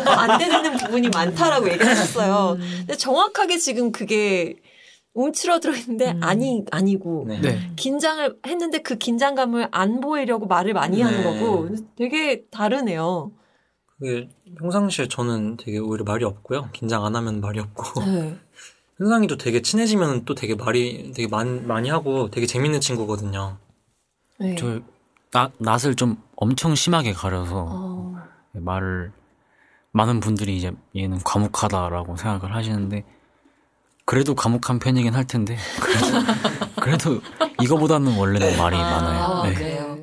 나안 0.05 0.39
되는 0.39 0.77
부분이 0.77 1.09
많다라고 1.09 1.69
얘기를 1.69 1.87
하셨어요. 1.89 2.57
음. 2.59 2.75
근데 2.81 2.97
정확하게 2.97 3.59
지금 3.59 3.93
그게 3.93 4.57
움츠러들어 5.15 5.75
있는데 5.77 6.13
음. 6.13 6.23
아니 6.23 6.65
아니고 6.71 7.25
네. 7.29 7.41
네. 7.41 7.71
긴장을 7.77 8.39
했는데 8.47 8.81
그 8.81 8.97
긴장감을 8.97 9.69
안 9.71 10.01
보이려고 10.01 10.47
말을 10.47 10.73
많이 10.73 11.03
하는 11.03 11.19
네. 11.19 11.25
거고 11.25 11.69
되게 11.97 12.45
다르네요. 12.51 13.33
그게 13.99 14.29
평상시에 14.59 15.09
저는 15.09 15.59
되게 15.59 15.79
오히려 15.79 16.05
말이 16.05 16.25
없고요. 16.25 16.71
긴장 16.73 17.05
안 17.05 17.15
하면 17.15 17.41
말이 17.41 17.61
없고. 17.61 18.01
네. 18.05 18.37
현상이도 18.99 19.37
되게 19.37 19.63
친해지면 19.63 20.25
또 20.25 20.35
되게 20.35 20.55
말이 20.55 21.13
되게 21.15 21.27
많이, 21.29 21.61
많이 21.61 21.89
하고 21.89 22.31
되게 22.31 22.47
재밌는 22.47 22.81
친구거든요. 22.81 23.59
네. 24.39 24.55
저 24.57 24.81
나, 25.31 25.51
낯을 25.59 25.95
좀 25.97 26.23
엄청 26.37 26.75
심하게 26.75 27.13
가려서 27.13 27.67
어, 27.69 28.17
말을 28.53 29.13
많은 29.93 30.21
분들이 30.21 30.57
이제 30.57 30.73
얘는 30.97 31.19
과묵하다라고 31.25 32.17
생각을 32.17 32.55
하시는데 32.55 33.05
그래도 34.05 34.35
과묵한 34.35 34.79
편이긴 34.79 35.15
할 35.15 35.27
텐데 35.27 35.57
그래도, 35.81 36.19
그래도 36.81 37.21
이거보다는 37.63 38.17
원래는 38.17 38.59
말이 38.59 38.77
많아요. 38.77 39.25
아, 39.25 39.43
네. 39.47 39.55
그래요. 39.55 39.99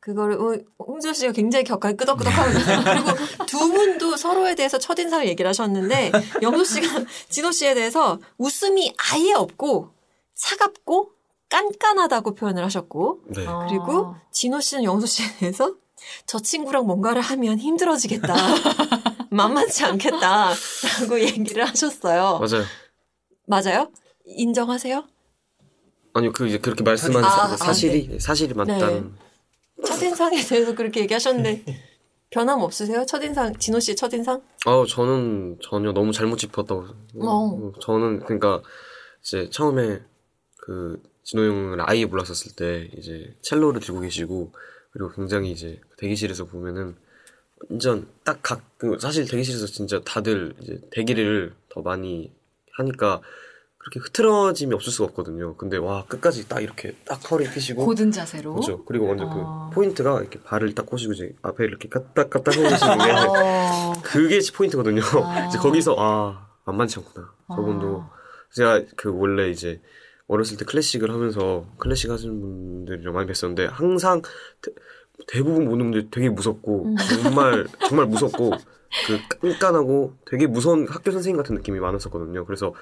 그거를 0.00 0.34
어, 0.34 0.84
홍준 0.84 1.14
씨가 1.14 1.32
굉장히 1.32 1.64
격하게 1.64 1.96
끄덕끄덕하고 1.96 2.58
있어요. 2.58 2.82
그리고 2.84 3.46
두 3.46 3.72
분도 3.72 4.16
서로에 4.16 4.54
대해서 4.54 4.78
첫인상을 4.78 5.26
얘기를 5.26 5.48
하셨는데 5.48 6.12
영도 6.42 6.62
씨가 6.62 7.04
진호 7.30 7.52
씨에 7.52 7.72
대해서 7.72 8.18
웃음이 8.36 8.92
아예 8.98 9.32
없고 9.32 9.94
차갑고 10.34 11.12
깐깐하다고 11.48 12.34
표현을 12.34 12.62
하셨고 12.64 13.20
네. 13.28 13.46
아. 13.46 13.66
그리고 13.68 14.14
진호 14.30 14.60
씨는 14.60 14.84
영수 14.84 15.06
씨에 15.06 15.26
대해서 15.38 15.72
저 16.26 16.38
친구랑 16.38 16.86
뭔가를 16.86 17.22
하면 17.22 17.58
힘들어지겠다. 17.58 18.34
만만치 19.30 19.84
않겠다라고 19.84 21.18
얘기를 21.18 21.66
하셨어요. 21.66 22.40
맞아요. 22.40 22.64
맞아요? 23.46 23.90
인정하세요? 24.24 25.04
아니요, 26.14 26.32
그 26.32 26.46
이제 26.46 26.58
그렇게 26.58 26.82
말씀하는 26.84 27.24
아, 27.28 27.48
사- 27.48 27.56
사실이 27.56 28.18
사실이 28.20 28.54
맞다는. 28.54 29.12
첫인상에 29.84 30.40
대해서 30.42 30.74
그렇게 30.74 31.00
얘기하셨는데 31.00 31.64
변함 32.30 32.60
없으세요? 32.60 33.04
첫인상 33.04 33.56
진호 33.58 33.80
씨의 33.80 33.96
첫인상? 33.96 34.40
아, 34.66 34.84
저는 34.88 35.58
전혀 35.62 35.92
너무 35.92 36.12
잘못 36.12 36.36
짚었다고. 36.38 36.86
어. 37.20 37.72
저는 37.82 38.20
그러니까 38.20 38.62
이제 39.22 39.48
처음에 39.50 40.00
그 40.58 41.02
진호 41.24 41.42
형을 41.44 41.78
아예 41.90 42.04
몰랐었을 42.06 42.52
때 42.56 42.88
이제 42.96 43.36
첼로를 43.42 43.80
들고 43.80 44.00
계시고 44.00 44.52
그리고 44.92 45.10
굉장히 45.12 45.50
이제 45.50 45.80
대기실에서 45.98 46.44
보면은 46.46 46.96
완전 47.68 48.08
딱각그 48.24 48.98
사실 49.00 49.26
대기실에서 49.26 49.66
진짜 49.66 50.00
다들 50.04 50.54
이제 50.62 50.80
대기를 50.92 51.54
더 51.70 51.82
많이 51.82 52.32
하니까 52.76 53.20
그렇게 53.84 54.00
흐트러짐이 54.00 54.74
없을 54.74 54.90
수가 54.92 55.08
없거든요. 55.10 55.56
근데 55.56 55.76
와 55.76 56.04
끝까지 56.06 56.48
딱 56.48 56.62
이렇게 56.62 56.96
딱 57.04 57.30
허리 57.30 57.44
펴시고 57.44 57.84
고든 57.84 58.10
자세로. 58.10 58.54
그렇죠. 58.54 58.82
그리고 58.86 59.06
완전 59.06 59.28
아. 59.28 59.68
그 59.70 59.74
포인트가 59.74 60.20
이렇게 60.20 60.40
발을 60.42 60.74
딱 60.74 60.86
꼬시고 60.86 61.12
이제 61.12 61.34
앞에 61.42 61.64
이렇게 61.64 61.88
까딱 61.90 62.30
까딱 62.30 62.56
해주시는 62.56 62.98
게 62.98 63.10
어. 63.12 63.92
그게 64.02 64.40
포인트거든요. 64.56 65.02
아. 65.22 65.46
이제 65.46 65.58
거기서 65.58 65.96
아 65.98 66.48
만만치 66.64 66.98
않구나. 67.00 67.30
저분도 67.54 68.04
제가 68.54 68.82
그 68.96 69.14
원래 69.14 69.50
이제 69.50 69.82
어렸을 70.28 70.56
때 70.56 70.64
클래식을 70.64 71.10
하면서 71.10 71.66
클래식 71.76 72.10
하시는 72.10 72.40
분들이랑 72.40 73.12
많이 73.12 73.30
뵀었는데 73.30 73.68
항상 73.70 74.22
대, 74.62 74.70
대부분 75.26 75.66
모든 75.66 75.90
분들이 75.90 76.08
되게 76.10 76.30
무섭고 76.30 76.94
정말 77.22 77.66
정말 77.86 78.06
무섭고 78.06 78.52
그 79.06 79.20
깐깐하고 79.40 80.14
되게 80.30 80.46
무서운 80.46 80.86
학교 80.88 81.10
선생님 81.10 81.36
같은 81.36 81.54
느낌이 81.56 81.80
많았었거든요. 81.80 82.44
그래서 82.46 82.74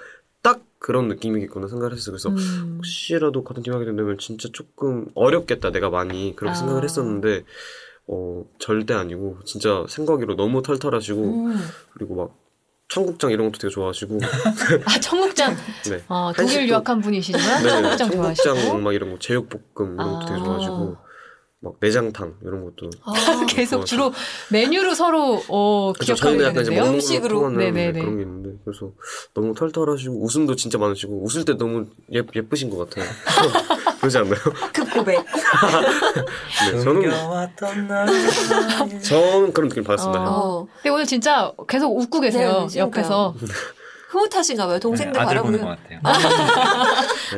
딱 0.43 0.61
그런 0.79 1.09
느낌이겠구나 1.09 1.69
생각을 1.69 1.93
했어요. 1.95 2.13
그래서 2.13 2.29
음. 2.29 2.75
혹시라도 2.79 3.45
같은 3.45 3.63
팀 3.63 3.73
하게 3.73 3.85
된다면 3.85 4.19
진짜 4.19 4.49
조금 4.53 5.07
어렵겠다 5.15 5.71
내가 5.71 5.91
많이 5.91 6.35
그렇게 6.37 6.53
아. 6.53 6.55
생각을 6.55 6.85
했었는데 6.85 7.45
어 8.09 8.45
절대 8.59 8.95
아니고 8.95 9.39
진짜 9.45 9.85
생각으로 9.89 10.35
너무 10.37 10.63
털털하시고 10.63 11.23
음. 11.23 11.57
그리고 11.95 12.17
막 12.17 12.37
청국장 12.89 13.31
이런 13.31 13.47
것도 13.47 13.59
되게 13.59 13.73
좋아하시고 13.73 14.19
아 14.85 15.01
청국장. 15.01 15.57
네. 15.89 16.03
어, 16.09 16.33
독일 16.37 16.69
유학한 16.69 17.01
분이시지만 17.01 17.63
네, 17.63 17.69
청국장 17.69 18.11
좋아하시고. 18.11 18.43
청국장 18.43 18.83
막 18.83 18.93
이런 18.93 19.13
거 19.13 19.19
제육볶음 19.19 19.95
이런 19.95 20.13
것도 20.15 20.27
되게 20.27 20.41
아. 20.41 20.45
좋아하시고 20.45 20.97
막 21.65 21.75
내장탕 21.79 22.35
이런 22.43 22.65
것도 22.65 22.91
아, 23.05 23.13
계속 23.49 23.85
주로 23.87 24.13
메뉴로 24.51 24.97
서로 24.97 25.41
어, 25.49 25.93
기억하게 25.93 26.21
저희는 26.21 26.41
약간 26.45 26.55
되는데요. 26.57 26.81
먹는 26.81 26.95
음식으로. 26.97 27.51
네네네. 27.51 28.01
그런 28.01 28.17
게 28.17 28.23
있는데 28.25 28.51
그래서 28.65 28.91
너무 29.33 29.55
털털하시고 29.55 30.25
웃음도 30.25 30.57
진짜 30.57 30.77
많으시고 30.79 31.23
웃을 31.25 31.45
때 31.45 31.57
너무 31.57 31.87
예, 32.13 32.23
예쁘신 32.35 32.69
것 32.69 32.91
같아요. 32.91 33.09
그러지 34.01 34.19
않나요? 34.19 34.35
급 34.73 34.91
고백. 34.93 35.19
네, 36.73 36.79
저는 36.83 36.83
숨겨왔던 36.83 37.87
날 37.87 38.07
저는 39.01 39.53
그런 39.53 39.69
느낌 39.69 39.85
받았습니다. 39.85 40.21
어. 40.21 40.63
어. 40.63 40.67
근데 40.75 40.91
오늘 40.91 41.07
진짜 41.07 41.53
계속 41.69 41.97
웃고 41.97 42.19
계세요. 42.21 42.67
네, 42.73 42.81
옆에서. 42.81 43.37
흐뭇하신가 44.09 44.67
봐요. 44.67 44.79
동생들 44.81 45.13
네, 45.19 45.25
바라보는. 45.25 45.61
것 45.61 45.67
같아요. 45.69 46.01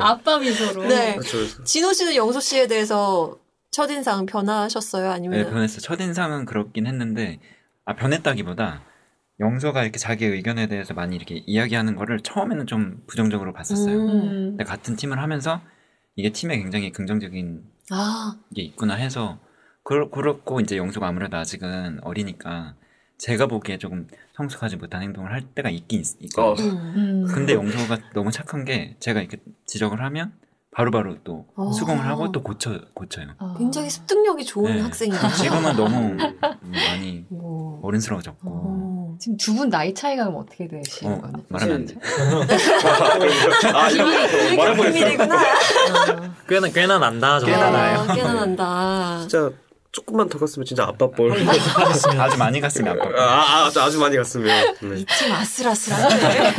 아빠 0.01 0.39
미소로. 0.39 0.83
네. 0.89 1.15
그렇죠. 1.15 1.37
그래서 1.37 1.63
진호 1.65 1.93
씨는 1.93 2.17
영소 2.17 2.41
씨에 2.41 2.67
대해서 2.67 3.37
첫인상 3.75 4.27
변하셨어요? 4.27 5.11
아니면 5.11 5.43
네, 5.43 5.51
변했어. 5.51 5.81
첫인상은 5.81 6.45
그렇긴 6.45 6.87
했는데, 6.87 7.41
아, 7.85 7.97
변했다기보다, 7.97 8.83
영서가 9.41 9.83
이렇게 9.83 9.99
자기 9.99 10.27
의견에 10.27 10.69
대해서 10.69 10.95
많이 10.95 11.17
이렇게 11.17 11.43
이야기하는 11.45 11.97
거를 11.97 12.21
처음에는 12.21 12.67
좀 12.69 13.03
부정적으로 13.09 13.53
봤었어요. 13.53 13.97
음. 13.97 14.09
음. 14.09 14.31
근데 14.51 14.63
같은 14.63 14.95
팀을 14.95 15.19
하면서, 15.19 15.61
이게 16.15 16.31
팀에 16.31 16.57
굉장히 16.57 16.93
긍정적인 16.93 17.65
아, 17.91 18.37
게 18.55 18.63
있구나 18.63 18.95
해서, 18.95 19.41
그, 19.83 20.09
그렇고 20.09 20.61
이제 20.61 20.77
영서가 20.77 21.09
아무래도 21.09 21.37
아직은 21.37 21.99
어리니까, 22.05 22.77
제가 23.19 23.47
보기에 23.47 23.79
조금 23.79 24.07
성숙하지 24.37 24.77
못한 24.77 25.03
행동을 25.03 25.33
할 25.33 25.43
때가 25.43 25.69
있긴 25.71 26.01
있, 26.01 26.07
있거든요. 26.21 26.71
음. 26.71 26.95
음. 26.97 27.27
근데 27.27 27.55
영서가 27.55 28.13
너무 28.15 28.31
착한 28.31 28.65
게, 28.65 28.95
제가 29.01 29.19
이렇게 29.21 29.39
지적을 29.67 30.01
하면, 30.01 30.33
바로바로 30.75 31.17
또 31.23 31.47
어. 31.57 31.71
수긍을 31.73 32.05
하고 32.05 32.33
또 32.33 32.43
고쳐, 32.43 32.81
고쳐요. 32.95 33.29
아. 33.39 33.55
굉장히 33.57 33.89
습득력이 33.89 34.45
좋은 34.45 34.75
네. 34.75 34.81
학생이에요. 34.83 35.21
지금은 35.37 35.77
너무 35.77 36.17
많이 36.61 37.25
뭐. 37.29 37.79
어른스러워졌고 37.83 38.49
어. 38.49 39.17
지금 39.21 39.37
두 39.37 39.55
분 39.55 39.71
나이 39.71 39.95
차이가 39.95 40.25
그럼 40.25 40.41
어떻게 40.41 40.67
되시는 40.67 41.13
어, 41.13 41.21
거예요? 41.21 41.35
말하면 41.49 41.75
안 41.77 41.87
돼. 41.87 41.95
아, 43.73 43.89
뻔했어. 44.57 44.83
비밀이구나. 44.83 45.39
꽤나 46.49 46.69
꽤나 46.69 46.99
난다. 46.99 47.39
저 47.39 47.47
꽤나 47.47 47.71
나요. 47.71 48.01
아, 48.01 48.15
꽤나 48.15 48.33
난다. 48.35 49.19
진짜 49.21 49.51
조금만 49.93 50.29
더 50.29 50.41
갔으면 50.41 50.67
진짜 50.67 50.83
아빠 50.85 51.09
뻘. 51.09 51.31
아주 52.19 52.37
많이 52.37 52.61
갔으면 52.61 52.99
아빠. 53.01 53.09
아, 53.17 53.23
아, 53.23 53.67
아주, 53.67 53.81
아주 53.81 54.01
많이 54.01 54.17
갔으면. 54.17 54.75
네. 54.81 55.05
좀 55.05 55.33
아슬아슬하네. 55.33 56.53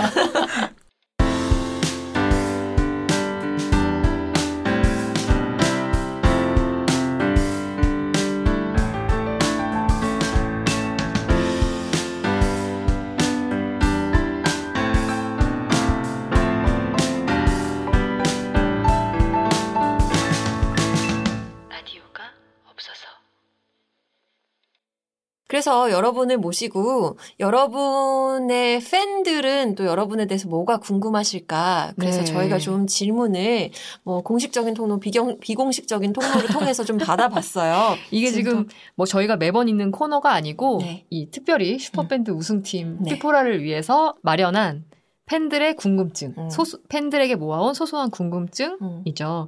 그래서 25.66 25.90
여러분을 25.90 26.38
모시고 26.38 27.18
여러분의 27.40 28.80
팬들은 28.82 29.74
또 29.74 29.88
여러분에 29.88 30.28
대해서 30.28 30.48
뭐가 30.48 30.78
궁금하실까? 30.78 31.94
그래서 31.98 32.20
네. 32.20 32.26
저희가 32.26 32.60
좀 32.60 32.86
질문을 32.86 33.72
뭐 34.04 34.22
공식적인 34.22 34.76
통로, 34.76 35.00
비경, 35.00 35.40
비공식적인 35.40 36.14
통로를 36.14 36.50
통해서 36.50 36.84
좀 36.84 37.00
받아봤어요. 37.00 37.96
이게 38.12 38.30
지금 38.30 38.68
뭐 38.94 39.08
저희가 39.08 39.38
매번 39.38 39.68
있는 39.68 39.90
코너가 39.90 40.34
아니고 40.34 40.82
네. 40.84 41.04
이 41.10 41.32
특별히 41.32 41.80
슈퍼밴드 41.80 42.30
우승팀 42.30 42.98
네. 43.00 43.14
티포라를 43.16 43.64
위해서 43.64 44.14
마련한 44.22 44.84
팬들의 45.28 45.76
궁금증, 45.76 46.36
음. 46.38 46.50
소수, 46.52 46.80
팬들에게 46.88 47.36
모아온 47.36 47.74
소소한 47.74 48.12
궁금증이죠. 48.12 48.78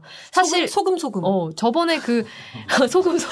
음. 0.03 0.07
사실 0.31 0.67
소금 0.67 0.97
소금. 0.97 1.21
소금. 1.21 1.23
어 1.23 1.51
저번에 1.55 1.99
그 1.99 2.25
소금 2.89 3.19
소, 3.19 3.27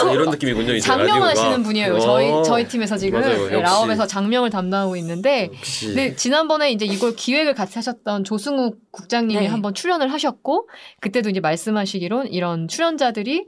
아, 0.00 0.10
이런 0.10 0.30
느낌이군요. 0.30 0.72
이제 0.72 0.80
장명 0.86 1.20
라디오가. 1.20 1.28
하시는 1.28 1.62
분이에요. 1.62 1.96
어. 1.96 2.00
저희 2.00 2.44
저희 2.44 2.66
팀에서 2.68 2.96
지금 2.96 3.20
맞아요. 3.20 3.46
네. 3.50 3.60
라업에서 3.60 4.06
장명을 4.06 4.48
담당하고 4.48 4.96
있는데 4.96 5.50
역시. 5.52 5.88
근데 5.88 6.16
지난번에 6.16 6.70
이제 6.72 6.86
이걸 6.86 7.14
기획을 7.14 7.52
같이 7.52 7.74
하셨던 7.74 8.24
조승욱 8.24 8.78
국장님이 8.90 9.40
네. 9.40 9.46
한번 9.48 9.74
출연을 9.74 10.10
하셨고 10.10 10.70
그때도 11.00 11.28
이제 11.28 11.40
말씀하시기론 11.40 12.28
이런 12.28 12.68
출연자들이 12.68 13.46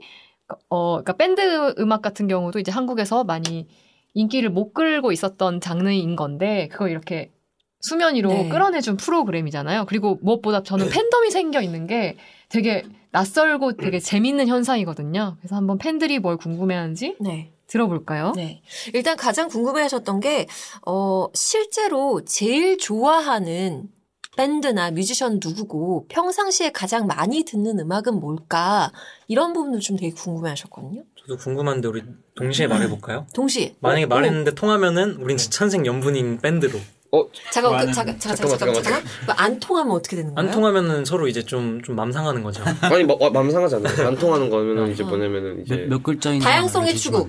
어 0.69 1.01
그러니까 1.01 1.13
밴드 1.13 1.73
음악 1.79 2.03
같은 2.03 2.27
경우도 2.27 2.59
이제 2.59 2.71
한국에서 2.71 3.23
많이 3.23 3.67
인기를 4.13 4.51
못 4.51 4.71
끌고 4.73 5.11
있었던 5.11 5.61
장르인 5.61 6.15
건데 6.15 6.67
그걸 6.71 6.91
이렇게 6.91 7.31
수면 7.87 8.15
위로 8.15 8.29
네. 8.29 8.49
끌어내준 8.49 8.97
프로그램이잖아요. 8.97 9.85
그리고 9.85 10.17
무엇보다 10.21 10.63
저는 10.63 10.89
팬덤이 10.89 11.29
생겨 11.29 11.61
있는 11.61 11.85
게 11.85 12.17
되게 12.49 12.83
낯설고 13.11 13.77
되게 13.77 13.99
재밌는 13.99 14.47
현상이거든요. 14.47 15.37
그래서 15.39 15.55
한번 15.55 15.77
팬들이 15.77 16.19
뭘 16.19 16.37
궁금해하는지 16.37 17.17
네. 17.19 17.51
들어볼까요? 17.67 18.33
네. 18.35 18.61
일단 18.93 19.15
가장 19.17 19.47
궁금해 19.47 19.81
하셨던 19.83 20.19
게, 20.19 20.47
어, 20.85 21.27
실제로 21.33 22.23
제일 22.25 22.77
좋아하는 22.77 23.89
밴드나 24.35 24.91
뮤지션 24.91 25.39
누구고 25.41 26.07
평상시에 26.09 26.71
가장 26.71 27.07
많이 27.07 27.45
듣는 27.45 27.79
음악은 27.79 28.19
뭘까? 28.19 28.91
이런 29.27 29.53
부분도 29.53 29.79
좀 29.79 29.95
되게 29.95 30.11
궁금해 30.13 30.49
하셨거든요. 30.49 31.03
저도 31.21 31.37
궁금한데 31.37 31.87
우리 31.87 32.03
동시에 32.35 32.67
말해볼까요? 32.67 33.27
동시에. 33.33 33.75
만약에 33.79 34.05
어, 34.05 34.07
말했는데 34.07 34.55
통하면은 34.55 35.15
우린 35.15 35.37
진짜 35.37 35.57
천생 35.59 35.85
연분인 35.85 36.39
밴드로. 36.39 36.79
어, 37.17 37.27
잠깐, 37.51 37.71
그, 37.71 37.77
좋아하는- 37.85 37.93
잠깐, 37.93 38.19
잠깐, 38.19 38.37
잠깐, 38.37 38.73
잠깐. 38.73 38.83
잠깐. 38.83 39.03
안 39.37 39.59
통하면 39.59 39.93
어떻게 39.93 40.15
되는 40.15 40.33
거예요? 40.33 40.47
안 40.49 40.53
통하면은 40.53 41.05
서로 41.05 41.27
이제 41.27 41.43
좀, 41.43 41.81
좀 41.83 41.95
맘 41.95 42.11
상하는 42.11 42.43
거죠. 42.43 42.63
아니, 42.81 43.03
뭐, 43.03 43.17
맘 43.29 43.49
상하지 43.49 43.75
않나요? 43.75 44.07
안 44.07 44.15
통하는 44.17 44.49
거면은 44.49 44.91
이제 44.91 45.03
어. 45.03 45.07
뭐냐면은 45.07 45.61
이제. 45.63 45.75
몇, 45.75 45.87
몇 45.89 46.03
글자인지 46.03 46.43
다양성의 46.45 46.95
추구. 46.95 47.27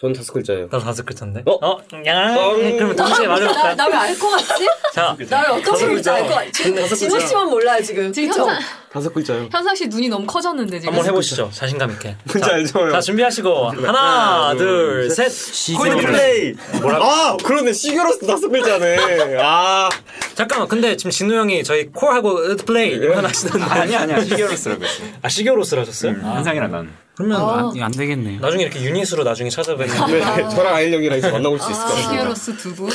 전 0.00 0.12
다섯 0.12 0.32
글자예요. 0.32 0.62
나도 0.70 0.78
다섯 0.78 1.04
글자인데. 1.04 1.42
어? 1.44 1.54
어? 1.60 1.78
야, 2.06 2.28
네, 2.56 2.76
그러면 2.76 2.94
동시에 2.94 3.26
말해볼까? 3.26 3.74
나왜 3.74 3.94
알 3.96 4.16
것 4.18 4.28
같지? 4.30 4.68
자, 4.94 5.16
나왜 5.28 5.48
어떤 5.60 5.76
식인지 5.76 6.08
알것 6.08 6.30
같지? 6.30 6.62
진호. 6.96 7.18
씨만 7.18 7.50
몰라요, 7.50 7.82
지금. 7.82 8.12
지금 8.12 8.46
다섯 8.90 9.12
글자요. 9.12 9.48
현상 9.52 9.74
씨 9.74 9.86
눈이 9.86 10.08
너무 10.08 10.26
커졌는데 10.26 10.80
지금. 10.80 10.94
한번 10.94 11.06
해보시죠. 11.10 11.50
자신감 11.52 11.90
있게. 11.92 12.16
자, 12.40 12.52
알죠? 12.54 12.90
자, 12.90 13.00
준비하시고. 13.00 13.70
하나, 13.70 13.88
하나, 13.88 14.54
둘, 14.56 15.08
둘, 15.08 15.10
셋. 15.10 15.76
콜드플레이! 15.76 16.54
뭐라고? 16.80 17.04
아, 17.04 17.36
그러네. 17.36 17.72
시규어로스 17.72 18.26
다섯 18.26 18.48
글자네. 18.48 18.96
아. 19.40 19.88
잠깐만, 20.34 20.68
근데 20.68 20.96
지금 20.96 21.10
진우 21.10 21.34
형이 21.34 21.64
저희 21.64 21.86
콜하고 21.88 22.56
플레이 22.64 22.98
예. 23.02 23.14
하나 23.14 23.28
하시던데. 23.28 23.64
아니 23.66 23.94
아니야 23.94 24.24
시규어로스라고 24.24 24.82
했어. 24.82 25.02
아, 25.22 25.28
시규어로스를 25.28 25.82
하셨어요? 25.82 26.12
음, 26.12 26.22
현상이랑 26.22 26.70
난. 26.70 26.92
그러면 27.14 27.40
어. 27.42 27.48
아, 27.70 27.72
이거 27.74 27.84
안 27.84 27.90
되겠네요. 27.90 28.40
나중에 28.40 28.62
이렇게 28.62 28.80
유닛으로 28.80 29.24
나중에 29.24 29.50
찾아뵈면. 29.50 30.10
네, 30.10 30.20
저랑 30.54 30.74
아일 30.74 30.94
형이랑 30.94 31.18
이제 31.18 31.30
만나볼 31.30 31.58
수 31.58 31.70
있을 31.70 31.82
것 31.82 31.88
같습니다. 31.90 32.12
시규어로스 32.12 32.56
두 32.56 32.74
분, 32.74 32.88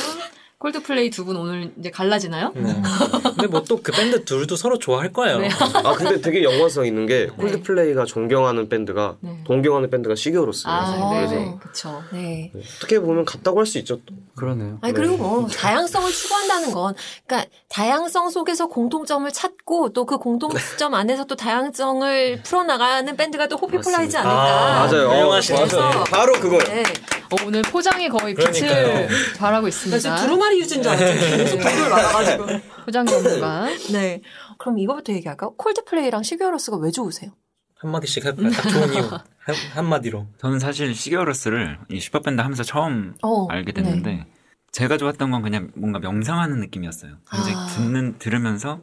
콜드플레이 0.68 1.10
두 1.10 1.24
분 1.24 1.36
오늘 1.36 1.72
이제 1.78 1.90
갈라지나요? 1.90 2.52
네. 2.54 2.62
근데 3.36 3.46
뭐 3.48 3.60
또 3.62 3.82
그 3.82 3.92
밴드 3.92 4.24
둘도 4.24 4.56
서로 4.56 4.78
좋아할 4.78 5.12
거예요. 5.12 5.38
네. 5.40 5.48
아, 5.84 5.92
근데 5.92 6.20
되게 6.22 6.42
연관성 6.42 6.86
있는 6.86 7.04
게 7.06 7.26
콜드플레이가 7.26 8.04
존경하는 8.06 8.68
밴드가 8.70 9.16
네. 9.20 9.40
동경하는 9.44 9.90
밴드가 9.90 10.14
시규어로스예요. 10.14 10.74
아, 10.74 11.10
그래서 11.14 11.34
네, 11.34 11.54
그쵸. 11.62 12.02
네. 12.12 12.50
어떻게 12.78 12.98
보면 12.98 13.24
같다고 13.26 13.58
할 13.58 13.66
수 13.66 13.78
있죠. 13.78 13.96
또. 14.06 14.14
그러네요. 14.36 14.78
아니 14.82 14.92
그리고 14.94 15.16
뭐 15.16 15.46
다양성을 15.48 16.10
추구한다는 16.10 16.72
건 16.72 16.94
그러니까 17.26 17.48
다양성 17.68 18.30
속에서 18.30 18.66
공통점을 18.68 19.30
찾고 19.30 19.92
또 19.92 20.04
그 20.04 20.18
공통점 20.18 20.92
안에서 20.94 21.24
또 21.24 21.34
다양성을 21.36 22.42
풀어나가는 22.42 23.16
밴드가 23.16 23.46
또 23.48 23.56
호피폴라이지 23.56 24.16
않을까. 24.18 24.82
아, 24.82 24.86
맞아요. 24.86 25.08
맞아요. 25.08 26.04
바로 26.10 26.32
그거예요. 26.34 26.64
네. 26.64 26.82
어, 27.30 27.36
오늘 27.46 27.62
포장이 27.62 28.08
거의 28.10 28.34
빛을 28.34 28.52
그러니까요. 28.68 29.08
발하고 29.38 29.66
있습니다. 29.66 30.16
두루마리 30.16 30.53
유진 30.58 30.82
줄 30.82 30.92
알았죠. 30.92 31.36
계속 31.36 31.58
불을 31.58 31.90
말아가지고. 31.90 32.46
포장 32.84 33.06
전문가. 33.06 33.66
네. 33.92 34.20
그럼 34.58 34.78
이거부터 34.78 35.12
얘기할까요? 35.12 35.54
콜드플레이랑 35.56 36.22
시규어로스가 36.22 36.76
왜 36.78 36.90
좋으세요? 36.90 37.32
한마디씩 37.76 38.24
할까요? 38.24 38.50
딱 38.50 38.68
좋은 38.68 38.94
이유. 38.94 39.02
한, 39.02 39.54
한마디로. 39.74 40.26
저는 40.38 40.58
사실 40.58 40.94
시계로스를 40.94 41.78
이 41.90 42.00
슈퍼밴드 42.00 42.40
하면서 42.40 42.62
처음 42.62 43.14
어, 43.22 43.46
알게 43.48 43.72
됐는데 43.72 44.12
네. 44.12 44.26
제가 44.72 44.96
좋았던 44.96 45.30
건 45.30 45.42
그냥 45.42 45.70
뭔가 45.76 45.98
명상하는 45.98 46.60
느낌이었어요. 46.60 47.16
굉장히 47.30 47.56
아. 47.56 47.66
듣는 47.66 48.18
들으면서 48.18 48.80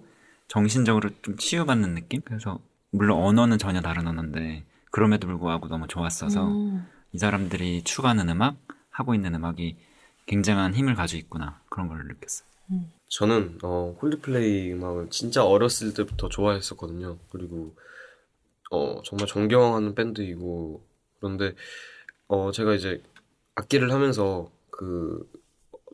정신적으로 0.48 1.10
좀 1.22 1.36
치유받는 1.38 1.96
느낌. 1.96 2.22
그래서 2.24 2.60
물론 2.92 3.24
언어는 3.24 3.58
전혀 3.58 3.82
다른 3.82 4.08
언어인데 4.08 4.66
그럼에도 4.92 5.28
불구하고 5.28 5.68
너무 5.68 5.88
좋았어서 5.88 6.48
음. 6.48 6.86
이 7.14 7.18
사람들이 7.18 7.84
추구하는 7.84 8.30
음악 8.30 8.58
하고 8.90 9.16
있는 9.16 9.34
음악이 9.34 9.78
굉장한 10.26 10.74
힘을 10.74 10.96
가지고 10.96 11.20
있구나 11.20 11.62
그런 11.70 11.88
걸 11.88 12.06
느꼈어요. 12.08 12.48
저는 13.10 13.60
어, 13.64 13.96
콜드플레이 14.00 14.72
음악을 14.74 15.10
진짜 15.10 15.46
어렸을 15.46 15.94
때부터 15.94 16.30
좋아했었거든요. 16.30 17.18
그리고 17.32 17.76
어, 18.72 19.02
정말 19.04 19.28
존경하는 19.28 19.94
밴드이고 19.96 20.82
그런데 21.20 21.54
어, 22.28 22.52
제가 22.52 22.74
이제 22.74 23.02
악기를 23.56 23.92
하면서 23.92 24.50
그 24.70 25.30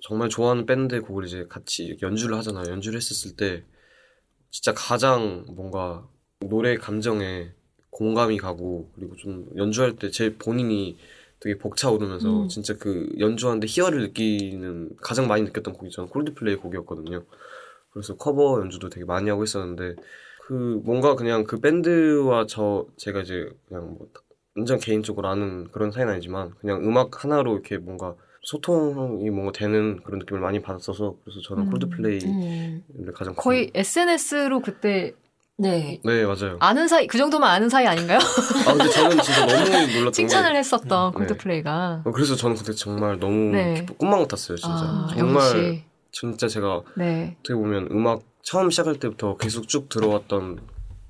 정말 0.03 0.29
좋아하는 0.29 0.67
밴드의 0.67 1.01
곡을 1.01 1.25
이제 1.25 1.47
같이 1.49 1.97
연주를 2.03 2.37
하잖아요. 2.37 2.71
연주를 2.71 2.97
했었을 2.97 3.35
때 3.35 3.63
진짜 4.51 4.73
가장 4.75 5.45
뭔가 5.49 6.07
노래 6.39 6.77
감정에 6.77 7.51
공감이 7.89 8.37
가고 8.37 8.91
그리고 8.93 9.15
좀 9.15 9.49
연주할 9.57 9.95
때 9.95 10.11
제 10.11 10.35
본인이 10.35 10.99
되게 11.39 11.57
벅차오르면서 11.57 12.43
음. 12.43 12.47
진짜 12.47 12.75
그 12.77 13.09
연주하는데 13.19 13.67
희열을 13.67 14.01
느끼는 14.01 14.95
가장 15.01 15.27
많이 15.27 15.43
느꼈던 15.43 15.73
곡이 15.73 15.91
저는 15.91 16.09
콜드플레이 16.09 16.55
곡이었거든요. 16.55 17.23
그래서 17.91 18.15
커버 18.15 18.59
연주도 18.59 18.89
되게 18.89 19.05
많이 19.05 19.29
하고 19.29 19.43
있었는데 19.43 19.95
그 20.47 20.81
뭔가 20.83 21.15
그냥 21.15 21.43
그 21.43 21.59
밴드와 21.59 22.45
저 22.47 22.87
제가 22.97 23.21
이제 23.21 23.49
그냥 23.67 23.95
뭐 23.97 24.07
완전 24.55 24.79
개인적으로 24.79 25.27
아는 25.27 25.69
그런 25.71 25.91
사이는 25.91 26.13
아니지만 26.13 26.51
그냥 26.59 26.83
음악 26.83 27.23
하나로 27.23 27.53
이렇게 27.53 27.77
뭔가 27.77 28.15
소통이 28.41 29.29
뭔가 29.29 29.51
되는 29.51 30.01
그런 30.03 30.19
느낌을 30.19 30.41
많이 30.41 30.61
받았어서 30.61 31.17
그래서 31.23 31.41
저는 31.41 31.63
음. 31.63 31.69
콜드플레이를 31.69 32.29
음. 32.29 33.11
가장 33.13 33.35
거의 33.35 33.71
SNS로 33.73 34.61
그때 34.61 35.13
네. 35.59 35.99
네 36.03 36.23
맞아요. 36.23 36.57
아는 36.59 36.87
사이 36.87 37.07
그 37.07 37.17
정도면 37.17 37.49
아는 37.49 37.67
사이 37.67 37.87
아닌가요? 37.87 38.19
아 38.67 38.73
근데 38.73 38.89
저는 38.89 39.21
진짜 39.21 39.45
너무 39.45 39.63
놀랐던 39.91 40.11
칭찬을 40.11 40.53
게 40.53 40.59
했었던 40.59 41.11
네. 41.11 41.17
콜드플레이가 41.17 42.03
어, 42.05 42.11
그래서 42.11 42.35
저는 42.35 42.55
그때 42.55 42.73
정말 42.73 43.19
너무 43.19 43.51
네. 43.55 43.85
꿈만 43.97 44.19
같았어요 44.21 44.55
진짜 44.57 44.75
아, 44.85 45.07
정말 45.17 45.35
역시 45.35 45.83
진짜 46.11 46.47
제가 46.47 46.81
네. 46.95 47.35
어떻게 47.39 47.55
보면 47.55 47.89
음악 47.91 48.21
처음 48.43 48.69
시작할 48.69 48.99
때부터 48.99 49.35
계속 49.37 49.67
쭉 49.67 49.89
들어왔던 49.89 50.61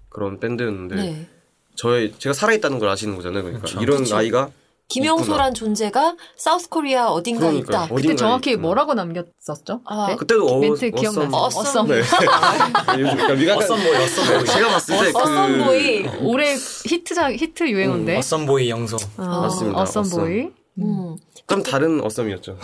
그런 0.10 0.40
밴드였는데 0.40 0.96
네. 0.96 1.28
저의 1.76 2.14
제가 2.18 2.34
살아있다는 2.34 2.80
걸 2.80 2.90
아시는 2.90 3.16
거잖아요. 3.18 3.44
그러니까 3.44 3.68
그렇죠. 3.68 3.82
이런 3.82 4.00
그쵸. 4.00 4.16
아이가 4.16 4.50
김영소란 4.90 5.54
존재가 5.54 6.16
South 6.38 6.70
Korea 6.70 7.08
어딘가에 7.10 7.50
그러니까요. 7.52 7.84
있다. 7.86 7.94
어디- 7.94 8.04
그때 8.04 8.16
정확히 8.16 8.52
있구나. 8.52 8.62
뭐라고 8.68 8.94
남겼었죠? 8.94 9.82
아, 9.86 10.08
네? 10.08 10.16
그때도 10.16 10.46
어, 10.48 10.60
멘트 10.60 10.92
기억나세요? 10.92 11.30
Awesome- 11.30 11.58
awesome. 11.60 11.88
네. 11.88 12.02
그러니까 12.88 13.58
awesome 13.58 13.82
boy, 13.82 13.96
awesome 13.96 14.27
boy. 14.27 14.46
제가 14.46 14.70
봤을 14.70 14.98
때 15.06 15.14
그 15.14 15.20
awesome 15.20 15.76
boy. 15.76 16.08
올해 16.22 16.56
히트작 16.56 17.34
히트 17.34 17.70
유행어인데. 17.70 18.18
Awesome 18.18 18.54
boy 18.54 18.70
영소. 18.70 18.96
어, 19.18 19.24
맞습니다. 19.42 19.82
Awesome 19.82 20.25
boy. 20.25 20.50
음. 20.80 21.16
좀 21.48 21.64
다른 21.64 22.04
어썸이었죠. 22.04 22.58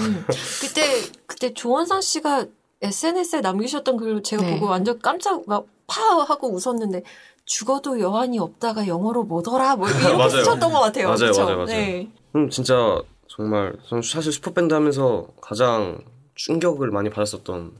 그때 0.62 1.02
그때 1.26 1.54
조원상 1.54 2.00
씨가 2.02 2.46
SNS에 2.82 3.42
남기셨던 3.42 3.98
글을 3.98 4.24
제가 4.24 4.44
네. 4.44 4.54
보고 4.54 4.68
완전 4.68 4.98
깜짝 5.00 5.42
막 5.48 5.66
파 5.86 6.02
하고 6.24 6.48
웃었는데 6.56 7.04
죽어도 7.46 8.00
여한이 8.00 8.40
없다가 8.40 8.88
영어로 8.88 9.24
뭐더라 9.24 9.76
뭐 9.76 9.88
이렇게. 9.90 10.02
쓰셨던 10.30 10.72
것 10.72 10.80
같아요. 10.80 11.08
맞아요, 11.08 11.18
그쵸? 11.28 11.44
맞아요, 11.44 11.58
맞아요. 11.58 11.66
네. 11.68 12.10
음 12.36 12.50
진짜 12.50 13.02
정말 13.28 13.76
저는 13.90 14.02
사실 14.02 14.32
슈퍼밴드 14.32 14.74
하면서 14.74 15.28
가장 15.42 16.00
충격을 16.36 16.90
많이 16.92 17.10
받았었던 17.10 17.72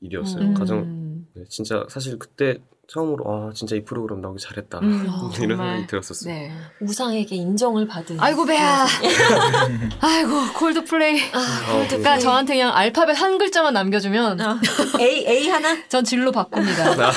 일이었어요. 0.00 0.42
음. 0.42 0.54
가장 0.54 1.24
네, 1.34 1.44
진짜 1.48 1.84
사실 1.88 2.18
그때 2.18 2.58
처음으로 2.90 3.24
아 3.30 3.50
진짜 3.54 3.76
이 3.76 3.84
프로그램 3.84 4.22
나오기 4.22 4.40
잘했다 4.42 4.78
음, 4.78 5.06
아, 5.10 5.30
이런. 5.42 5.58
생각이 5.58 5.86
들었었어요. 5.88 6.32
네. 6.32 6.50
우상에게 6.80 7.36
인정을 7.36 7.86
받은. 7.86 8.18
아이고 8.18 8.46
배야. 8.46 8.86
아이고 10.00 10.30
콜드플레이. 10.56 11.20
아, 11.34 11.86
그러니까 11.88 12.18
저한테 12.18 12.54
그냥 12.54 12.74
알파벳 12.74 13.20
한 13.20 13.36
글자만 13.36 13.74
남겨주면 13.74 14.40
아, 14.40 14.58
A 15.00 15.26
A 15.26 15.48
하나. 15.50 15.76
전 15.88 16.02
진로 16.04 16.32
바꿉니다. 16.32 17.12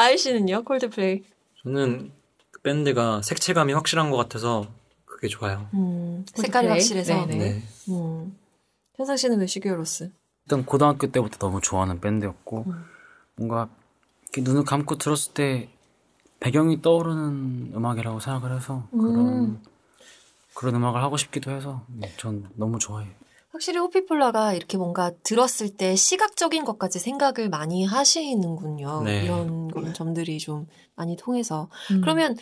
아이 0.00 0.16
씨는요 0.16 0.64
콜드플레이. 0.64 1.24
저는 1.62 2.10
그 2.50 2.62
밴드가 2.62 3.20
색채감이 3.20 3.74
확실한 3.74 4.10
것 4.10 4.16
같아서 4.16 4.66
그게 5.04 5.28
좋아요. 5.28 5.68
음, 5.74 6.24
색깔이? 6.34 6.68
확실해서. 6.68 7.26
네, 7.26 7.36
네. 7.36 7.62
음. 7.90 8.34
현상 8.96 9.18
씨는 9.18 9.38
왜 9.40 9.46
시규어로스? 9.46 10.10
일단 10.46 10.64
고등학교 10.64 11.06
때부터 11.06 11.36
너무 11.36 11.60
좋아하는 11.60 12.00
밴드였고 12.00 12.64
뭔가 13.36 13.68
이렇게 14.22 14.40
눈을 14.40 14.64
감고 14.64 14.96
들었을 14.96 15.34
때 15.34 15.68
배경이 16.40 16.80
떠오르는 16.80 17.72
음악이라고 17.74 18.20
생각을 18.20 18.56
해서 18.56 18.88
그런 18.90 19.18
음. 19.18 19.62
그런 20.54 20.76
음악을 20.76 21.02
하고 21.02 21.18
싶기도 21.18 21.50
해서 21.50 21.84
네, 21.88 22.10
전 22.16 22.48
너무 22.54 22.78
좋아해요. 22.78 23.12
확실히 23.60 23.78
호피폴라가 23.78 24.54
이렇게 24.54 24.78
뭔가 24.78 25.12
들었을 25.22 25.76
때 25.76 25.94
시각적인 25.94 26.64
것까지 26.64 26.98
생각을 26.98 27.50
많이 27.50 27.84
하시는군요. 27.84 29.02
네. 29.04 29.22
이런 29.22 29.68
그런 29.68 29.92
점들이 29.92 30.38
좀 30.38 30.66
많이 30.94 31.14
통해서. 31.14 31.68
음. 31.90 32.00
그러면 32.00 32.38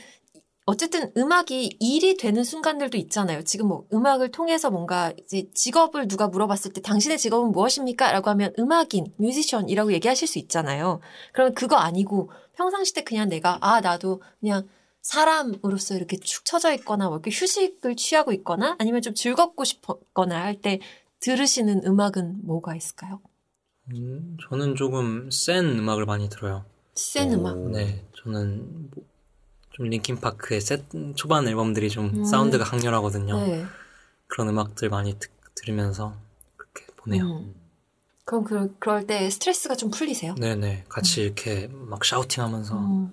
어쨌든 0.65 1.11
음악이 1.17 1.79
일이 1.81 2.17
되는 2.17 2.45
순간들도 2.45 2.97
있잖아요. 2.99 3.43
지금 3.43 3.67
뭐 3.67 3.85
음악을 3.93 4.31
통해서 4.31 4.71
뭔가 4.71 5.13
이제 5.19 5.49
직업을 5.55 6.07
누가 6.07 6.29
물어봤을 6.29 6.73
때 6.73 6.81
당신의 6.83 7.19
직업은 7.19 7.51
무엇입니까? 7.51 8.13
라고 8.13 8.31
하면 8.31 8.53
음악인, 8.57 9.13
뮤지션이라고 9.17 9.93
얘기하실 9.95 10.29
수 10.29 10.39
있잖아요. 10.39 11.01
그러면 11.33 11.53
그거 11.55 11.77
아니고 11.77 12.31
평상시 12.55 12.95
때 12.95 13.03
그냥 13.03 13.29
내가 13.29 13.59
아 13.61 13.81
나도 13.81 14.23
그냥 14.39 14.69
사람으로서 15.03 15.97
이렇게 15.97 16.19
축 16.19 16.45
처져 16.45 16.73
있거나 16.75 17.09
뭐 17.09 17.17
이렇게 17.17 17.31
휴식을 17.31 17.97
취하고 17.97 18.33
있거나 18.33 18.77
아니면 18.79 19.01
좀 19.01 19.15
즐겁고 19.15 19.65
싶거나 19.65 20.45
할 20.45 20.61
때 20.61 20.81
들으시는 21.21 21.83
음악은 21.85 22.41
뭐가 22.45 22.75
있을까요? 22.75 23.21
음, 23.95 24.37
저는 24.49 24.77
조금 24.77 25.31
센 25.31 25.65
음악을 25.79 26.07
많이 26.07 26.29
들어요. 26.29 26.65
센 26.95 27.33
음악. 27.33 27.59
네, 27.71 28.05
저는 28.23 28.91
뭐, 28.91 29.05
좀 29.71 29.87
링킨 29.87 30.21
파크의 30.21 30.61
셋 30.61 30.85
초반 31.17 31.47
앨범들이 31.47 31.89
좀 31.91 32.07
음. 32.07 32.25
사운드가 32.25 32.65
강렬하거든요. 32.65 33.37
네. 33.39 33.65
그런 34.27 34.49
음악들 34.49 34.89
많이 34.91 35.19
듣, 35.19 35.31
들으면서 35.55 36.15
그렇게 36.57 36.87
보내요. 36.97 37.25
음. 37.25 37.55
그럼 38.25 38.45
그, 38.45 38.77
그럴 38.79 39.07
때 39.07 39.31
스트레스가 39.31 39.75
좀 39.75 39.91
풀리세요? 39.91 40.35
네네, 40.35 40.85
같이 40.89 41.23
이렇게 41.23 41.69
막 41.69 42.05
shouting하면서 42.05 42.79
음. 42.79 43.13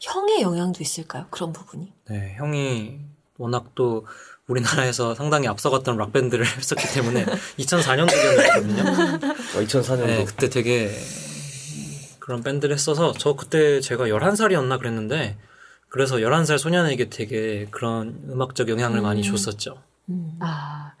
형의 0.00 0.42
영향도 0.42 0.82
있을까요? 0.82 1.26
그런 1.30 1.52
부분이. 1.52 1.92
네, 2.08 2.34
형이 2.36 2.98
워낙 3.38 3.74
또 3.74 4.06
우리나라에서 4.50 5.14
상당히 5.14 5.48
앞서갔던 5.48 5.96
락 5.96 6.12
밴드를 6.12 6.44
했었기 6.46 6.94
때문에 6.94 7.24
2004년도였거든요. 7.58 9.24
어, 9.56 9.60
2004년도 9.60 10.06
네, 10.06 10.24
그때 10.24 10.48
되게 10.48 10.90
그런 12.18 12.42
밴드를 12.42 12.74
했어서 12.74 13.12
저 13.16 13.34
그때 13.34 13.80
제가 13.80 14.06
11살이었나 14.06 14.78
그랬는데 14.78 15.36
그래서 15.88 16.16
11살 16.16 16.58
소년에게 16.58 17.08
되게 17.08 17.66
그런 17.70 18.20
음악적 18.30 18.68
영향을 18.68 19.00
많이 19.00 19.20
음. 19.20 19.22
줬었죠. 19.24 19.76
음. 20.08 20.36
아, 20.40 20.92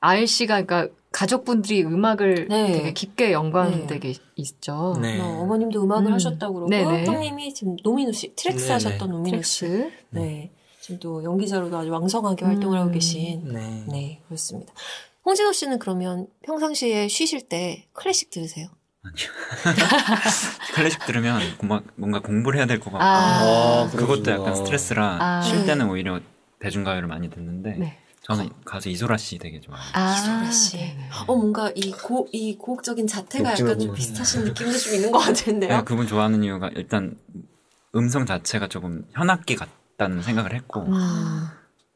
아일 0.00 0.26
씨가 0.26 0.62
그러니까 0.62 0.94
가족분들이 1.10 1.82
음악을 1.82 2.46
네. 2.48 2.72
되게 2.72 2.92
깊게 2.92 3.32
연관되게 3.32 4.14
있죠. 4.36 4.96
네. 5.00 5.18
어, 5.20 5.24
어머님도 5.40 5.82
음악을 5.82 6.08
음. 6.08 6.12
하셨다고 6.12 6.54
그러고 6.54 6.70
네네. 6.70 7.06
형님이 7.06 7.54
지금 7.54 7.76
노민우 7.82 8.12
씨 8.12 8.34
트랙스 8.36 8.64
네네. 8.64 8.72
하셨던 8.72 9.10
노민우 9.10 9.42
씨. 9.42 9.60
트랙스. 9.66 9.90
네. 10.10 10.52
지금 10.86 11.00
또 11.00 11.24
연기자로도 11.24 11.76
아주 11.76 11.90
왕성하게 11.90 12.44
음. 12.44 12.50
활동을 12.50 12.78
하고 12.78 12.92
계신. 12.92 13.42
네. 13.52 13.84
네, 13.88 14.22
그렇습니다. 14.28 14.72
홍진호 15.24 15.50
씨는 15.52 15.80
그러면 15.80 16.28
평상시에 16.42 17.08
쉬실 17.08 17.48
때 17.48 17.88
클래식 17.92 18.30
들으세요? 18.30 18.68
클래식 20.74 21.04
들으면 21.04 21.40
뭔가, 21.58 21.82
뭔가 21.96 22.20
공부를 22.20 22.58
해야 22.60 22.66
될 22.66 22.78
것 22.78 22.92
같고 22.92 23.04
아, 23.04 23.90
그것도 23.90 24.30
약간 24.30 24.54
스트레스라 24.54 25.18
아. 25.20 25.42
쉴 25.42 25.58
네. 25.60 25.64
때는 25.66 25.88
오히려 25.90 26.20
대중가요를 26.60 27.08
많이 27.08 27.28
듣는데 27.30 27.76
네. 27.78 27.98
저는 28.22 28.48
가수 28.64 28.88
이소라 28.88 29.16
씨 29.16 29.38
되게 29.38 29.60
좋아해요. 29.60 29.90
아, 29.92 30.14
이소라 30.14 30.50
씨. 30.52 30.76
네네. 30.76 31.08
어, 31.26 31.34
뭔가 31.34 31.72
이 31.74 31.90
고, 31.90 32.28
이 32.30 32.56
고혹적인 32.56 33.08
자태가 33.08 33.52
약간 33.58 33.78
좀 33.80 33.92
비슷하신 33.92 34.44
느낌도 34.44 34.78
좀 34.78 34.94
있는 34.94 35.10
것 35.10 35.18
같은데요? 35.18 35.78
네, 35.78 35.82
그분 35.84 36.06
좋아하는 36.06 36.44
이유가 36.44 36.70
일단 36.76 37.16
음성 37.96 38.24
자체가 38.24 38.68
조금 38.68 39.04
현악기 39.12 39.56
같 39.56 39.68
다는 39.96 40.22
생각을 40.22 40.52
했고 40.54 40.82
음. 40.86 41.46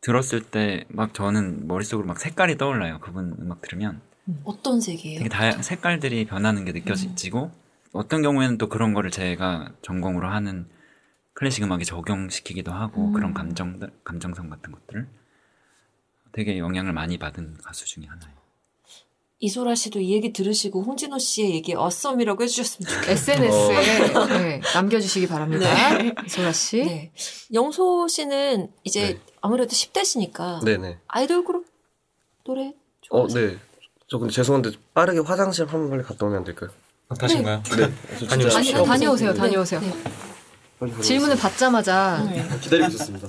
들었을 0.00 0.42
때 0.42 0.84
막 0.88 1.12
저는 1.14 1.66
머릿속으로 1.66 2.06
막 2.06 2.18
색깔이 2.18 2.56
떠올라요. 2.56 2.98
그분 3.00 3.36
음악 3.40 3.60
들으면 3.60 4.00
어떤 4.44 4.80
색이에요? 4.80 5.18
되게 5.18 5.28
다양 5.28 5.62
색깔들이 5.62 6.24
변하는 6.26 6.64
게 6.64 6.72
느껴지고 6.72 7.50
어떤 7.92 8.22
경우에는 8.22 8.58
또 8.58 8.68
그런 8.68 8.94
거를 8.94 9.10
제가 9.10 9.72
전공으로 9.82 10.28
하는 10.28 10.66
클래식 11.34 11.64
음악에 11.64 11.84
적용시키기도 11.84 12.72
하고 12.72 13.08
음. 13.08 13.12
그런 13.12 13.34
감정들 13.34 13.90
감정성 14.04 14.48
같은 14.50 14.72
것들을 14.72 15.06
되게 16.32 16.58
영향을 16.58 16.92
많이 16.92 17.18
받은 17.18 17.58
가수 17.62 17.86
중에 17.86 18.04
하나예요. 18.06 18.39
이소라 19.42 19.74
씨도 19.74 20.00
이 20.00 20.12
얘기 20.12 20.32
들으시고 20.34 20.82
홍진호 20.82 21.18
씨의 21.18 21.54
얘기 21.54 21.74
어썸이라고 21.74 22.42
해주셨으면 22.42 22.90
좋겠어요. 22.92 23.12
SNS에 23.12 24.26
네, 24.28 24.60
남겨주시기 24.74 25.26
바랍니다. 25.28 25.66
이소라 26.26 26.52
씨. 26.52 26.76
네. 26.84 27.12
영소 27.54 28.06
씨는 28.06 28.68
이제 28.84 29.14
네. 29.14 29.20
아무래도 29.40 29.70
10대시니까 29.70 30.62
네네 30.64 30.98
아이돌 31.08 31.44
그룹 31.44 31.64
노래 32.44 32.68
어 32.68 33.26
좋아하세요? 33.26 33.46
네. 33.52 33.56
저 34.08 34.18
근데 34.18 34.32
죄송한데 34.32 34.72
빠르게 34.92 35.20
화장실 35.20 35.64
한 35.66 35.80
번 35.80 35.88
빨리 35.90 36.02
갔다 36.02 36.26
오면 36.26 36.38
안 36.38 36.44
될까요? 36.44 36.70
다신가요? 37.18 37.62
네. 37.62 38.26
다니, 38.28 38.50
시간 38.62 38.84
다녀오세요, 38.84 39.30
없어서 39.30 39.34
다녀오세요. 39.42 39.80
네. 39.80 41.02
질문을 41.02 41.36
받자마자 41.38 42.22
네. 42.30 42.46
기다리고 42.60 42.88
있었습니다. 42.90 43.26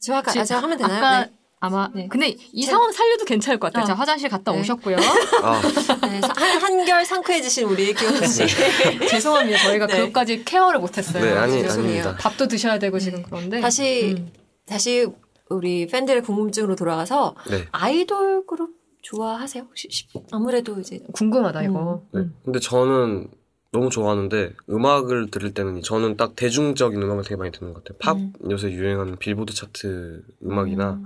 지금 0.00 0.16
아까 0.18 0.32
지- 0.44 0.52
하면 0.54 0.78
되나요? 0.78 0.96
아까 0.96 1.24
네. 1.26 1.32
아마 1.60 1.90
네. 1.94 2.06
근데 2.08 2.28
이 2.52 2.64
제- 2.64 2.70
상황 2.70 2.92
살려도 2.92 3.24
괜찮을 3.24 3.58
것 3.58 3.68
같아요. 3.68 3.82
어. 3.84 3.86
자 3.86 3.94
화장실 3.94 4.28
갔다 4.28 4.52
네. 4.52 4.60
오셨고요. 4.60 4.96
아, 5.42 5.60
네. 6.06 6.20
한, 6.22 6.62
한결 6.62 7.04
상쾌해지신 7.04 7.64
우리 7.68 7.92
기훈 7.94 8.24
씨. 8.26 8.44
죄송합니다. 9.08 9.58
저희가 9.64 9.86
네. 9.86 9.96
그것까지 9.98 10.44
케어를 10.44 10.78
못했어요. 10.80 11.22
네, 11.24 11.32
아니, 11.36 11.60
죄송해요. 11.62 12.02
아닙니다. 12.02 12.16
밥도 12.20 12.46
드셔야 12.48 12.78
되고 12.78 12.98
지금 12.98 13.22
그런데 13.24 13.60
다시 13.60 14.14
음. 14.16 14.30
다시 14.66 15.06
우리 15.50 15.86
팬들의 15.86 16.22
궁금증으로 16.22 16.76
돌아가서 16.76 17.34
네. 17.50 17.64
아이돌 17.72 18.46
그룹 18.46 18.70
좋아하세요? 19.02 19.64
혹시 19.68 19.88
시- 19.90 20.06
아무래도 20.30 20.78
이제 20.78 21.00
궁금하다 21.12 21.62
이거. 21.64 22.02
네. 22.12 22.20
음. 22.20 22.34
근데 22.44 22.60
저는 22.60 23.28
너무 23.72 23.90
좋아하는데 23.90 24.52
음악을 24.70 25.30
들을 25.30 25.52
때는 25.54 25.82
저는 25.82 26.16
딱 26.16 26.36
대중적인 26.36 27.02
음악을 27.02 27.22
되게 27.24 27.36
많이 27.36 27.50
듣는 27.50 27.74
것 27.74 27.82
같아요. 27.84 27.98
팝 28.00 28.16
음. 28.16 28.32
요새 28.50 28.70
유행하는 28.70 29.16
빌보드 29.16 29.52
차트 29.54 30.22
음악이나 30.44 30.92
음. 30.92 31.04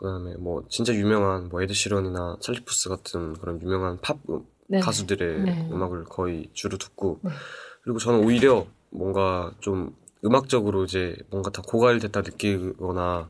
그다음에 0.00 0.34
뭐 0.36 0.64
진짜 0.70 0.94
유명한 0.94 1.48
뭐 1.50 1.60
에드 1.62 1.74
시런이나 1.74 2.38
찰리 2.40 2.60
푸스 2.64 2.88
같은 2.88 3.34
그런 3.34 3.60
유명한 3.62 3.98
팝 4.00 4.16
음- 4.30 4.46
네. 4.66 4.80
가수들의 4.80 5.40
네. 5.42 5.68
음악을 5.70 6.04
거의 6.04 6.48
주로 6.54 6.78
듣고 6.78 7.20
네. 7.22 7.30
그리고 7.82 7.98
저는 7.98 8.24
오히려 8.24 8.66
뭔가 8.90 9.52
좀 9.60 9.94
음악적으로 10.24 10.84
이제 10.84 11.16
뭔가 11.30 11.50
다 11.50 11.60
고갈됐다 11.66 12.22
느끼거나 12.22 13.28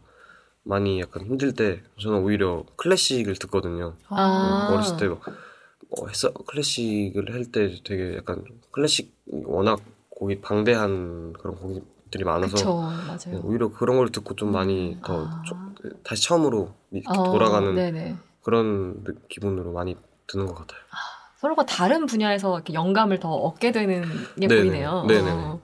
많이 0.63 1.01
약간 1.01 1.25
힘들 1.25 1.53
때 1.55 1.83
저는 2.01 2.19
오히려 2.23 2.65
클래식을 2.77 3.35
듣거든요. 3.37 3.97
아. 4.09 4.67
네, 4.69 4.75
어렸을 4.75 4.97
때 4.99 5.09
막, 5.09 5.21
어, 5.27 6.07
했어 6.07 6.33
클래식을 6.33 7.33
할 7.33 7.47
때 7.51 7.75
되게 7.85 8.17
약간 8.17 8.45
클래식 8.71 9.13
워낙 9.27 9.81
곡이 10.11 10.41
방대한 10.41 11.33
그런 11.33 11.57
곡 11.57 12.00
들이 12.11 12.25
많아서 12.25 12.57
그쵸 12.57 13.31
네. 13.31 13.41
오히려 13.43 13.71
그런 13.71 13.97
걸 13.99 14.11
듣고 14.11 14.35
좀 14.35 14.53
많이 14.53 14.99
더 15.05 15.25
아. 15.25 15.43
좀 15.47 15.75
다시 16.03 16.23
처음으로 16.25 16.75
어, 17.09 17.23
돌아가는 17.31 17.75
네네. 17.75 18.17
그런 18.43 19.05
느- 19.05 19.15
기분으로 19.29 19.73
많이 19.73 19.97
드는 20.27 20.47
것 20.47 20.55
같아요. 20.55 20.81
서로가 21.39 21.65
다른 21.65 22.07
분야에서 22.07 22.63
영감을 22.73 23.19
더 23.21 23.31
얻게 23.33 23.73
되는 23.73 24.03
게 24.39 24.47
네네. 24.47 24.61
보이네요. 24.61 25.05
네네네. 25.05 25.31
어. 25.31 25.61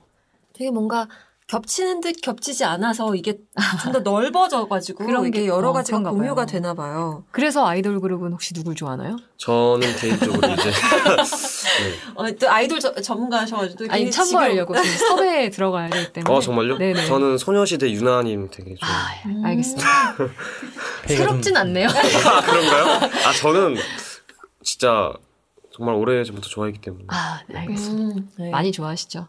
되게 0.55 0.71
뭔가 0.71 1.07
겹치는 1.49 2.01
듯 2.01 2.21
겹치지 2.23 2.65
않아서 2.65 3.15
이게 3.15 3.39
좀 3.85 3.93
더 3.93 4.01
넓어져가지고 4.01 5.07
그런 5.07 5.31
게- 5.31 5.47
여러 5.47 5.71
어, 5.71 5.73
가지가 5.73 6.01
공유가 6.01 6.35
봐요. 6.35 6.47
되나 6.47 6.75
봐요. 6.75 7.25
그래서 7.31 7.65
아이돌 7.65 8.01
그룹은 8.01 8.33
혹시 8.33 8.53
누굴 8.53 8.75
좋아하나요? 8.75 9.17
저는 9.37 9.95
개인적으로 9.97 10.39
이제 10.55 10.71
네. 10.73 11.95
어, 12.17 12.31
또 12.33 12.51
아이돌 12.51 12.81
저- 12.81 12.95
전문가셔가지고 12.95 13.87
또 13.87 13.93
아니 13.93 14.11
참고하려고 14.11 14.75
섭외에 15.09 15.51
들어가야 15.51 15.89
되기 15.91 16.13
때문에. 16.13 16.35
어 16.35 16.41
정말요? 16.41 16.79
네네. 16.79 17.07
저는 17.07 17.39
소녀시대 17.39 17.93
유나님 17.93 18.49
되게 18.51 18.75
좋아해요. 18.75 19.07
아, 19.07 19.23
지금- 19.23 19.45
알겠습니다. 19.45 20.17
폐기가 20.17 20.27
좀- 21.07 21.17
새롭진 21.17 21.57
않네요. 21.57 21.89
아 21.89 22.41
그런가요? 22.41 23.11
아 23.25 23.33
저는 23.33 23.77
진짜 24.65 25.13
정말 25.77 25.95
오래 25.95 26.25
전부터 26.25 26.49
좋아했기 26.49 26.81
때문에 26.81 27.05
아, 27.09 27.41
네, 27.49 27.59
알겠습니다. 27.61 28.17
음, 28.19 28.29
네. 28.39 28.51
많이 28.51 28.73
좋아하시죠? 28.73 29.29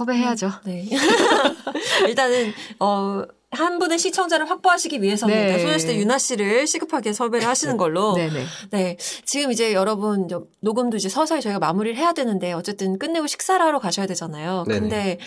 섭외해야죠. 0.00 0.50
네. 0.64 0.88
일단은 2.08 2.52
어. 2.80 3.24
한 3.52 3.80
분의 3.80 3.98
시청자를 3.98 4.48
확보하시기 4.48 5.02
위해서는 5.02 5.34
네. 5.34 5.58
소녀시대 5.58 5.96
유나 5.96 6.18
씨를 6.18 6.68
시급하게 6.68 7.12
섭외를 7.12 7.48
하시는 7.48 7.76
걸로. 7.76 8.14
네네. 8.16 8.44
네. 8.70 8.96
지금 9.24 9.50
이제 9.50 9.72
여러분, 9.72 10.28
녹음도 10.60 10.96
이제 10.96 11.08
서서히 11.08 11.40
저희가 11.40 11.58
마무리를 11.58 11.96
해야 11.96 12.12
되는데, 12.12 12.52
어쨌든 12.52 12.96
끝내고 12.96 13.26
식사를 13.26 13.60
하러 13.60 13.80
가셔야 13.80 14.06
되잖아요. 14.06 14.66
네네. 14.68 14.80
근데 14.80 15.18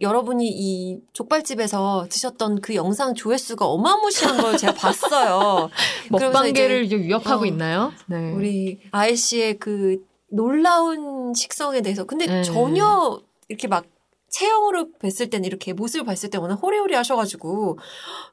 여러분이 0.00 0.46
이 0.48 1.00
족발집에서 1.12 2.06
드셨던 2.08 2.60
그 2.60 2.76
영상 2.76 3.14
조회수가 3.14 3.66
어마무시한 3.66 4.40
걸 4.40 4.56
제가 4.56 4.74
봤어요. 4.74 5.68
먹방계를 6.10 6.88
위협하고 6.88 7.42
어, 7.42 7.46
있나요? 7.46 7.92
네. 8.06 8.30
우리 8.32 8.78
아이 8.92 9.16
씨의 9.16 9.58
그 9.58 9.98
놀라운 10.28 11.34
식성에 11.34 11.80
대해서. 11.80 12.04
근데 12.04 12.26
네. 12.26 12.42
전혀 12.42 13.20
이렇게 13.48 13.68
막 13.68 13.84
체형으로 14.32 14.88
뵀을 15.00 15.30
때는 15.30 15.44
이렇게 15.44 15.72
모습을 15.74 16.04
봤을 16.06 16.30
때 16.30 16.38
워낙 16.38 16.54
호리호리 16.54 16.94
하셔가지고 16.94 17.78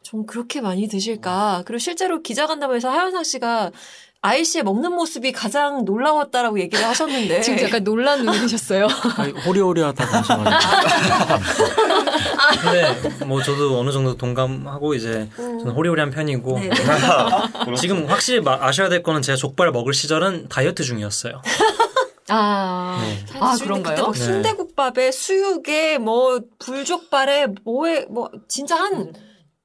좀 0.02 0.26
그렇게 0.26 0.62
많이 0.62 0.88
드실까. 0.88 1.64
그리고 1.66 1.78
실제로 1.80 2.22
기자간담회에서 2.24 2.90
하현상 2.90 3.24
씨가 3.24 3.72
아이 4.22 4.44
씨의 4.44 4.64
먹는 4.64 4.94
모습이 4.94 5.32
가장 5.34 5.86
놀라웠다라고 5.86 6.60
얘기를 6.60 6.84
하셨는데. 6.86 7.40
지금 7.42 7.62
약간 7.64 7.84
놀란 7.84 8.26
눈이셨어요. 8.26 8.88
호리호리하다고 9.46 10.12
하셔가지고 10.18 10.70
근데 12.62 13.26
뭐 13.26 13.42
저도 13.44 13.80
어느 13.80 13.92
정도 13.92 14.16
동감하고 14.16 14.94
이제 14.96 15.30
저는 15.36 15.70
호리호리한 15.72 16.12
편이고 16.12 16.60
네. 16.60 16.70
지금 17.80 18.06
확실히 18.08 18.42
마- 18.42 18.58
아셔야 18.62 18.90
될 18.90 19.04
거는 19.04 19.22
제가 19.22 19.36
족발 19.36 19.72
먹을 19.72 19.94
시절은 19.94 20.48
다이어트 20.50 20.84
중이었어요. 20.84 21.42
아, 22.30 23.00
네. 23.02 23.40
아 23.40 23.58
그런가요? 23.58 24.02
막 24.04 24.14
네. 24.14 24.20
순대국밥에 24.20 25.12
수육에 25.12 25.98
뭐 25.98 26.40
불족발에 26.60 27.48
뭐에 27.64 28.06
뭐 28.10 28.30
진짜 28.48 28.76
한 28.76 29.14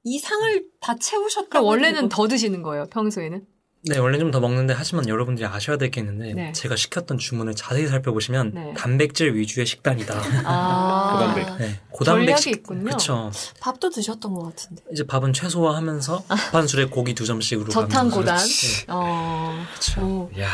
이상을 0.03 0.63
다 0.81 0.95
채우셨다고. 0.99 1.49
그럼 1.49 1.65
원래는 1.65 2.09
더 2.09 2.27
드시는 2.27 2.61
거예요, 2.61 2.85
평소에는? 2.91 3.45
네, 3.87 3.99
원래 3.99 4.17
좀 4.17 4.31
더 4.31 4.39
먹는데 4.39 4.73
하지만 4.75 5.07
여러분들이 5.07 5.45
아셔야 5.45 5.77
될 5.77 5.91
게 5.91 6.01
있는데 6.01 6.33
네. 6.33 6.51
제가 6.53 6.75
시켰던 6.75 7.19
주문을 7.19 7.53
자세히 7.55 7.85
살펴보시면 7.85 8.51
네. 8.55 8.73
단백질 8.75 9.35
위주의 9.35 9.63
식단이다. 9.63 10.15
아, 10.45 11.11
고단백. 11.35 11.57
네, 11.59 11.79
고단백 11.91 12.37
식 12.39 12.49
있군요. 12.51 12.85
그쵸. 12.89 13.31
밥도 13.59 13.91
드셨던 13.91 14.33
것 14.33 14.43
같은데. 14.45 14.83
이제 14.91 15.05
밥은 15.05 15.33
최소화하면서 15.33 16.23
한 16.51 16.65
술에 16.67 16.85
고기 16.85 17.13
두 17.13 17.25
점씩으로 17.27 17.69
저탄 17.69 18.09
고단. 18.09 18.37
네, 18.37 18.85
어. 18.87 19.55
어, 19.99 20.29
야 20.39 20.49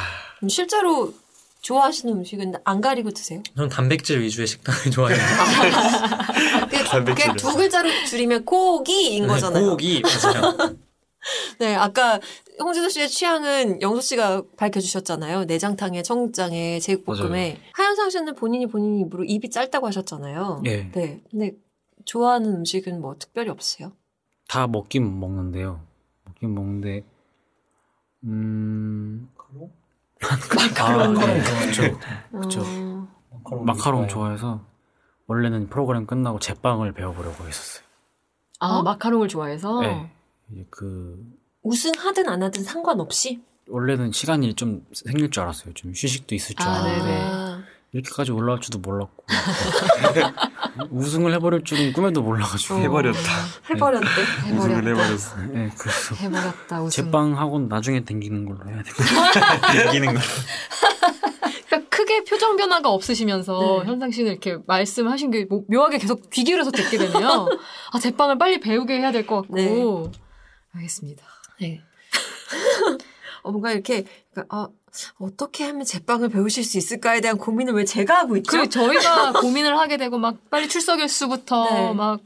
실제로 0.49 1.13
좋아하시는 1.61 2.13
음식은 2.15 2.53
안 2.63 2.81
가리고 2.81 3.11
드세요? 3.11 3.41
저는 3.55 3.69
단백질 3.69 4.19
위주의 4.21 4.47
식단을 4.47 4.79
좋아해요. 4.91 5.17
그게, 6.69 6.83
단백질을. 6.83 7.33
그게 7.33 7.37
두 7.37 7.55
글자로 7.55 7.89
줄이면 8.07 8.45
고기인 8.45 9.27
거잖아요. 9.27 9.63
네, 9.63 9.69
고기 9.69 10.01
맞아요. 10.01 10.57
네, 11.59 11.75
아까 11.75 12.19
홍진호 12.59 12.89
씨의 12.89 13.07
취향은 13.09 13.81
영수 13.83 14.01
씨가 14.09 14.41
밝혀주셨잖아요. 14.57 15.45
내장탕에 15.45 16.01
청국장에 16.01 16.79
제육볶음에 16.79 17.59
하현상 17.73 18.09
씨는 18.09 18.35
본인이 18.35 18.65
본인 18.65 18.99
입으로 19.05 19.23
입이 19.23 19.51
짧다고 19.51 19.85
하셨잖아요. 19.85 20.63
예. 20.65 20.89
네, 20.91 21.21
근데 21.29 21.51
좋아하는 22.05 22.55
음식은 22.55 23.01
뭐 23.01 23.15
특별히 23.19 23.49
없으세요? 23.49 23.91
다 24.47 24.65
먹긴 24.65 25.19
먹는데요. 25.19 25.79
먹긴 26.25 26.55
먹는데 26.55 27.03
음 28.23 29.29
마카롱 30.21 31.17
아, 31.17 31.25
네, 31.25 31.43
그렇죠. 32.31 32.61
어, 33.43 33.55
마카롱 33.63 34.07
좋아해서 34.07 34.65
원래는 35.27 35.69
프로그램 35.69 36.05
끝나고 36.05 36.39
제빵을 36.39 36.93
배워보려고 36.93 37.47
했었어요. 37.47 37.83
아 38.59 38.67
어? 38.77 38.83
마카롱을 38.83 39.27
좋아해서. 39.27 39.81
네. 39.81 40.11
이제 40.51 40.65
그 40.69 41.17
우승하든 41.63 42.29
안 42.29 42.43
하든 42.43 42.63
상관없이? 42.63 43.41
원래는 43.69 44.11
시간이 44.11 44.53
좀 44.55 44.85
생길 44.93 45.31
줄 45.31 45.43
알았어요. 45.43 45.73
좀 45.73 45.91
휴식도 45.91 46.35
있을 46.35 46.55
줄 46.55 46.67
아, 46.67 46.73
알았는데 46.73 47.05
네네. 47.05 47.50
아, 47.93 47.97
이렇게까지 47.97 48.31
올라올 48.31 48.61
줄도 48.61 48.79
몰랐고 48.79 49.25
우승을 50.91 51.33
해버릴 51.33 51.63
줄은 51.65 51.91
꿈에도 51.93 52.21
몰라가지고 52.21 52.75
해버렸다. 52.79 53.19
해버렸대. 53.69 54.07
우승을 54.55 54.77
해버렸다. 54.87 54.89
해버렸어. 54.89 55.37
네, 55.51 55.69
그래서 55.77 56.15
해버렸다. 56.15 56.81
우승. 56.83 57.03
제빵하고는 57.05 57.67
나중에 57.67 58.03
댕기는 58.05 58.45
걸로 58.45 58.69
해야 58.69 58.81
돼. 58.81 58.89
이기는 59.89 60.13
거. 60.13 60.19
그러니까 61.67 61.89
크게 61.89 62.23
표정 62.23 62.55
변화가 62.55 62.89
없으시면서 62.89 63.81
네. 63.83 63.89
현상 63.89 64.11
씨는 64.11 64.31
이렇게 64.31 64.57
말씀하신 64.65 65.31
게 65.31 65.45
뭐- 65.45 65.63
묘하게 65.67 65.97
계속 65.97 66.29
귀 66.29 66.43
기울여서 66.45 66.71
듣게 66.71 66.97
되네요. 66.97 67.47
아 67.91 67.99
제빵을 67.99 68.37
빨리 68.37 68.59
배우게 68.61 68.99
해야 68.99 69.11
될 69.11 69.25
것 69.27 69.41
같고. 69.41 69.55
네. 69.55 70.19
알겠습니다. 70.75 71.25
네. 71.59 71.81
어, 73.43 73.51
뭔가 73.51 73.71
이렇게, 73.71 74.05
그러니까, 74.33 74.55
아, 74.55 74.67
어떻게 75.19 75.63
하면 75.65 75.85
제빵을 75.85 76.29
배우실 76.29 76.63
수 76.63 76.77
있을까에 76.77 77.21
대한 77.21 77.37
고민을 77.37 77.73
왜 77.73 77.85
제가 77.85 78.19
하고 78.19 78.37
있죠? 78.37 78.51
그리고 78.51 78.69
저희가 78.69 79.33
고민을 79.41 79.77
하게 79.77 79.97
되고 79.97 80.17
막 80.17 80.37
빨리 80.49 80.67
출석 80.67 80.99
일수부터 80.99 81.69
네. 81.69 81.93
막 81.93 82.21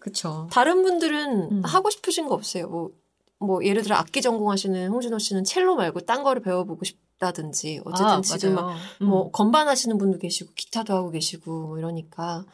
그쵸. 0.00 0.48
다른 0.50 0.82
분들은 0.82 1.48
음. 1.52 1.62
하고 1.64 1.90
싶으신 1.90 2.26
거 2.26 2.34
없어요? 2.34 2.68
뭐, 2.68 2.90
뭐, 3.38 3.64
예를 3.64 3.82
들어 3.82 3.96
악기 3.96 4.22
전공하시는 4.22 4.88
홍진호 4.88 5.18
씨는 5.18 5.44
첼로 5.44 5.76
말고 5.76 6.00
딴 6.00 6.22
거를 6.22 6.42
배워보고 6.42 6.84
싶다든지, 6.84 7.82
어쨌든 7.84 8.06
아, 8.06 8.20
지금 8.20 8.54
막, 8.54 8.66
맞아요. 8.66 8.78
음. 9.02 9.06
뭐, 9.06 9.30
건반 9.30 9.68
하시는 9.68 9.96
분도 9.98 10.18
계시고, 10.18 10.52
기타도 10.54 10.94
하고 10.94 11.10
계시고, 11.10 11.68
뭐 11.68 11.78
이러니까, 11.78 12.44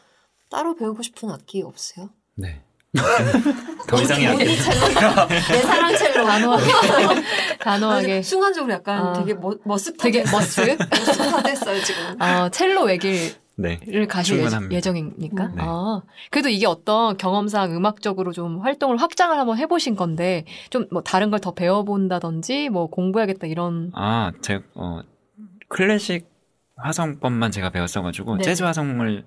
따로 0.51 0.74
배우고 0.74 1.03
싶은 1.03 1.30
악기 1.30 1.62
없어요? 1.62 2.11
네. 2.34 2.62
더 3.86 4.01
이상이 4.03 4.26
안 4.26 4.36
돼. 4.38 4.45
내 4.45 4.57
사랑 4.57 5.97
첼로. 5.97 6.24
단호하게 6.26 6.64
단호하게 7.59 8.22
순간적으로 8.22 8.72
약간 8.72 9.07
아. 9.09 9.12
되게 9.14 9.34
머, 9.34 9.51
머쓱하게. 9.64 9.99
되게 9.99 10.22
머쓱? 10.24 10.78
머쓱하됐어요, 10.78 11.84
지금. 11.84 12.20
어, 12.20 12.49
첼로 12.51 12.82
외길 12.84 13.34
네. 13.57 13.78
를 13.86 14.07
가실 14.07 14.36
예정- 14.36 14.40
충분합니다. 14.51 14.76
예정입니까? 14.76 15.45
음. 15.45 15.53
네. 15.57 15.62
아, 15.64 16.03
그래도 16.30 16.49
이게 16.49 16.66
어떤 16.66 17.16
경험상 17.16 17.74
음악적으로 17.76 18.32
좀 18.32 18.61
활동을 18.61 18.97
확장을 18.99 19.36
한번 19.38 19.57
해보신 19.59 19.95
건데, 19.97 20.45
좀 20.70 20.86
뭐 20.90 21.03
다른 21.03 21.30
걸 21.30 21.38
더 21.40 21.53
배워본다든지, 21.55 22.68
뭐 22.70 22.88
공부해야겠다 22.88 23.47
이런. 23.47 23.90
아, 23.95 24.32
제, 24.43 24.61
어, 24.74 25.01
클래식 25.68 26.30
화성법만 26.76 27.51
제가 27.53 27.70
배웠어가지고, 27.70 28.36
네. 28.38 28.43
재즈 28.45 28.62
화성을 28.62 29.24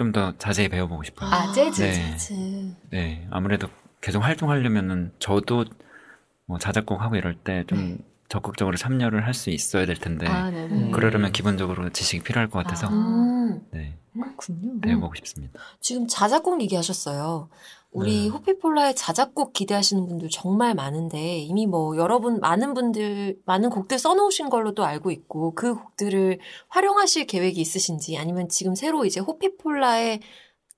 좀 0.00 0.12
더 0.12 0.32
자세히 0.38 0.68
배워보고 0.70 1.02
싶어요. 1.04 1.28
아, 1.30 1.52
재즈. 1.52 1.82
네. 1.82 1.92
재즈. 2.16 2.74
네, 2.90 3.28
아무래도 3.30 3.68
계속 4.00 4.20
활동하려면은 4.24 5.12
저도 5.18 5.66
뭐 6.46 6.58
자작곡 6.58 7.02
하고 7.02 7.16
이럴 7.16 7.34
때좀 7.36 7.78
네. 7.78 7.98
적극적으로 8.30 8.76
참여를 8.78 9.26
할 9.26 9.34
수 9.34 9.50
있어야 9.50 9.84
될 9.84 9.96
텐데 9.96 10.26
아, 10.26 10.50
네네. 10.50 10.74
음. 10.74 10.90
그러려면 10.90 11.32
기본적으로 11.32 11.90
지식이 11.90 12.22
필요할 12.24 12.48
것 12.48 12.60
같아서 12.60 12.88
음, 12.88 13.60
네, 13.72 13.98
그렇군요. 14.14 14.80
배워보고 14.80 15.14
싶습니다. 15.16 15.60
지금 15.80 16.06
자작곡 16.08 16.62
얘기하셨어요. 16.62 17.50
우리 17.92 18.22
네. 18.22 18.28
호피폴라의 18.28 18.94
자작곡 18.94 19.52
기대하시는 19.52 20.06
분들 20.06 20.28
정말 20.30 20.74
많은데 20.74 21.38
이미 21.38 21.66
뭐 21.66 21.96
여러분 21.96 22.38
많은 22.38 22.72
분들 22.72 23.40
많은 23.44 23.68
곡들 23.70 23.98
써놓으신 23.98 24.48
걸로 24.48 24.74
도 24.74 24.84
알고 24.84 25.10
있고 25.10 25.54
그 25.54 25.74
곡들을 25.74 26.38
활용하실 26.68 27.26
계획이 27.26 27.60
있으신지 27.60 28.16
아니면 28.16 28.48
지금 28.48 28.76
새로 28.76 29.04
이제 29.04 29.18
호피폴라의 29.18 30.20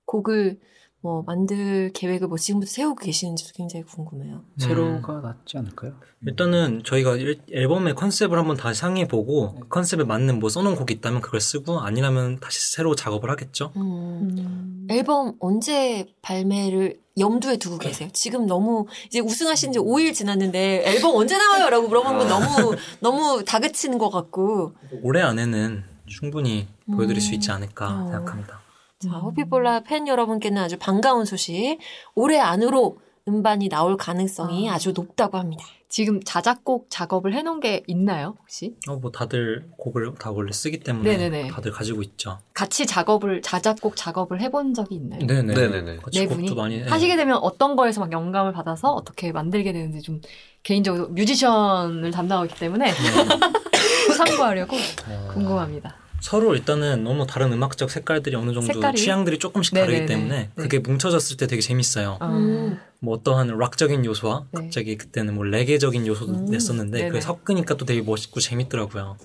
곡을 0.07 0.59
뭐 1.05 1.23
만들 1.27 1.91
계획을 1.93 2.29
뭐 2.29 2.39
지금부터 2.39 2.71
세우고 2.71 2.95
계시는지도 3.03 3.51
굉장히 3.57 3.85
궁금해요. 3.85 4.45
세로가 4.59 5.15
낫지 5.21 5.59
않을까요? 5.59 5.95
일단은 6.25 6.83
저희가 6.85 7.17
일- 7.17 7.41
앨범의 7.53 7.97
컨셉을 7.97 8.39
한번 8.39 8.57
다시 8.57 8.81
상의해 8.81 9.09
보고 9.09 9.57
그 9.57 9.69
컨셉에 9.69 10.05
맞는 10.05 10.39
뭐 10.39 10.49
써놓은 10.49 10.77
곡이 10.77 10.95
있다면 10.95 11.21
그걸 11.21 11.41
쓰고 11.41 11.81
아니라면 11.81 12.39
다시 12.39 12.61
새로 12.73 12.95
작업을 12.95 13.31
하겠죠. 13.31 13.73
음. 13.77 14.37
음. 14.39 14.87
앨범 14.91 15.35
언제 15.41 16.07
발매를 16.23 17.01
염두에 17.19 17.57
두고 17.57 17.79
계세요? 17.79 18.09
지금 18.13 18.47
너무 18.47 18.87
이제 19.07 19.19
우승하신 19.19 19.73
지 19.73 19.81
5일 19.81 20.15
지났는데 20.15 20.85
앨범 20.87 21.17
언제 21.17 21.37
나와요? 21.37 21.69
라고 21.69 21.89
물어보는 21.89 22.19
건 22.21 22.29
너무 22.29 22.77
너무 23.01 23.45
다그치는 23.45 23.99
것 23.99 24.09
같고 24.11 24.73
올해 25.03 25.21
안에는 25.23 25.83
충분히 26.07 26.69
보여드릴 26.87 27.21
수 27.21 27.35
있지 27.35 27.51
음. 27.51 27.57
않을까 27.57 27.87
어. 27.89 28.05
생각합니다. 28.13 28.61
자, 29.03 29.11
호피폴라 29.19 29.81
팬 29.81 30.07
여러분께는 30.07 30.63
아주 30.63 30.79
반가운 30.79 31.25
소식. 31.25 31.79
올해 32.15 32.39
안으로 32.39 32.99
음반이 33.27 33.69
나올 33.69 33.97
가능성이 33.97 34.71
아. 34.71 34.75
아. 34.75 34.79
주 34.79 34.93
높다고 34.93 35.39
합니다. 35.39 35.65
지금 35.89 36.21
자작곡 36.25 36.87
작업을 36.89 37.35
해놓은 37.35 37.61
게 37.61 37.83
있나요, 37.87 38.37
혹시? 38.41 38.75
어, 38.89 38.97
뭐 38.97 39.11
다들 39.11 39.69
곡을 39.77 40.15
다 40.19 40.31
원래 40.31 40.51
쓰기 40.51 40.81
때문에 40.81 41.17
네네네. 41.17 41.49
다들 41.49 41.71
가지고 41.71 42.01
있죠. 42.03 42.39
같이 42.55 42.87
작업을, 42.87 43.43
자작곡 43.43 43.95
작업을 43.97 44.41
해본 44.41 44.73
적이 44.73 44.95
있나요? 44.95 45.27
네네. 45.27 45.53
네네네. 45.53 45.97
같이 45.99 46.21
네 46.21 46.27
곡도 46.27 46.41
분이 46.47 46.55
많이 46.55 46.81
해. 46.81 46.89
하시게 46.89 47.17
되면 47.17 47.37
어떤 47.37 47.77
거에서 47.77 48.01
막 48.01 48.11
영감을 48.11 48.53
받아서 48.53 48.93
어떻게 48.93 49.33
만들게 49.33 49.73
되는지 49.73 50.01
좀 50.01 50.21
개인적으로 50.63 51.09
뮤지션을 51.09 52.11
담당하고 52.11 52.47
있기 52.47 52.59
때문에 52.59 52.91
참고하려고 54.17 54.77
어, 54.77 55.29
궁금합니다. 55.35 56.02
서로 56.23 56.55
일단은 56.55 57.03
너무 57.03 57.27
다른 57.27 57.53
음악적 57.53 57.91
색깔들이 57.91 58.37
어느 58.37 58.53
정도 58.53 58.73
색깔이? 58.73 58.97
취향들이 58.97 59.39
조금씩 59.39 59.75
네네네. 59.75 59.93
다르기 59.93 60.07
때문에 60.07 60.35
네. 60.37 60.51
그게 60.55 60.79
뭉쳐졌을 60.79 61.37
때 61.37 61.49
되게 61.49 61.61
재밌어요. 61.61 62.19
아, 62.21 62.29
음. 62.29 62.79
뭐 63.01 63.17
어떠한 63.17 63.49
락적인 63.49 64.05
요소와 64.05 64.47
네. 64.53 64.61
갑자기 64.63 64.97
그때는 64.97 65.35
뭐 65.35 65.43
레게적인 65.45 66.07
요소도 66.07 66.33
음, 66.33 66.45
냈었는데. 66.49 67.09
그게 67.09 67.21
섞으니까 67.21 67.77
또 67.77 67.85
되게 67.85 68.03
멋있고 68.03 68.39
재밌더라고요. 68.39 69.17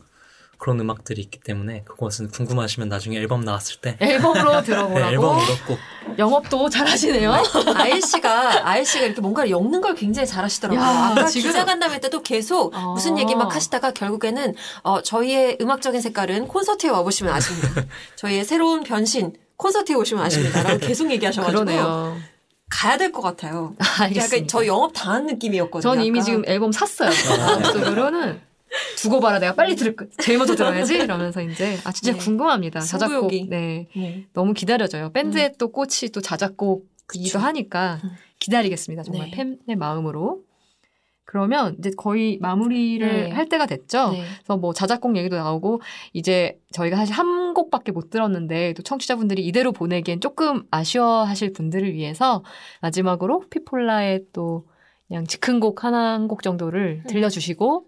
그런 0.58 0.80
음악들이 0.80 1.22
있기 1.22 1.39
때문에 1.39 1.84
그것은 1.86 2.30
궁금하시면 2.30 2.89
나중에 2.89 3.18
앨범 3.18 3.41
나왔을 3.41 3.80
때 3.80 3.95
앨범으로 4.01 4.51
네, 4.53 4.64
들어보라고 4.64 5.12
앨범으로 5.12 5.45
꼭 5.68 5.78
영업도 6.18 6.70
잘하시네요. 6.70 7.34
아일 7.76 8.01
씨가 8.01 8.68
아일 8.68 8.86
씨가 8.86 9.05
이렇게 9.05 9.22
뭔가를 9.22 9.51
엮는 9.51 9.82
걸 9.82 9.93
굉장히 9.95 10.28
잘하시더라고요. 10.28 10.82
야, 10.84 11.10
아까 11.12 11.26
지금- 11.28 11.49
기자 11.51 11.64
간담회 11.66 11.99
때도 11.99 12.22
계속 12.24 12.74
아. 12.76 12.88
무슨 12.93 13.18
얘기 13.20 13.36
막 13.36 13.53
하시다가 13.55 13.91
결국에는 13.91 14.55
어, 14.84 15.01
저희의 15.01 15.58
음악적인 15.62 16.01
색깔은 16.01 16.47
콘서트에 16.47 16.89
와보시면 16.89 17.34
아십니다. 17.34 17.70
저희의 18.18 18.43
새로운 18.45 18.84
변신 18.84 19.34
콘서트에 19.58 19.95
오시면 19.95 20.24
아십니다라고 20.26 20.80
계속 20.80 21.10
얘기하셔가지고 21.12 21.66
그러네요. 21.66 22.18
가야 22.70 22.97
될 22.97 23.12
것 23.14 23.22
같아요. 23.22 23.76
알겠습니다. 23.99 24.26
약간 24.38 24.47
저 24.47 24.66
영업 24.66 24.91
당한 24.93 25.26
느낌이었거든요. 25.28 25.82
전 25.93 26.03
이미 26.03 26.20
아까. 26.20 26.26
지금 26.26 26.43
앨범 26.47 26.72
샀어요. 26.72 27.10
마음속으로는 27.38 28.41
두고 28.97 29.20
봐라. 29.20 29.39
내가 29.39 29.53
빨리 29.55 29.76
들을 29.76 29.95
거, 29.95 30.05
제일 30.20 30.38
먼저 30.38 30.55
들어야지. 30.55 30.95
이러면서 30.99 31.41
이제 31.41 31.78
아 31.86 31.91
진짜 31.91 32.13
네. 32.13 32.18
궁금합니다. 32.18 32.80
자작곡. 32.80 33.32
네. 33.49 33.88
네. 33.95 34.26
너무 34.34 34.53
기다려져요. 34.53 35.11
밴드의 35.11 35.53
또 35.57 35.72
꽃이 35.72 36.09
또 36.13 36.22
자작곡이기도. 36.22 37.39
하니까 37.39 37.99
음. 38.03 38.09
기다리겠습니다. 38.39 39.03
정말 39.03 39.32
네. 39.32 39.38
팬의 39.38 39.76
마음으로. 39.78 40.41
그러면 41.30 41.76
이제 41.78 41.91
거의 41.97 42.38
마무리를 42.39 43.05
네. 43.05 43.30
할 43.32 43.49
때가 43.49 43.65
됐죠. 43.65 44.11
네. 44.11 44.24
그래서 44.38 44.55
뭐 44.55 44.74
자작곡 44.74 45.18
얘기도 45.18 45.36
나오고 45.36 45.82
이제 46.13 46.57
저희가 46.72 46.95
사실 46.95 47.13
한 47.15 47.53
곡밖에 47.53 47.91
못 47.91 48.09
들었는데 48.09 48.74
또 48.74 48.82
청취자분들이 48.84 49.45
이대로 49.45 49.74
보내기엔 49.74 50.22
조금 50.22 50.63
아쉬워하실 50.72 51.51
분들을 51.51 51.93
위해서 51.93 52.45
마지막으로 52.82 53.43
피폴라의 53.49 54.22
또 54.32 54.68
그냥 55.09 55.26
즉흥 55.28 55.59
곡 55.59 55.84
하나 55.84 56.13
한 56.13 56.30
곡 56.30 56.43
정도를 56.43 57.03
들려주시고 57.09 57.88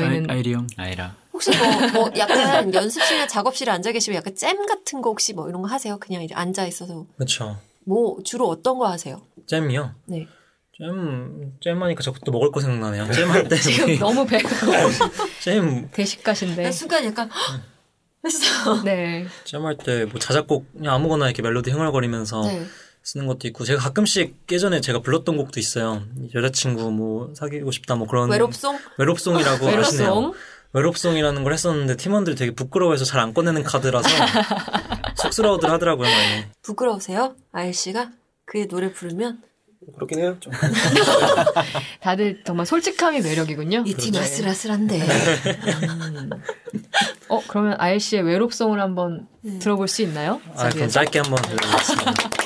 저희는 0.00 0.30
아이, 0.30 0.36
아이 0.36 0.42
리형 0.42 0.66
아이라 0.76 1.14
혹시 1.32 1.50
뭐, 1.56 1.66
뭐 1.92 2.10
약간 2.16 2.72
연습실이나 2.72 3.26
작업실에 3.26 3.70
앉아 3.72 3.92
계시면 3.92 4.16
약간 4.18 4.34
잼 4.34 4.64
같은 4.66 5.02
거 5.02 5.10
혹시 5.10 5.32
뭐 5.34 5.48
이런 5.48 5.62
거 5.62 5.68
하세요? 5.68 5.98
그냥 5.98 6.22
이제 6.22 6.34
앉아 6.34 6.66
있어서 6.66 7.06
그렇죠. 7.16 7.58
뭐 7.84 8.18
주로 8.24 8.48
어떤 8.48 8.78
거 8.78 8.86
하세요? 8.88 9.20
잼이요. 9.46 9.94
네. 10.06 10.26
잼 10.78 11.52
잼하니까 11.62 12.02
자꾸 12.02 12.18
또 12.24 12.32
먹을 12.32 12.50
거 12.50 12.60
생각나네요. 12.60 13.10
잼할 13.12 13.48
때 13.48 13.56
지금 13.60 13.98
너무 13.98 14.26
배가 14.26 14.48
잼 15.42 15.88
대식가신데 15.92 16.62
나 16.62 16.70
순간 16.72 17.04
약간 17.04 17.28
했어. 18.24 18.82
네. 18.82 19.26
잼할 19.44 19.76
때 19.76 20.04
뭐 20.06 20.18
자작곡 20.18 20.72
그냥 20.72 20.94
아무거나 20.94 21.26
이렇게 21.26 21.42
멜로디 21.42 21.70
흥얼거리면서 21.70 22.42
네. 22.42 22.64
쓰는 23.06 23.28
것도 23.28 23.46
있고 23.48 23.64
제가 23.64 23.80
가끔씩 23.80 24.34
예전에 24.50 24.80
제가 24.80 24.98
불렀던 25.00 25.36
곡도 25.36 25.60
있어요. 25.60 26.02
여자친구 26.34 26.90
뭐 26.90 27.32
사귀고 27.36 27.70
싶다 27.70 27.94
뭐 27.94 28.08
그런 28.08 28.28
외롭송? 28.28 28.76
외롭송이라고 28.98 29.64
하시네요. 29.68 30.10
외롭송 30.10 30.34
외롭송이라는 30.72 31.44
걸 31.44 31.52
했었는데 31.52 31.96
팀원들이 31.96 32.34
되게 32.34 32.50
부끄러워해서 32.50 33.04
잘 33.04 33.20
안 33.20 33.32
꺼내는 33.32 33.62
카드라서 33.62 34.08
쑥스러워들 35.22 35.70
하더라고요 35.70 36.08
많이. 36.10 36.44
부끄러우세요? 36.62 37.36
아일 37.52 37.72
씨가 37.72 38.10
그 38.44 38.66
노래 38.66 38.92
부르면 38.92 39.40
그렇긴 39.94 40.18
해요. 40.18 40.36
좀. 40.40 40.52
다들 42.02 42.42
정말 42.44 42.66
솔직함이 42.66 43.20
매력이군요. 43.20 43.84
이팀 43.86 44.16
아슬아슬한데. 44.16 45.00
어 47.28 47.40
그러면 47.46 47.76
아일 47.78 48.00
씨의 48.00 48.22
외롭송을 48.24 48.80
한번 48.80 49.28
음. 49.44 49.60
들어볼 49.60 49.86
수 49.86 50.02
있나요? 50.02 50.40
아 50.56 50.68
그럼? 50.70 50.88
짧게 50.88 51.20
한번 51.20 51.40
들려드리겠습니다. 51.42 52.45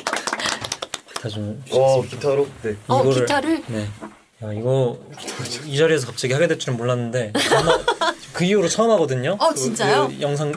기타 1.20 1.28
좀 1.28 1.62
어 1.72 2.02
기타로? 2.02 2.48
네. 2.62 2.76
어 2.88 3.02
이거를- 3.02 3.14
기타를 3.20 3.62
네. 3.68 3.88
야, 4.42 4.52
이거 4.54 4.98
이 5.66 5.76
자리에서 5.76 6.06
갑자기 6.06 6.32
하게 6.32 6.48
될 6.48 6.58
줄은 6.58 6.78
몰랐는데 6.78 7.32
아마 7.54 7.78
그 8.32 8.44
이후로 8.44 8.68
처음 8.68 8.90
하거든요. 8.92 9.36
어, 9.38 9.48
그- 9.50 9.54
진짜요? 9.54 10.08
그 10.08 10.20
영상 10.22 10.52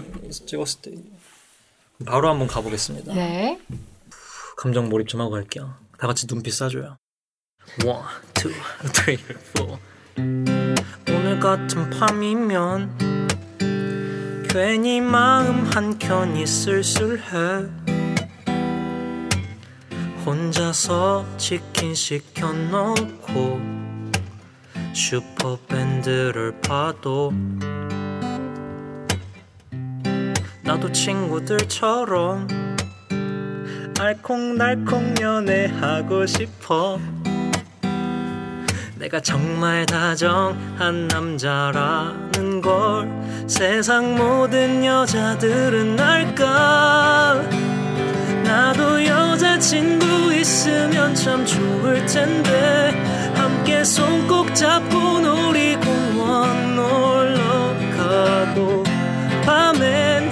찍었을 0.47 0.81
때 0.81 0.91
바로 2.05 2.29
한번 2.29 2.47
가보겠습니다. 2.47 3.13
네. 3.13 3.59
감정 4.55 4.87
몰입 4.87 5.07
좀 5.09 5.19
하고 5.19 5.31
갈게요. 5.31 5.75
다 5.99 6.07
같이 6.07 6.27
눈빛 6.27 6.51
쏴줘요. 6.51 6.95
One, 7.85 8.03
two, 8.33 8.51
three, 8.93 9.19
four. 9.57 9.77
오늘 11.09 11.39
같은 11.41 11.89
밤이면 11.89 13.27
괜히 14.49 15.01
마음 15.01 15.65
한켠이 15.65 16.45
쓸쓸해. 16.47 17.23
혼자서 20.25 21.25
치킨 21.37 21.93
시켜놓고 21.93 23.59
슈퍼밴드를 24.93 26.61
봐도 26.61 27.33
나도 30.61 30.91
친구들처럼 30.93 32.47
알콩달콩 33.99 35.13
연애하고 35.19 36.25
싶어. 36.25 36.99
내가 38.95 39.19
정말 39.19 39.85
다정한 39.85 41.09
남자라는 41.09 42.61
걸 42.61 43.09
세상 43.47 44.15
모든 44.15 44.85
여자들은 44.85 45.99
알까 45.99 47.72
나도 48.53 49.03
여자친구 49.03 50.31
있으면 50.35 51.15
참 51.15 51.43
좋을 51.43 52.05
텐데. 52.05 52.91
함께 53.33 53.83
손 53.83 54.27
꼭 54.27 54.53
잡고 54.53 55.19
놀이공원 55.21 56.75
놀러 56.75 57.41
가고. 57.97 58.83
밤엔 59.43 60.29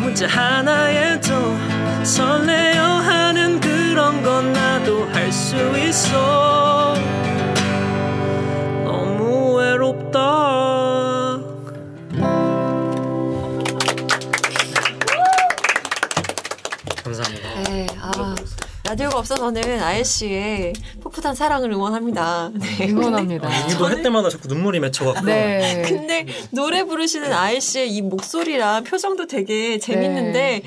문자 0.00 0.26
하나에도 0.26 1.28
설레어 2.02 2.82
하는 2.82 3.60
그런 3.60 4.20
건 4.24 4.52
나도 4.52 5.06
할 5.12 5.30
수 5.32 5.54
있어. 5.78 6.94
너무 8.84 9.54
외롭다 9.58 10.51
라디오가 18.92 19.20
없어서는 19.20 19.82
아예 19.82 20.02
씨의 20.02 20.74
풋풋한 21.00 21.34
사랑을 21.34 21.70
응원합니다. 21.72 22.50
네. 22.52 22.90
응원합니다. 22.90 23.64
얘기도 23.64 23.86
할 23.86 24.02
때마다 24.02 24.28
자꾸 24.28 24.48
눈물이 24.48 24.80
맺혀갖고 24.80 25.24
네. 25.24 25.82
근데 25.88 26.26
노래 26.50 26.84
부르시는 26.84 27.32
아이 27.32 27.58
씨의 27.58 27.90
이 27.90 28.02
목소리랑 28.02 28.84
표정도 28.84 29.26
되게 29.26 29.78
재밌는데 29.78 30.60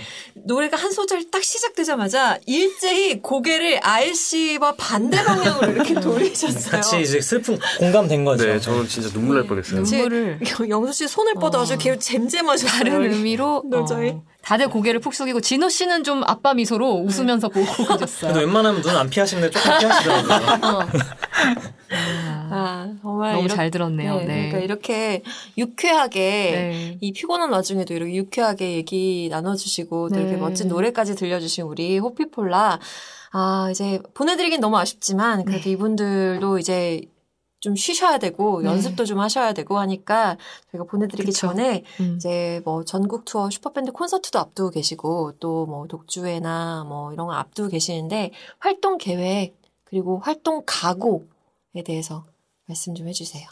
노래가 0.45 0.77
한 0.77 0.91
소절 0.91 1.31
딱 1.31 1.43
시작되자마자 1.43 2.37
일제히 2.45 3.19
고개를 3.21 3.79
아이 3.81 4.13
씨와 4.13 4.75
반대 4.77 5.23
방향으로 5.23 5.71
이렇게 5.71 5.93
돌리셨어요. 5.99 6.71
같이 6.71 7.01
이제 7.01 7.19
슬픈 7.19 7.57
공감된 7.79 8.23
거죠. 8.23 8.45
네, 8.45 8.59
저는 8.59 8.87
진짜 8.87 9.09
눈물 9.09 9.37
날 9.37 9.47
뻔했어요. 9.47 9.81
눈물을 9.81 10.39
영수 10.69 10.93
씨 10.93 11.07
손을 11.07 11.33
뻗어가지고 11.35 11.79
걔 11.79 11.97
잼잼하셨어요. 11.97 12.71
다른 12.79 13.11
의미로 13.11 13.63
도저히. 13.71 14.09
어, 14.09 14.23
다들 14.43 14.69
고개를 14.69 14.99
푹 14.99 15.15
숙이고 15.15 15.41
진호 15.41 15.69
씨는 15.69 16.03
좀 16.03 16.21
아빠 16.27 16.53
미소로 16.53 16.93
웃으면서 17.01 17.49
보고 17.49 17.65
계셨어요. 17.87 18.33
웬만하면 18.39 18.81
눈 18.83 18.95
안 18.95 19.09
피하시는데 19.09 19.49
조금 19.49 19.79
피하시더라고요. 19.79 20.59
어. 20.61 20.87
아, 22.51 22.93
정말 23.01 23.31
너무 23.33 23.45
이렇게, 23.45 23.55
잘 23.55 23.71
들었네요. 23.71 24.17
네. 24.17 24.25
그러니까 24.25 24.57
이렇게 24.59 25.21
유쾌하게 25.57 26.19
네. 26.19 26.97
이 27.01 27.11
피곤한 27.11 27.51
와중에도 27.51 27.93
이렇게 27.93 28.13
유쾌하게 28.15 28.73
얘기 28.75 29.27
나눠주시고 29.29 30.09
또 30.09 30.15
이렇게 30.15 30.33
네. 30.33 30.37
멋진 30.37 30.67
노래까지 30.67 31.15
들려주신 31.15 31.65
우리 31.65 31.97
호피폴라 31.97 32.79
아 33.31 33.67
이제 33.71 33.99
보내드리긴 34.13 34.61
너무 34.61 34.77
아쉽지만 34.77 35.43
그래도 35.45 35.63
네. 35.65 35.71
이분들도 35.71 36.57
이제 36.59 37.01
좀 37.59 37.75
쉬셔야 37.75 38.19
되고 38.19 38.61
네. 38.61 38.69
연습도 38.69 39.05
좀 39.05 39.19
하셔야 39.19 39.53
되고 39.53 39.79
하니까 39.79 40.37
저희가 40.71 40.85
보내드리기 40.85 41.31
그쵸. 41.31 41.47
전에 41.47 41.83
음. 41.99 42.13
이제 42.15 42.61
뭐 42.63 42.85
전국 42.85 43.25
투어 43.25 43.49
슈퍼밴드 43.49 43.91
콘서트도 43.91 44.37
앞두고 44.39 44.69
계시고 44.69 45.33
또 45.39 45.65
뭐 45.65 45.87
독주회나 45.87 46.85
뭐 46.87 47.11
이런 47.11 47.25
거 47.27 47.33
앞두고 47.33 47.69
계시는데 47.69 48.31
활동 48.59 48.97
계획 48.99 49.55
그리고 49.83 50.19
활동 50.19 50.61
각오에 50.65 51.83
대해서 51.83 52.25
말씀 52.67 52.95
좀 52.95 53.07
해주세요. 53.07 53.47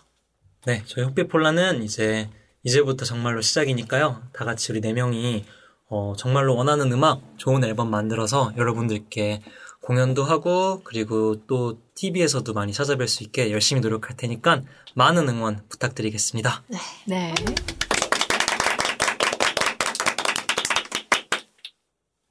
네, 0.66 0.84
저희 0.86 1.06
흑비폴라는 1.06 1.84
이제 1.84 2.30
이제부터 2.64 3.06
정말로 3.06 3.42
시작이니까요. 3.42 4.24
다 4.34 4.46
같이 4.46 4.72
우리 4.72 4.82
네 4.82 4.94
명이 4.94 5.46
어, 5.90 6.14
정말로 6.18 6.56
원하는 6.56 6.92
음악, 6.92 7.22
좋은 7.38 7.64
앨범 7.64 7.92
만들어서 7.92 8.54
여러분들께 8.58 9.42
공연도 9.82 10.24
하고 10.24 10.82
그리고 10.84 11.46
또 11.46 11.78
TV에서도 11.96 12.52
많이 12.54 12.72
찾아뵐 12.72 13.08
수 13.08 13.24
있게 13.24 13.52
열심히 13.52 13.82
노력할 13.82 14.16
테니까 14.16 14.62
많은 14.96 15.28
응원 15.28 15.62
부탁드리겠습니다. 15.68 16.64
네. 17.06 17.34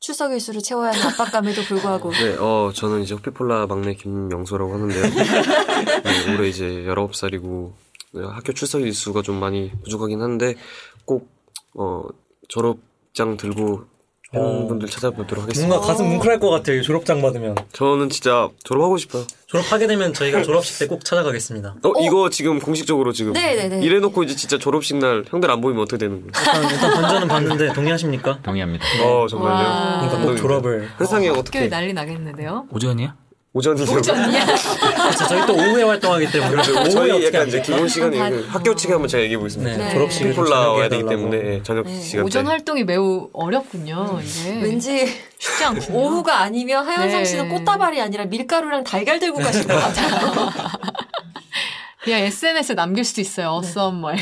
추석 0.02 0.32
일수를 0.32 0.60
채워야 0.60 0.90
하는 0.90 1.06
압박감에도 1.06 1.62
불구하고 1.62 2.10
네, 2.10 2.36
어, 2.36 2.72
저는 2.74 3.02
이제 3.02 3.14
호피폴라 3.14 3.68
막내 3.68 3.94
김영수라고 3.94 4.74
하는데요. 4.74 5.02
네, 6.02 6.34
올해 6.34 6.48
이제 6.48 6.66
19살이고, 6.88 7.72
학교 8.14 8.52
출석 8.52 8.82
일수가 8.82 9.22
좀 9.22 9.38
많이 9.38 9.70
부족하긴 9.84 10.20
한데, 10.20 10.56
꼭, 11.04 11.30
어, 11.74 12.02
졸업장 12.48 13.36
들고 13.36 13.84
팬분들 14.32 14.88
찾아보도록 14.88 15.44
하겠습니다. 15.44 15.68
뭔가 15.74 15.86
가슴 15.86 16.08
뭉클할 16.08 16.40
것 16.40 16.50
같아요. 16.50 16.78
이 16.78 16.82
졸업장 16.82 17.20
받으면. 17.20 17.54
저는 17.72 18.08
진짜 18.08 18.48
졸업하고 18.64 18.96
싶어요. 18.96 19.24
졸업하게 19.46 19.86
되면 19.86 20.14
저희가 20.14 20.42
졸업식 20.42 20.78
때 20.78 20.86
꼭 20.86 21.04
찾아가겠습니다. 21.04 21.76
어, 21.82 21.92
이거 22.02 22.30
지금 22.30 22.58
공식적으로 22.58 23.12
지금. 23.12 23.32
네네네. 23.34 23.84
이래놓고 23.84 24.22
이제 24.24 24.34
진짜 24.34 24.58
졸업식 24.58 24.96
날 24.96 25.24
형들 25.28 25.50
안 25.50 25.60
보이면 25.60 25.82
어떻게 25.82 25.98
되는 25.98 26.16
거예요? 26.20 26.30
일단, 26.38 26.70
일단 26.70 26.94
건전은 27.02 27.28
봤는데 27.28 27.72
동의하십니까? 27.74 28.40
동의합니다. 28.42 28.84
어, 29.04 29.26
정말요? 29.28 29.52
와. 29.54 30.00
그러니까 30.08 30.26
꼭 30.30 30.36
졸업을. 30.36 30.88
회상이 31.00 31.26
형 31.26 31.32
학교에 31.34 31.40
어떻게? 31.40 31.68
난리 31.68 31.92
나겠는데요. 31.92 32.66
오전이야? 32.70 33.14
오전이요? 33.54 33.84
그렇죠. 33.84 34.14
저희 35.28 35.46
또 35.46 35.52
오후에 35.52 35.82
활동하기 35.82 36.30
때문에 36.30 36.62
오후에 36.70 36.90
저희 36.90 37.26
약간 37.26 37.42
안 37.42 37.48
이제? 37.48 37.60
기본 37.60 37.86
시간이 37.86 38.18
반- 38.18 38.30
그 38.32 38.46
학교 38.48 38.74
측에 38.74 38.92
한번 38.92 39.08
제가 39.08 39.22
얘기해 39.24 39.36
보겠습니다. 39.38 39.76
네, 39.76 39.94
네. 39.94 40.32
폴라 40.34 40.48
저녁에 40.48 40.78
와야 40.78 40.88
되기. 40.88 41.04
때문에 41.06 41.36
예, 41.36 41.62
저녁 41.62 41.84
네. 41.86 42.00
시간 42.00 42.24
오전 42.24 42.46
활동이 42.46 42.84
매우 42.84 43.28
어렵군요. 43.34 44.20
이게 44.24 44.52
왠지 44.62 45.06
쉽지 45.38 45.64
않군요. 45.64 45.84
오후가 45.98 46.40
아니면 46.40 46.86
하현성 46.86 47.18
네. 47.18 47.24
씨는 47.26 47.48
꽃다발이 47.50 48.00
아니라 48.00 48.24
밀가루랑 48.24 48.84
달걀 48.84 49.18
들고 49.18 49.38
가실 49.38 49.66
것 49.66 49.74
같아요. 49.74 50.50
그냥 52.02 52.20
SNS에 52.20 52.74
남길 52.74 53.04
수도 53.04 53.20
있어요. 53.20 53.50
어썸 53.50 53.92
뭐. 53.94 54.12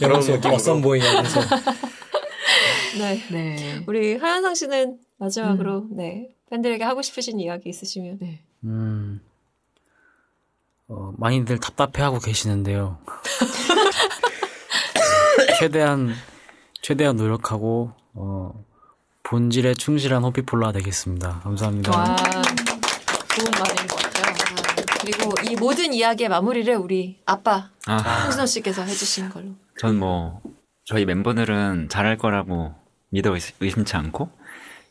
여러분 0.00 0.40
어썸 0.52 0.80
보이냐면서 0.80 1.40
네. 2.98 3.22
네. 3.30 3.82
우리 3.86 4.16
하현성 4.16 4.54
씨는 4.54 4.96
마지막으로 5.18 5.82
음. 5.90 5.96
네 5.96 6.28
팬들에게 6.50 6.84
하고 6.84 7.02
싶으신 7.02 7.40
이야기 7.40 7.68
있으시면 7.70 8.18
네. 8.20 8.40
음, 8.64 9.20
어, 10.88 11.12
많이들 11.16 11.58
답답해하고 11.58 12.18
계시는데요. 12.20 12.98
최대한 15.58 16.14
최대한 16.82 17.16
노력하고 17.16 17.92
어, 18.14 18.64
본질에 19.22 19.74
충실한 19.74 20.22
호피폴라 20.24 20.72
되겠습니다. 20.72 21.40
감사합니다. 21.40 21.96
와. 21.96 22.16
좋은 22.16 23.50
말인 23.50 23.86
것 23.88 23.96
같아요. 23.96 24.34
그리고 25.00 25.32
이 25.50 25.56
모든 25.56 25.92
이야기의 25.92 26.28
마무리를 26.28 26.74
우리 26.76 27.20
아빠 27.24 27.70
아, 27.86 27.96
홍진호 28.24 28.46
씨께서 28.46 28.82
해주시는 28.82 29.30
걸로. 29.30 29.50
전 29.78 29.98
뭐 29.98 30.40
저희 30.84 31.04
멤버들은 31.06 31.88
잘할 31.88 32.18
거라고 32.18 32.74
믿어 33.08 33.34
의심- 33.34 33.56
의심치 33.60 33.96
않고 33.96 34.30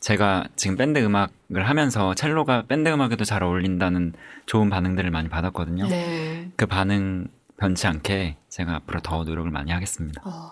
제가 0.04 0.44
지금 0.54 0.76
밴드 0.76 0.98
음악을 0.98 1.66
하면서 1.66 2.14
첼로가 2.14 2.64
밴드 2.68 2.90
음악에도 2.90 3.24
잘 3.24 3.42
어울린다는 3.42 4.12
좋은 4.44 4.68
반응들을 4.68 5.10
많이 5.10 5.30
받았거든요. 5.30 5.88
네. 5.88 6.50
그 6.56 6.66
반응 6.66 7.28
변치 7.56 7.86
않게 7.86 8.36
제가 8.50 8.74
앞으로 8.74 9.00
더 9.00 9.24
노력을 9.24 9.50
많이 9.50 9.72
하겠습니다. 9.72 10.20
어, 10.26 10.50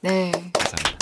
네. 0.00 0.32
감사합니다. 0.54 1.01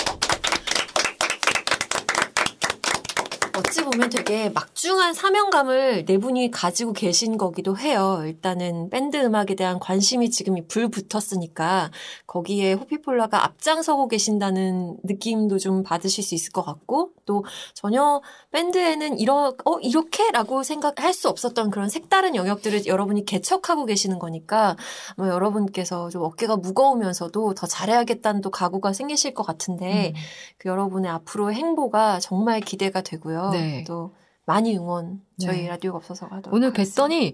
어찌 3.61 3.83
보면 3.83 4.09
되게 4.09 4.49
막중한 4.49 5.13
사명감을 5.13 6.05
네 6.05 6.17
분이 6.17 6.49
가지고 6.49 6.93
계신 6.93 7.37
거기도 7.37 7.77
해요. 7.77 8.21
일단은 8.25 8.89
밴드 8.89 9.17
음악에 9.17 9.53
대한 9.53 9.79
관심이 9.79 10.31
지금 10.31 10.55
불 10.67 10.89
붙었으니까 10.89 11.91
거기에 12.25 12.73
호피폴라가 12.73 13.43
앞장서고 13.45 14.07
계신다는 14.07 14.97
느낌도 15.03 15.59
좀 15.59 15.83
받으실 15.83 16.23
수 16.23 16.33
있을 16.33 16.51
것 16.51 16.63
같고 16.63 17.11
또 17.25 17.45
전혀 17.75 18.21
밴드에는 18.51 19.19
이러, 19.19 19.53
어, 19.63 19.79
이렇게라고 19.79 20.63
생각할 20.63 21.13
수 21.13 21.29
없었던 21.29 21.69
그런 21.69 21.87
색다른 21.87 22.35
영역들을 22.35 22.87
여러분이 22.87 23.25
개척하고 23.25 23.85
계시는 23.85 24.17
거니까 24.17 24.75
뭐 25.17 25.27
여러분께서 25.27 26.09
좀 26.09 26.23
어깨가 26.23 26.57
무거우면서도 26.57 27.53
더 27.53 27.67
잘해야겠다는 27.67 28.41
또 28.41 28.49
각오가 28.49 28.91
생기실 28.91 29.33
것 29.35 29.43
같은데 29.43 30.13
그 30.57 30.69
여러분의 30.69 31.11
앞으로의 31.11 31.55
행보가 31.55 32.19
정말 32.19 32.59
기대가 32.59 33.01
되고요. 33.01 33.50
네. 33.51 33.83
또 33.87 34.13
많이 34.45 34.75
응원 34.77 35.21
저희 35.39 35.63
네. 35.63 35.67
라디오가 35.69 35.97
없어서 35.97 36.25
하도록 36.27 36.53
오늘. 36.53 36.73
뵀더니 36.73 37.33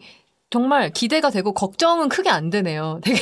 정말 0.50 0.92
기대가 0.92 1.30
되고 1.30 1.54
걱정은 1.54 2.08
크게 2.08 2.30
안 2.30 2.50
되네요. 2.50 3.02
되게 3.04 3.20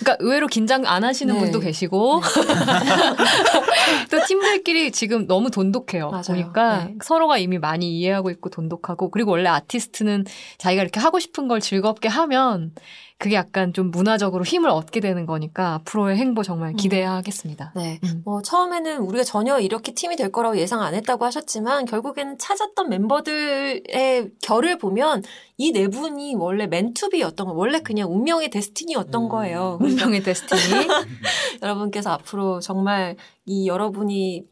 그러니까 0.00 0.16
의외로 0.20 0.46
긴장 0.46 0.84
안 0.86 1.02
하시는 1.02 1.32
네. 1.32 1.40
분도 1.40 1.60
계시고 1.60 2.20
또 4.10 4.26
팀들끼리 4.26 4.92
지금 4.92 5.26
너무 5.26 5.50
돈독해요. 5.50 6.10
맞아요. 6.10 6.22
보니까 6.26 6.84
네. 6.84 6.94
서로가 7.02 7.38
이미 7.38 7.58
많이 7.58 7.98
이해하고 7.98 8.30
있고 8.30 8.50
돈독하고 8.50 9.10
그리고 9.10 9.30
원래 9.30 9.48
아티스트는 9.48 10.26
자기가 10.58 10.82
이렇게 10.82 11.00
하고 11.00 11.18
싶은 11.18 11.48
걸 11.48 11.60
즐겁게 11.60 12.08
하면 12.08 12.72
그게 13.18 13.34
약간 13.34 13.72
좀 13.72 13.90
문화적으로 13.90 14.44
힘을 14.44 14.70
얻게 14.70 15.00
되는 15.00 15.26
거니까 15.26 15.74
앞으로의 15.74 16.16
행보 16.16 16.44
정말 16.44 16.72
기대하겠습니다. 16.74 17.72
네. 17.74 17.98
음. 18.04 18.22
뭐 18.24 18.42
처음에는 18.42 18.98
우리가 18.98 19.24
전혀 19.24 19.58
이렇게 19.58 19.92
팀이 19.92 20.14
될 20.14 20.30
거라고 20.30 20.56
예상 20.56 20.82
안 20.82 20.94
했다고 20.94 21.24
하셨지만 21.24 21.84
결국에는 21.84 22.38
찾았던 22.38 22.88
멤버들의 22.88 24.30
결을 24.40 24.78
보면 24.78 25.24
이 25.56 25.72
네 25.72 25.88
분이 25.88 26.36
원래 26.36 26.68
맨투비였던 26.68 27.48
거 27.48 27.52
원래 27.52 27.80
그냥 27.80 28.12
운명의 28.12 28.50
데스티니였던 28.50 29.24
음. 29.24 29.28
거예요. 29.28 29.78
그러니까 29.82 30.04
운명의 30.04 30.22
데스티니. 30.22 30.60
여러분께서 31.62 32.10
앞으로 32.10 32.60
정말 32.60 33.16
이 33.44 33.66
여러분이 33.66 34.46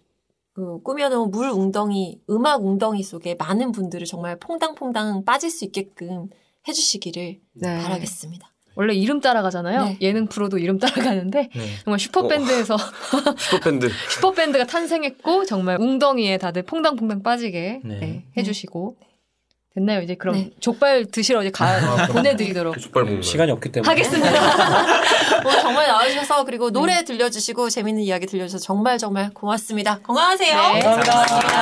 그 0.54 0.82
꾸며놓은 0.82 1.30
물 1.30 1.50
웅덩이, 1.50 2.20
음악 2.30 2.64
웅덩이 2.64 3.02
속에 3.04 3.36
많은 3.36 3.70
분들을 3.70 4.06
정말 4.06 4.38
퐁당퐁당 4.38 5.24
빠질 5.24 5.50
수 5.50 5.64
있게끔 5.64 6.28
해주시기를 6.66 7.40
네. 7.52 7.82
바라겠습니다. 7.82 8.55
원래 8.76 8.94
이름 8.94 9.20
따라가잖아요. 9.20 9.84
네. 9.84 9.98
예능 10.02 10.26
프로도 10.26 10.58
이름 10.58 10.78
따라가는데 10.78 11.48
네. 11.52 11.62
정말 11.82 11.98
슈퍼밴드에서 11.98 12.76
슈퍼밴드. 13.38 13.90
슈퍼밴드가 14.10 14.66
탄생했고 14.66 15.46
정말 15.46 15.80
웅덩이에 15.80 16.36
다들 16.36 16.62
퐁당퐁당 16.62 17.22
빠지게 17.22 17.80
네. 17.82 17.98
네, 17.98 18.24
해주시고 18.36 18.96
됐나요? 19.74 20.00
이제 20.02 20.14
그럼 20.14 20.36
네. 20.36 20.50
족발 20.60 21.06
드시러 21.06 21.42
이제 21.42 21.50
가 21.50 22.06
보내드리도록 22.08 22.78
족발 22.78 23.04
먹는 23.04 23.22
시간이 23.22 23.50
없기 23.52 23.72
때문에 23.72 23.88
하겠습니다. 23.88 24.30
오늘 25.44 25.60
정말 25.60 25.86
나와주셔서 25.86 26.44
그리고 26.44 26.70
노래 26.70 27.02
들려주시고 27.04 27.70
재밌는 27.70 28.02
이야기 28.02 28.26
들려주셔서 28.26 28.62
정말 28.62 28.98
정말 28.98 29.30
고맙습니다. 29.30 29.98
건강하세요. 30.02 30.72
네. 30.74 30.80
감사합니다. 30.80 31.55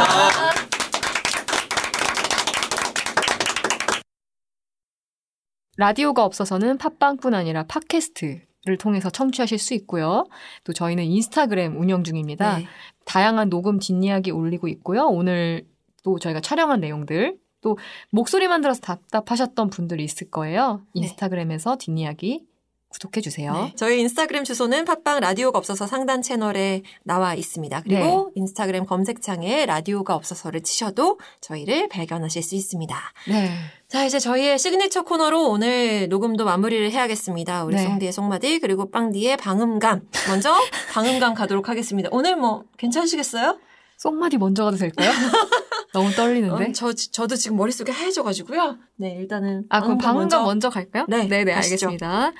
라디오가 5.76 6.24
없어서는 6.24 6.78
팟빵뿐 6.78 7.34
아니라 7.34 7.64
팟캐스트 7.64 8.40
를 8.66 8.78
통해서 8.78 9.10
청취하실 9.10 9.58
수 9.58 9.74
있고요. 9.74 10.24
또 10.64 10.72
저희는 10.72 11.04
인스타그램 11.04 11.78
운영 11.78 12.02
중입니다. 12.02 12.56
네. 12.58 12.66
다양한 13.04 13.50
녹음 13.50 13.78
뒷이야기 13.78 14.30
올리고 14.30 14.68
있고요. 14.68 15.04
오늘 15.04 15.66
또 16.02 16.18
저희가 16.18 16.40
촬영한 16.40 16.80
내용들 16.80 17.36
또 17.60 17.76
목소리만 18.10 18.62
들어서 18.62 18.80
답답하셨던 18.80 19.68
분들이 19.68 20.02
있을 20.04 20.30
거예요. 20.30 20.80
네. 20.94 21.02
인스타그램에서 21.02 21.76
뒷이야기 21.76 22.46
구독해 22.94 23.20
주세요. 23.20 23.52
네. 23.52 23.72
저희 23.76 24.00
인스타그램 24.00 24.44
주소는 24.44 24.84
팟빵 24.84 25.18
라디오가 25.20 25.58
없어서 25.58 25.86
상단 25.86 26.22
채널에 26.22 26.82
나와 27.02 27.34
있습니다. 27.34 27.82
그리고 27.82 28.30
인스타그램 28.36 28.86
검색창에 28.86 29.66
라디오가 29.66 30.14
없어서를 30.14 30.62
치셔도 30.62 31.18
저희를 31.40 31.88
발견하실 31.88 32.42
수 32.42 32.54
있습니다. 32.54 32.96
네. 33.28 33.50
자, 33.88 34.04
이제 34.04 34.20
저희의 34.20 34.58
시그니처 34.60 35.02
코너로 35.02 35.50
오늘 35.50 36.08
녹음도 36.08 36.44
마무리를 36.44 36.90
해야겠습니다. 36.92 37.64
우리 37.64 37.76
네. 37.76 37.82
송디의 37.84 38.12
송마디 38.12 38.60
그리고 38.60 38.90
빵디의 38.90 39.38
방음감. 39.38 40.08
먼저 40.28 40.54
방음감 40.94 41.34
가도록 41.34 41.68
하겠습니다. 41.68 42.08
오늘 42.12 42.36
뭐 42.36 42.64
괜찮으시겠어요? 42.78 43.58
쏙마디 43.98 44.38
먼저 44.38 44.64
가도 44.64 44.76
될까요? 44.76 45.10
너무 45.92 46.10
떨리는데. 46.12 46.64
어, 46.64 46.72
저 46.72 46.92
저도 46.92 47.36
지금 47.36 47.56
머릿속이 47.56 47.92
하얘져가지고요. 47.92 48.76
네, 48.96 49.14
일단은 49.14 49.64
아, 49.68 49.80
그럼 49.80 49.98
방금 49.98 50.22
먼저 50.22 50.42
먼저 50.42 50.68
갈까요? 50.68 51.06
네, 51.08 51.28
네, 51.28 51.44
네. 51.44 51.52
알겠습니다. 51.52 52.32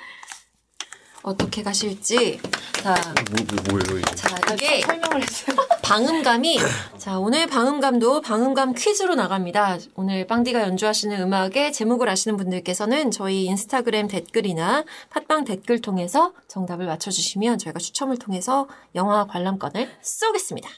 어떻게 1.25 1.63
가실지. 1.63 2.39
자, 2.83 2.93
뭐, 3.31 3.45
뭐, 3.49 3.79
뭐예요 3.79 3.99
이게? 3.99 4.15
자 4.15 4.37
이게 4.53 4.81
설명을 4.81 5.23
했어요. 5.23 5.55
방음감이 5.81 6.59
자 6.99 7.17
오늘 7.17 7.47
방음감도 7.47 8.21
방음감 8.21 8.73
퀴즈로 8.73 9.15
나갑니다. 9.15 9.79
오늘 9.95 10.27
빵디가 10.27 10.61
연주하시는 10.61 11.19
음악의 11.21 11.73
제목을 11.73 12.07
아시는 12.09 12.37
분들께서는 12.37 13.09
저희 13.09 13.45
인스타그램 13.45 14.07
댓글이나 14.07 14.85
팟빵 15.09 15.45
댓글 15.45 15.81
통해서 15.81 16.33
정답을 16.47 16.85
맞춰주시면 16.85 17.57
저희가 17.57 17.79
추첨을 17.79 18.17
통해서 18.17 18.67
영화 18.93 19.25
관람권을 19.25 19.89
쏘겠습니다. 20.01 20.69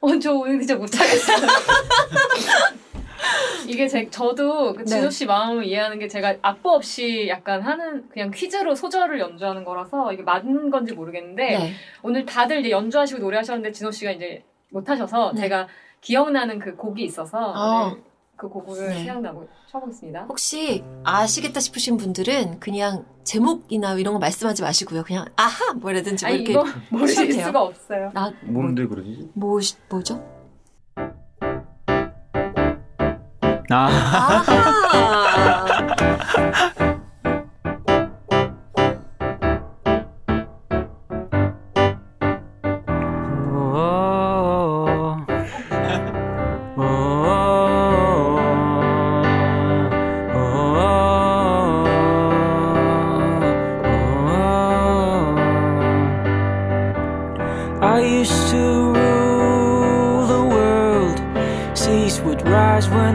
어, 0.00 0.18
저 0.18 0.32
오늘 0.32 0.58
진짜 0.58 0.74
못하겠어요. 0.74 1.38
이게 3.68 3.86
제, 3.88 4.08
저도 4.10 4.74
그 4.74 4.84
진호 4.84 5.04
네. 5.04 5.10
씨 5.10 5.26
마음을 5.26 5.64
이해하는 5.64 5.98
게 5.98 6.08
제가 6.08 6.36
악보 6.42 6.70
없이 6.70 7.28
약간 7.28 7.62
하는 7.62 8.08
그냥 8.08 8.30
퀴즈로 8.30 8.74
소절을 8.74 9.20
연주하는 9.20 9.64
거라서 9.64 10.12
이게 10.12 10.22
맞는 10.22 10.70
건지 10.70 10.92
모르겠는데 10.92 11.58
네. 11.58 11.72
오늘 12.02 12.24
다들 12.24 12.60
이제 12.60 12.70
연주하시고 12.70 13.20
노래하셨는데 13.20 13.72
진호 13.72 13.90
씨가 13.90 14.10
이제 14.12 14.44
못 14.70 14.88
하셔서 14.88 15.32
네. 15.34 15.42
제가 15.42 15.68
기억나는 16.00 16.58
그 16.58 16.74
곡이 16.76 17.04
있어서 17.04 17.52
어. 17.54 17.96
그 18.36 18.48
곡을 18.48 18.88
네. 18.88 18.94
생각나고 19.04 19.48
쳐보겠습니다. 19.70 20.26
혹시 20.28 20.82
아시겠다 21.04 21.60
싶으신 21.60 21.96
분들은 21.96 22.58
그냥 22.58 23.04
제목이나 23.22 23.94
이런 23.94 24.14
거 24.14 24.18
말씀하지 24.18 24.62
마시고요. 24.62 25.04
그냥 25.04 25.26
아하 25.36 25.72
뭐 25.74 25.92
이라든지 25.92 26.24
뭐 26.24 26.34
아니 26.34 26.42
이렇게 26.42 26.70
모르실. 26.90 27.32
수가 27.32 27.62
없어요. 27.62 28.10
나 28.12 28.32
뭔데 28.42 28.84
그러지? 28.86 29.30
뭐, 29.34 29.60
뭐죠? 29.88 30.41
아, 33.72 34.42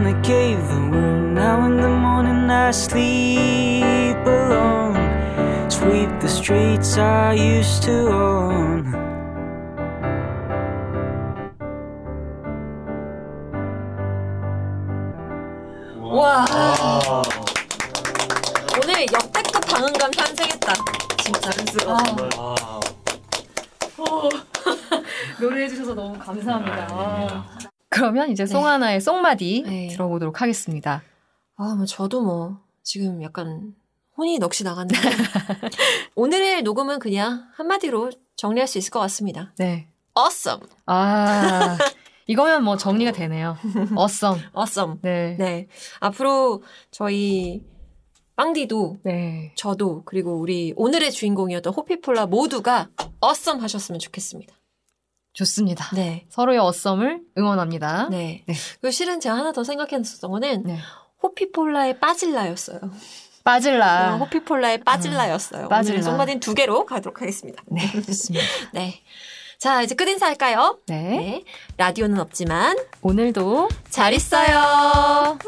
I 0.08 0.12
gave 0.22 0.56
the 0.70 0.80
word. 0.90 1.34
Now 1.34 1.66
in 1.66 1.76
the 1.76 1.90
morning 1.90 2.48
I 2.48 2.70
sleep 2.70 4.16
alone. 4.24 4.96
Sweep 5.68 6.08
the 6.20 6.28
streets 6.28 6.96
I 6.96 7.34
used 7.34 7.82
to 7.82 8.08
own. 8.08 8.94
와. 16.00 16.46
오늘 18.82 19.06
역대급 19.12 19.60
방음감 19.66 20.10
탄생했다. 20.12 20.72
진짜. 21.18 21.50
아, 21.86 22.80
노래해 25.38 25.68
주셔서 25.68 25.92
너무 25.92 26.18
감사합니다. 26.18 27.57
그러면 27.98 28.30
이제 28.30 28.46
송하나의 28.46 29.00
송마디 29.00 29.64
네. 29.66 29.88
들어보도록 29.88 30.40
하겠습니다. 30.40 31.02
아, 31.56 31.74
뭐 31.74 31.84
저도 31.84 32.22
뭐 32.22 32.60
지금 32.84 33.22
약간 33.24 33.74
혼이 34.16 34.38
넋이 34.38 34.62
나갔는데 34.62 34.96
오늘의 36.14 36.62
녹음은 36.62 37.00
그냥 37.00 37.48
한마디로 37.56 38.10
정리할 38.36 38.68
수 38.68 38.78
있을 38.78 38.90
것 38.90 39.00
같습니다. 39.00 39.52
네. 39.58 39.88
Awesome, 40.16 40.66
아, 40.86 41.76
이거면 42.26 42.64
뭐 42.64 42.76
정리가 42.76 43.12
되네요. 43.12 43.56
awesome. 43.96 44.42
awesome. 44.56 44.98
네. 45.02 45.36
네. 45.36 45.44
네, 45.44 45.68
앞으로 45.98 46.62
저희 46.92 47.64
빵디도 48.36 48.98
네. 49.02 49.52
저도 49.56 50.02
그리고 50.04 50.38
우리 50.38 50.72
오늘의 50.76 51.10
주인공이었던 51.10 51.72
호피폴라 51.72 52.26
모두가 52.26 52.88
awesome 53.24 53.60
하셨으면 53.60 53.98
좋겠습니다. 53.98 54.57
좋습니다. 55.38 55.88
네, 55.94 56.26
서로의 56.30 56.58
어썸을 56.58 57.20
응원합니다. 57.36 58.08
네. 58.10 58.42
네. 58.46 58.54
그리고 58.80 58.90
실은 58.90 59.20
제가 59.20 59.36
하나 59.36 59.52
더 59.52 59.62
생각했었던 59.62 60.30
거는 60.30 60.64
네. 60.64 60.78
호피폴라의 61.22 62.00
빠질라였어요. 62.00 62.80
빠질라. 63.44 64.14
어, 64.14 64.16
호피폴라의 64.18 64.82
빠질라였어요. 64.82 65.64
음, 65.64 65.68
빠질라. 65.68 66.02
송마딘 66.02 66.40
두 66.40 66.54
개로 66.54 66.84
가도록 66.84 67.22
하겠습니다. 67.22 67.62
네, 67.68 67.88
좋습니다. 68.02 68.44
네. 68.74 69.00
자, 69.58 69.82
이제 69.82 69.94
끝인사 69.94 70.26
할까요? 70.26 70.78
네. 70.86 71.02
네. 71.02 71.44
라디오는 71.76 72.18
없지만 72.18 72.76
오늘도 73.02 73.68
잘 73.90 74.12
있어요. 74.14 75.38